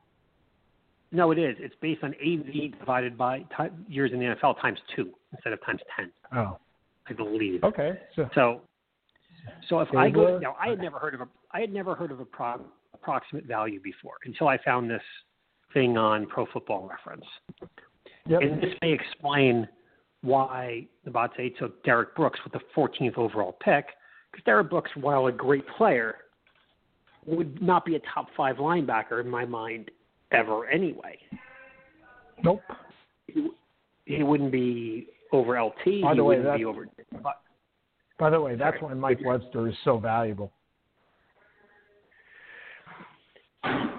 No, 1.12 1.30
it 1.30 1.38
is. 1.38 1.56
It's 1.58 1.74
based 1.80 2.02
on 2.02 2.14
AV 2.14 2.78
divided 2.78 3.16
by 3.16 3.44
years 3.88 4.10
in 4.12 4.18
the 4.18 4.26
NFL 4.26 4.60
times 4.60 4.78
two 4.94 5.12
instead 5.32 5.52
of 5.52 5.64
times 5.64 5.80
ten. 5.96 6.10
Oh, 6.34 6.58
I 7.08 7.12
believe. 7.12 7.62
okay. 7.64 7.98
So 8.14 8.28
So, 8.34 8.60
so 9.68 9.80
if 9.80 9.94
I 9.94 10.10
go 10.10 10.38
now, 10.38 10.56
I 10.60 10.68
had 10.68 10.80
never 10.80 10.98
heard 10.98 11.14
of 11.14 11.20
a 11.20 11.28
I 11.52 11.60
had 11.60 11.72
never 11.72 11.94
heard 11.94 12.10
of 12.10 12.20
a 12.20 12.24
pro, 12.24 12.60
approximate 12.92 13.44
value 13.44 13.80
before 13.80 14.14
until 14.24 14.48
I 14.48 14.58
found 14.64 14.90
this 14.90 15.02
thing 15.72 15.96
on 15.96 16.26
Pro 16.26 16.46
Football 16.52 16.88
Reference, 16.88 17.24
yep. 18.26 18.42
and 18.42 18.60
this 18.60 18.74
may 18.82 18.92
explain 18.92 19.68
why 20.22 20.86
the 21.04 21.10
bots 21.10 21.34
A 21.38 21.50
took 21.50 21.82
Derrick 21.84 22.16
Brooks 22.16 22.40
with 22.42 22.52
the 22.52 22.60
14th 22.76 23.16
overall 23.16 23.56
pick, 23.62 23.86
because 24.32 24.44
Derrick 24.44 24.70
Brooks, 24.70 24.90
while 24.96 25.26
a 25.26 25.32
great 25.32 25.64
player, 25.76 26.16
would 27.26 27.60
not 27.62 27.84
be 27.84 27.96
a 27.96 28.00
top 28.12 28.26
five 28.36 28.56
linebacker 28.56 29.20
in 29.20 29.28
my 29.28 29.44
mind 29.44 29.90
ever 30.32 30.66
anyway. 30.66 31.18
Nope. 32.42 32.60
he, 33.26 33.48
he 34.04 34.22
wouldn't 34.22 34.52
be 34.52 35.06
over 35.32 35.60
LT. 35.60 35.74
By 35.84 35.90
he 36.12 36.16
the 36.16 36.24
way, 36.24 36.36
wouldn't 36.38 36.44
be 36.58 36.64
that's- 36.64 36.66
over. 36.66 36.88
But 37.22 37.40
By 38.18 38.30
the 38.30 38.40
way, 38.40 38.56
that's 38.56 38.78
Sorry. 38.80 38.94
why 38.94 39.00
Mike 39.00 39.18
Webster 39.24 39.68
is 39.68 39.74
so 39.84 39.98
valuable. 39.98 40.52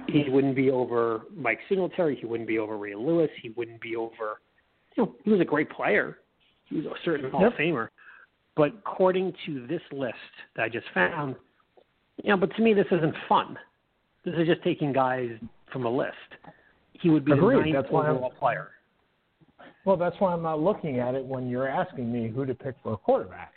he 0.07 0.25
wouldn't 0.29 0.55
be 0.55 0.71
over 0.71 1.21
Mike 1.35 1.59
Singletary. 1.67 2.15
He 2.15 2.25
wouldn't 2.25 2.47
be 2.47 2.59
over 2.59 2.77
Ray 2.77 2.95
Lewis. 2.95 3.29
He 3.41 3.49
wouldn't 3.49 3.81
be 3.81 3.95
over. 3.95 4.39
You 4.95 5.03
know, 5.05 5.15
he 5.23 5.29
was 5.31 5.41
a 5.41 5.45
great 5.45 5.69
player. 5.69 6.19
He 6.65 6.77
was 6.77 6.85
a 6.85 6.93
certain 7.03 7.29
Hall 7.29 7.45
of 7.47 7.53
Famer. 7.53 7.89
But 8.55 8.69
according 8.79 9.33
to 9.45 9.67
this 9.67 9.81
list 9.91 10.15
that 10.55 10.63
I 10.63 10.69
just 10.69 10.87
found, 10.93 11.35
you 12.23 12.29
know, 12.29 12.37
but 12.37 12.55
to 12.55 12.61
me 12.61 12.73
this 12.73 12.87
isn't 12.91 13.13
fun. 13.29 13.57
This 14.25 14.33
is 14.37 14.47
just 14.47 14.63
taking 14.63 14.91
guys 14.93 15.31
from 15.71 15.85
a 15.85 15.89
list. 15.89 16.13
He 16.93 17.09
would 17.09 17.25
be 17.25 17.31
Agreed. 17.33 17.57
the 17.57 17.61
ninth 17.61 17.73
That's 17.75 17.93
I'm- 17.93 18.15
overall 18.15 18.31
player. 18.31 18.71
Well, 19.85 19.95
that's 19.97 20.19
why 20.19 20.33
I'm 20.33 20.41
not 20.41 20.59
looking 20.59 20.99
at 20.99 21.15
it 21.15 21.23
when 21.23 21.47
you're 21.49 21.67
asking 21.67 22.11
me 22.11 22.27
who 22.27 22.45
to 22.45 22.53
pick 22.53 22.75
for 22.83 22.93
a 22.93 22.97
quarterback. 22.97 23.53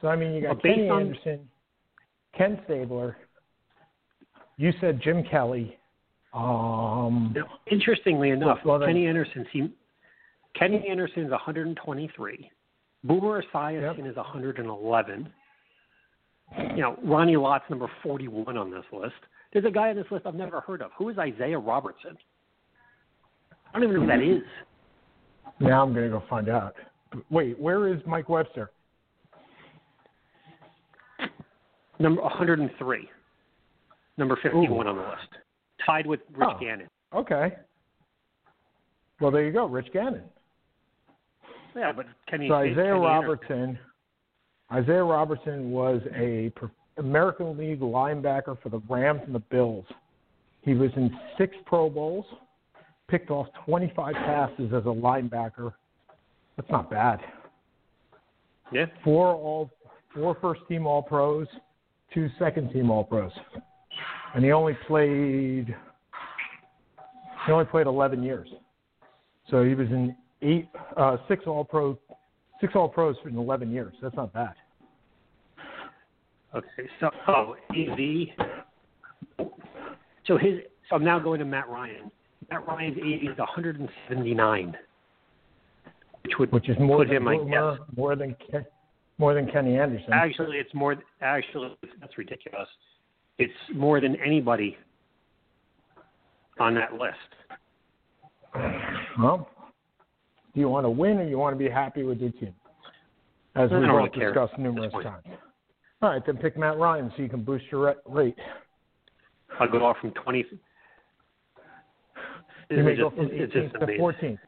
So 0.00 0.08
I 0.08 0.14
mean, 0.16 0.32
you 0.34 0.42
got 0.42 0.62
Well, 0.62 0.74
Kenny 0.74 0.88
on- 0.88 1.00
Anderson, 1.02 1.48
Ken 2.34 2.60
Stabler. 2.64 3.16
You 4.58 4.72
said 4.80 5.00
Jim 5.02 5.24
Kelly. 5.24 5.78
Um, 6.32 7.32
Now, 7.34 7.46
interestingly 7.66 8.30
enough, 8.30 8.58
well, 8.64 8.78
then- 8.78 8.88
Kenny 8.90 9.06
Anderson 9.06 9.46
seem, 9.52 9.72
Kenny 10.54 10.86
Anderson 10.88 11.24
is 11.24 11.32
123. 11.32 12.50
Boomer 13.04 13.42
Esiason 13.42 13.96
Yep. 13.98 14.06
is 14.06 14.16
111. 14.16 15.32
You 16.58 16.76
know, 16.76 16.98
Ronnie 17.02 17.36
Lott's 17.36 17.68
number 17.70 17.88
41 18.02 18.56
on 18.56 18.70
this 18.70 18.84
list. 18.92 19.14
There's 19.56 19.64
a 19.64 19.70
guy 19.70 19.88
on 19.88 19.96
this 19.96 20.04
list 20.10 20.26
I've 20.26 20.34
never 20.34 20.60
heard 20.60 20.82
of. 20.82 20.90
Who 20.98 21.08
is 21.08 21.16
Isiah 21.16 21.58
Robertson? 21.58 22.18
I 23.72 23.72
don't 23.72 23.84
even 23.84 23.94
know 23.94 24.00
who 24.02 24.06
that 24.06 24.20
is. 24.22 24.42
now 25.60 25.82
I'm 25.82 25.94
going 25.94 26.04
to 26.04 26.10
go 26.10 26.22
find 26.28 26.50
out. 26.50 26.74
Wait, 27.30 27.58
where 27.58 27.88
is 27.88 27.98
Mike 28.04 28.28
Webster? 28.28 28.70
Number 31.98 32.20
103. 32.20 33.08
number 34.18 34.38
51 34.42 34.68
Ooh. 34.68 34.90
on 34.90 34.96
the 34.96 35.00
list, 35.00 35.28
tied 35.86 36.06
with 36.06 36.20
Rich 36.34 36.50
Oh. 36.52 36.58
Gannon. 36.60 36.88
Okay. 37.14 37.54
Well, 39.22 39.30
there 39.30 39.46
you 39.46 39.52
go, 39.54 39.64
Rich 39.64 39.90
Gannon. 39.90 40.24
Yeah, 41.74 41.92
but 41.92 42.04
Kenny. 42.28 42.50
So 42.50 42.62
Isiah 42.62 42.94
Robertson, 42.94 43.78
Isiah 44.70 45.02
Robertson 45.02 45.70
was 45.70 46.02
a 46.14 46.52
American 46.98 47.56
League 47.56 47.80
linebacker 47.80 48.60
for 48.62 48.68
the 48.68 48.80
Rams 48.88 49.20
and 49.24 49.34
the 49.34 49.40
Bills. 49.40 49.84
He 50.62 50.74
was 50.74 50.90
in 50.96 51.10
six 51.38 51.54
Pro 51.66 51.88
Bowls, 51.88 52.24
picked 53.08 53.30
off 53.30 53.46
25 53.66 54.14
passes 54.14 54.72
as 54.72 54.82
a 54.84 54.94
linebacker. 54.94 55.72
That's 56.56 56.70
not 56.70 56.90
bad. 56.90 57.20
Yeah. 58.72 58.86
Four 59.04 59.34
all, 59.34 59.70
four 60.14 60.36
first 60.40 60.62
team 60.68 60.86
All 60.86 61.02
Pros, 61.02 61.46
two 62.12 62.28
second 62.38 62.72
team 62.72 62.90
All 62.90 63.04
Pros, 63.04 63.30
and 64.34 64.44
he 64.44 64.50
only 64.50 64.76
played. 64.86 65.74
He 67.46 67.52
only 67.52 67.66
played 67.66 67.86
11 67.86 68.24
years, 68.24 68.48
so 69.50 69.62
he 69.62 69.74
was 69.74 69.86
in 69.88 70.16
eight, 70.42 70.68
uh, 70.96 71.18
six 71.28 71.44
All 71.46 71.64
Pro, 71.64 71.96
six 72.60 72.72
All 72.74 72.88
Pros 72.88 73.14
in 73.24 73.36
11 73.36 73.70
years. 73.70 73.94
That's 74.02 74.16
not 74.16 74.32
bad. 74.32 74.54
Okay. 76.56 76.88
So, 77.00 77.10
oh, 77.28 77.56
AV. 77.70 79.48
So 80.26 80.38
his. 80.38 80.60
So 80.88 80.96
I'm 80.96 81.04
now 81.04 81.18
going 81.18 81.40
to 81.40 81.44
Matt 81.44 81.68
Ryan. 81.68 82.10
Matt 82.50 82.66
Ryan's 82.66 82.96
AV 82.98 83.32
is 83.32 83.38
179, 83.38 84.76
which 86.22 86.32
would 86.38 86.52
Which 86.52 86.68
is 86.68 86.76
more 86.78 86.98
put 86.98 87.08
than 87.08 87.16
him, 87.16 87.28
I 87.28 87.36
guess. 87.36 87.78
more 87.96 88.16
than 88.16 88.36
more 89.18 89.34
than 89.34 89.50
Kenny 89.50 89.78
Anderson. 89.78 90.12
Actually, 90.12 90.58
it's 90.58 90.72
more. 90.72 90.96
Actually, 91.20 91.76
that's 92.00 92.16
ridiculous. 92.16 92.68
It's 93.38 93.52
more 93.74 94.00
than 94.00 94.16
anybody 94.16 94.78
on 96.58 96.74
that 96.74 96.94
list. 96.94 97.16
Well, 99.18 99.48
do 100.54 100.60
you 100.60 100.68
want 100.68 100.84
to 100.84 100.90
win 100.90 101.18
or 101.18 101.28
you 101.28 101.36
want 101.36 101.54
to 101.54 101.58
be 101.58 101.68
happy 101.68 102.02
with 102.02 102.18
your 102.18 102.30
team? 102.32 102.54
As 103.54 103.70
we've 103.70 103.80
really 103.80 104.08
discussed 104.08 104.58
numerous 104.58 104.92
times. 104.92 105.24
All 106.02 106.10
right, 106.10 106.22
then 106.26 106.36
pick 106.36 106.56
Matt 106.58 106.78
Ryan 106.78 107.10
so 107.16 107.22
you 107.22 107.28
can 107.28 107.42
boost 107.42 107.64
your 107.72 107.94
rate. 108.06 108.34
I'll 109.58 109.68
go 109.70 109.84
off 109.84 109.96
from 110.00 110.10
20. 110.12 110.44
You 112.68 112.82
may 112.82 112.92
It's 112.92 113.00
go 113.00 113.10
just- 113.10 113.16
from 113.16 113.26
it's 113.32 113.54
18th 113.54 113.72
to 113.72 113.84
amazing. 113.84 114.38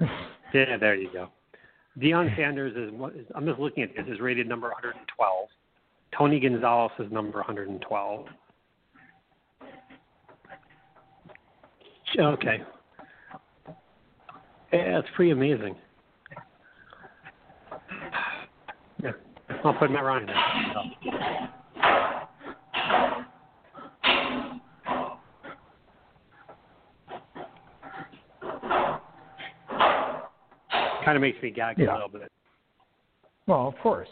14th. 0.00 0.10
Yeah, 0.52 0.76
there 0.78 0.96
you 0.96 1.08
go. 1.12 1.28
Deion 2.00 2.34
Sanders 2.36 2.74
is 2.76 2.90
what 2.98 3.14
is 3.14 3.24
I'm 3.36 3.46
just 3.46 3.60
looking 3.60 3.84
at 3.84 3.90
this 3.94 4.04
is 4.12 4.18
rated 4.18 4.48
number 4.48 4.66
112. 4.68 5.48
Tony 6.16 6.40
Gonzalez 6.40 6.90
is 6.98 7.12
number 7.12 7.38
112. 7.38 8.26
Okay. 12.18 12.62
Yeah, 14.72 14.98
it's 14.98 15.08
pretty 15.14 15.30
amazing. 15.30 15.76
Yeah, 19.04 19.12
I'll 19.64 19.74
put 19.74 19.90
Matt 19.90 20.04
Ryan 20.04 20.26
there. 20.26 20.36
Kind 31.04 31.16
of 31.16 31.22
makes 31.22 31.42
me 31.42 31.50
gag 31.50 31.78
Yeah. 31.78 31.92
a 31.92 31.94
little 31.94 32.08
bit. 32.08 32.30
Well, 33.46 33.68
of 33.68 33.78
course. 33.78 34.08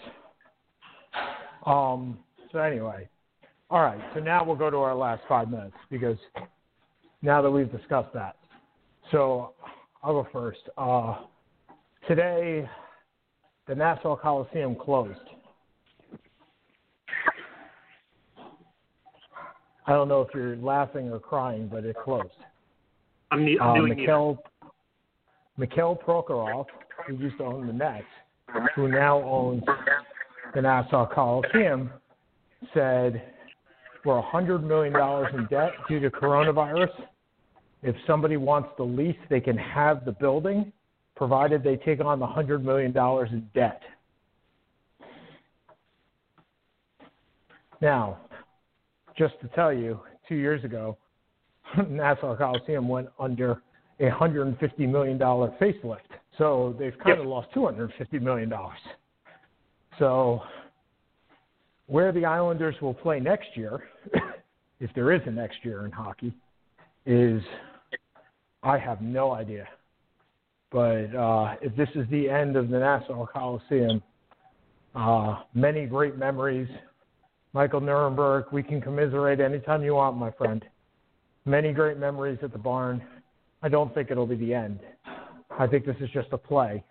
Um, 1.64 2.18
so 2.50 2.58
anyway, 2.58 3.08
all 3.70 3.82
right. 3.82 4.00
So 4.14 4.20
now 4.20 4.42
we'll 4.44 4.56
go 4.56 4.70
to 4.70 4.78
our 4.78 4.94
last 4.94 5.22
five 5.28 5.50
minutes 5.50 5.76
because 5.90 6.18
now 7.22 7.42
that 7.42 7.50
we've 7.50 7.70
discussed 7.70 8.12
that, 8.14 8.36
so 9.10 9.54
I'll 10.02 10.22
go 10.22 10.28
first. 10.32 10.60
Uh, 10.76 11.24
today, 12.06 12.68
the 13.68 13.74
Nassau 13.74 14.16
Coliseum 14.16 14.74
closed. 14.74 15.18
I 19.86 19.92
don't 19.92 20.08
know 20.08 20.22
if 20.22 20.28
you're 20.34 20.56
laughing 20.56 21.10
or 21.10 21.18
crying, 21.18 21.68
but 21.70 21.84
it 21.84 21.96
closed. 22.02 22.28
I'm, 23.30 23.44
ne- 23.44 23.58
I'm 23.58 23.70
Uh, 23.70 23.74
doing. 23.74 23.88
Mikhail, 23.96 24.42
Mikhail 25.56 25.96
Prokhorov, 25.96 26.66
who 27.06 27.14
used 27.16 27.38
to 27.38 27.44
own 27.44 27.66
the 27.66 27.72
Nets, 27.72 28.04
who 28.74 28.88
now 28.88 29.22
owns 29.22 29.62
the 30.54 30.62
Nassau 30.62 31.06
Coliseum, 31.06 31.90
said 32.74 33.22
we're 34.04 34.20
$100 34.22 34.62
million 34.62 34.94
in 35.34 35.46
debt 35.46 35.72
due 35.88 36.00
to 36.00 36.10
coronavirus. 36.10 36.90
If 37.82 37.94
somebody 38.06 38.36
wants 38.36 38.70
the 38.76 38.82
lease, 38.84 39.16
they 39.30 39.40
can 39.40 39.56
have 39.56 40.04
the 40.04 40.12
building, 40.12 40.72
provided 41.18 41.64
they 41.64 41.76
take 41.76 42.00
on 42.00 42.20
the 42.20 42.26
$100 42.26 42.62
million 42.62 42.96
in 43.32 43.50
debt. 43.52 43.82
Now, 47.82 48.18
just 49.16 49.34
to 49.40 49.48
tell 49.48 49.72
you, 49.72 50.00
two 50.28 50.36
years 50.36 50.62
ago, 50.64 50.96
Nassau 51.88 52.36
Coliseum 52.36 52.88
went 52.88 53.08
under 53.18 53.60
a 53.98 54.04
$150 54.04 54.88
million 54.88 55.18
facelift. 55.18 55.98
So 56.38 56.76
they've 56.78 56.96
kind 57.04 57.18
of 57.18 57.26
lost 57.26 57.48
$250 57.52 58.22
million. 58.22 58.52
So 59.98 60.40
where 61.88 62.12
the 62.12 62.24
Islanders 62.24 62.76
will 62.80 62.94
play 62.94 63.18
next 63.18 63.48
year, 63.56 63.82
if 64.80 64.90
there 64.94 65.12
is 65.12 65.20
a 65.26 65.32
next 65.32 65.64
year 65.64 65.84
in 65.84 65.90
hockey, 65.90 66.32
is 67.06 67.42
I 68.62 68.78
have 68.78 69.00
no 69.00 69.32
idea. 69.32 69.66
But 70.70 71.14
uh, 71.14 71.56
if 71.62 71.74
this 71.76 71.88
is 71.94 72.06
the 72.10 72.28
end 72.28 72.56
of 72.56 72.68
the 72.68 72.78
Nassau 72.78 73.26
Coliseum, 73.26 74.02
uh, 74.94 75.42
many 75.54 75.86
great 75.86 76.16
memories. 76.16 76.68
Michael 77.54 77.80
Nuremberg, 77.80 78.46
we 78.52 78.62
can 78.62 78.80
commiserate 78.80 79.40
anytime 79.40 79.82
you 79.82 79.94
want, 79.94 80.16
my 80.16 80.30
friend. 80.32 80.64
Many 81.44 81.72
great 81.72 81.96
memories 81.96 82.38
at 82.42 82.52
the 82.52 82.58
barn. 82.58 83.02
I 83.62 83.68
don't 83.68 83.92
think 83.94 84.10
it'll 84.10 84.26
be 84.26 84.36
the 84.36 84.52
end. 84.52 84.80
I 85.58 85.66
think 85.66 85.86
this 85.86 85.96
is 86.00 86.10
just 86.10 86.28
a 86.32 86.38
play. 86.38 86.84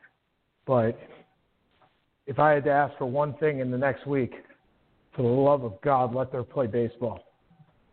But 0.66 1.00
if 2.26 2.40
I 2.40 2.52
had 2.52 2.64
to 2.66 2.72
ask 2.72 2.98
for 2.98 3.06
one 3.06 3.34
thing 3.36 3.60
in 3.60 3.72
the 3.72 3.78
next 3.78 4.08
week, 4.08 4.34
for 5.16 5.22
the 5.22 5.28
love 5.28 5.64
of 5.64 5.80
God, 5.82 6.14
let 6.14 6.32
them 6.32 6.46
play 6.46 6.68
baseball. 6.68 7.20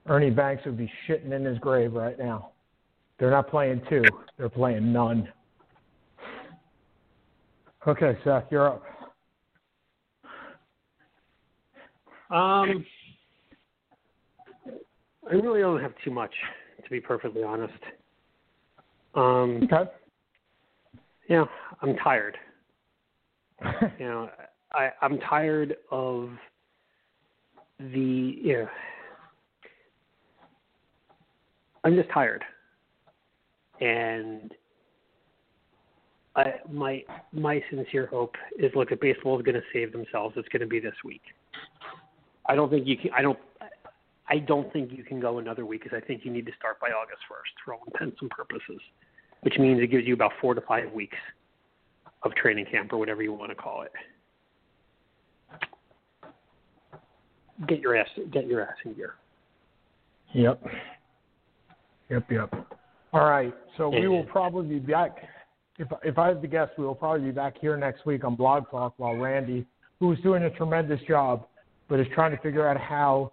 Ernie 0.06 0.30
Banks 0.30 0.64
would 0.66 0.76
be 0.76 0.90
shitting 1.08 1.32
in 1.32 1.44
his 1.44 1.58
grave 1.58 1.92
right 1.92 2.18
now. 2.18 2.50
They're 3.18 3.30
not 3.30 3.48
playing 3.48 3.82
two, 3.88 4.02
they're 4.36 4.48
playing 4.48 4.92
none. 4.92 5.28
Okay, 7.86 8.16
Seth, 8.24 8.44
you're 8.50 8.66
up. 8.68 8.82
Um, 12.30 12.84
I 15.30 15.34
really 15.34 15.60
don't 15.60 15.80
have 15.80 15.92
too 16.02 16.10
much, 16.10 16.32
to 16.82 16.90
be 16.90 17.00
perfectly 17.00 17.42
honest. 17.42 17.74
Um, 19.14 19.62
Okay. 19.64 19.90
you 21.28 21.36
know, 21.36 21.48
I'm 21.82 21.96
tired. 21.96 22.36
You 23.98 24.06
know, 24.06 24.30
I 24.72 24.90
I'm 25.00 25.18
tired 25.20 25.76
of 25.90 26.30
the 27.78 28.38
you 28.42 28.52
know, 28.54 28.68
I'm 31.84 31.94
just 31.94 32.10
tired, 32.10 32.42
and 33.80 34.52
I 36.36 36.54
my 36.70 37.04
my 37.32 37.62
sincere 37.70 38.06
hope 38.06 38.34
is 38.58 38.72
look, 38.74 38.90
if 38.90 39.00
baseball 39.00 39.38
is 39.38 39.44
going 39.44 39.54
to 39.54 39.62
save 39.72 39.92
themselves, 39.92 40.34
it's 40.36 40.48
going 40.48 40.62
to 40.62 40.66
be 40.66 40.80
this 40.80 40.94
week. 41.04 41.22
I 42.46 42.54
don't 42.54 42.70
think 42.70 42.86
you 42.86 42.96
can. 42.96 43.10
I 43.16 43.22
don't. 43.22 43.38
I 44.28 44.38
don't 44.38 44.72
think 44.72 44.90
you 44.90 45.04
can 45.04 45.20
go 45.20 45.38
another 45.38 45.66
week 45.66 45.82
because 45.84 45.96
I 45.96 46.04
think 46.04 46.24
you 46.24 46.32
need 46.32 46.46
to 46.46 46.52
start 46.58 46.80
by 46.80 46.88
August 46.88 47.20
first 47.28 47.52
for 47.64 47.74
all 47.74 47.80
intents 47.92 48.16
and 48.20 48.30
purposes, 48.30 48.80
which 49.42 49.58
means 49.58 49.82
it 49.82 49.88
gives 49.88 50.06
you 50.06 50.14
about 50.14 50.32
four 50.40 50.54
to 50.54 50.60
five 50.62 50.90
weeks 50.92 51.16
of 52.22 52.34
training 52.34 52.66
camp 52.70 52.92
or 52.92 52.96
whatever 52.96 53.22
you 53.22 53.32
want 53.32 53.50
to 53.50 53.54
call 53.54 53.82
it. 53.82 53.92
Get 57.68 57.80
your 57.80 57.96
ass. 57.96 58.08
Get 58.32 58.46
your 58.46 58.62
ass 58.62 58.74
in 58.84 58.94
gear. 58.94 59.14
Yep. 60.32 60.66
Yep, 62.10 62.30
yep. 62.30 62.54
All 63.12 63.28
right. 63.28 63.54
So 63.76 63.88
we 63.88 64.08
will 64.08 64.24
probably 64.24 64.66
be 64.66 64.78
back. 64.78 65.18
If 65.78 65.88
if 66.04 66.18
I 66.18 66.28
have 66.28 66.40
to 66.42 66.46
guess, 66.48 66.68
we 66.78 66.84
will 66.84 66.94
probably 66.94 67.26
be 67.26 67.32
back 67.32 67.54
here 67.60 67.76
next 67.76 68.06
week 68.06 68.24
on 68.24 68.36
Blog 68.36 68.70
Talk 68.70 68.94
while 68.98 69.16
Randy, 69.16 69.66
who's 70.00 70.20
doing 70.20 70.44
a 70.44 70.50
tremendous 70.50 71.00
job, 71.08 71.46
but 71.88 71.98
is 71.98 72.06
trying 72.14 72.30
to 72.30 72.40
figure 72.42 72.66
out 72.66 72.78
how 72.80 73.32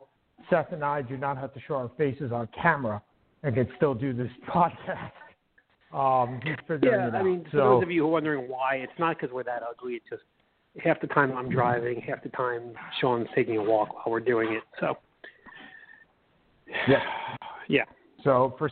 Seth 0.50 0.72
and 0.72 0.84
I 0.84 1.02
do 1.04 1.18
not 1.18 1.38
have 1.38 1.54
to 1.54 1.60
show 1.68 1.76
our 1.76 1.92
faces 1.98 2.32
on 2.32 2.48
camera 2.60 3.02
and 3.44 3.54
can 3.56 3.68
still 3.78 3.94
do 3.94 4.14
this 4.14 4.32
podcast. 4.50 5.12
Um, 5.94 6.40
he's 6.44 6.56
figuring 6.68 7.00
Yeah, 7.00 7.08
it 7.10 7.14
I 7.14 7.20
out. 7.20 7.26
mean, 7.26 7.46
for 7.52 7.58
those 7.58 7.84
of 7.84 7.92
you 7.92 8.02
who 8.04 8.08
are 8.08 8.12
wondering 8.12 8.50
why, 8.50 8.76
it's 8.78 8.94
not 8.98 9.18
because 9.20 9.34
we're 9.34 9.44
that 9.44 9.62
ugly. 9.62 9.94
It's 9.96 10.06
just 10.10 10.24
half 10.84 11.02
the 11.02 11.08
time 11.08 11.34
I'm 11.38 11.50
driving, 11.50 12.00
half 12.02 12.24
the 12.24 12.30
time 12.30 12.74
Sean's 13.02 13.28
taking 13.36 13.58
a 13.58 13.64
walk 13.64 13.94
while 13.94 14.06
we're 14.08 14.20
doing 14.22 14.54
it. 14.54 14.64
So 14.80 14.98
Yeah. 16.88 17.04
Yeah. 17.68 17.84
So 18.24 18.56
for 18.58 18.70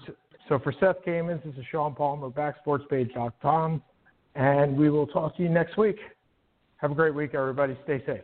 so 0.49 0.57
for 0.59 0.73
Seth 0.79 1.05
Kamens, 1.05 1.43
this 1.45 1.53
is 1.55 1.65
Sean 1.71 1.93
Palmer, 1.93 2.29
backsportspage.com, 2.29 3.83
and 4.33 4.75
we 4.75 4.89
will 4.89 5.05
talk 5.05 5.37
to 5.37 5.43
you 5.43 5.49
next 5.49 5.77
week. 5.77 5.97
Have 6.77 6.91
a 6.91 6.95
great 6.95 7.13
week, 7.13 7.35
everybody. 7.35 7.77
Stay 7.83 8.03
safe. 8.05 8.21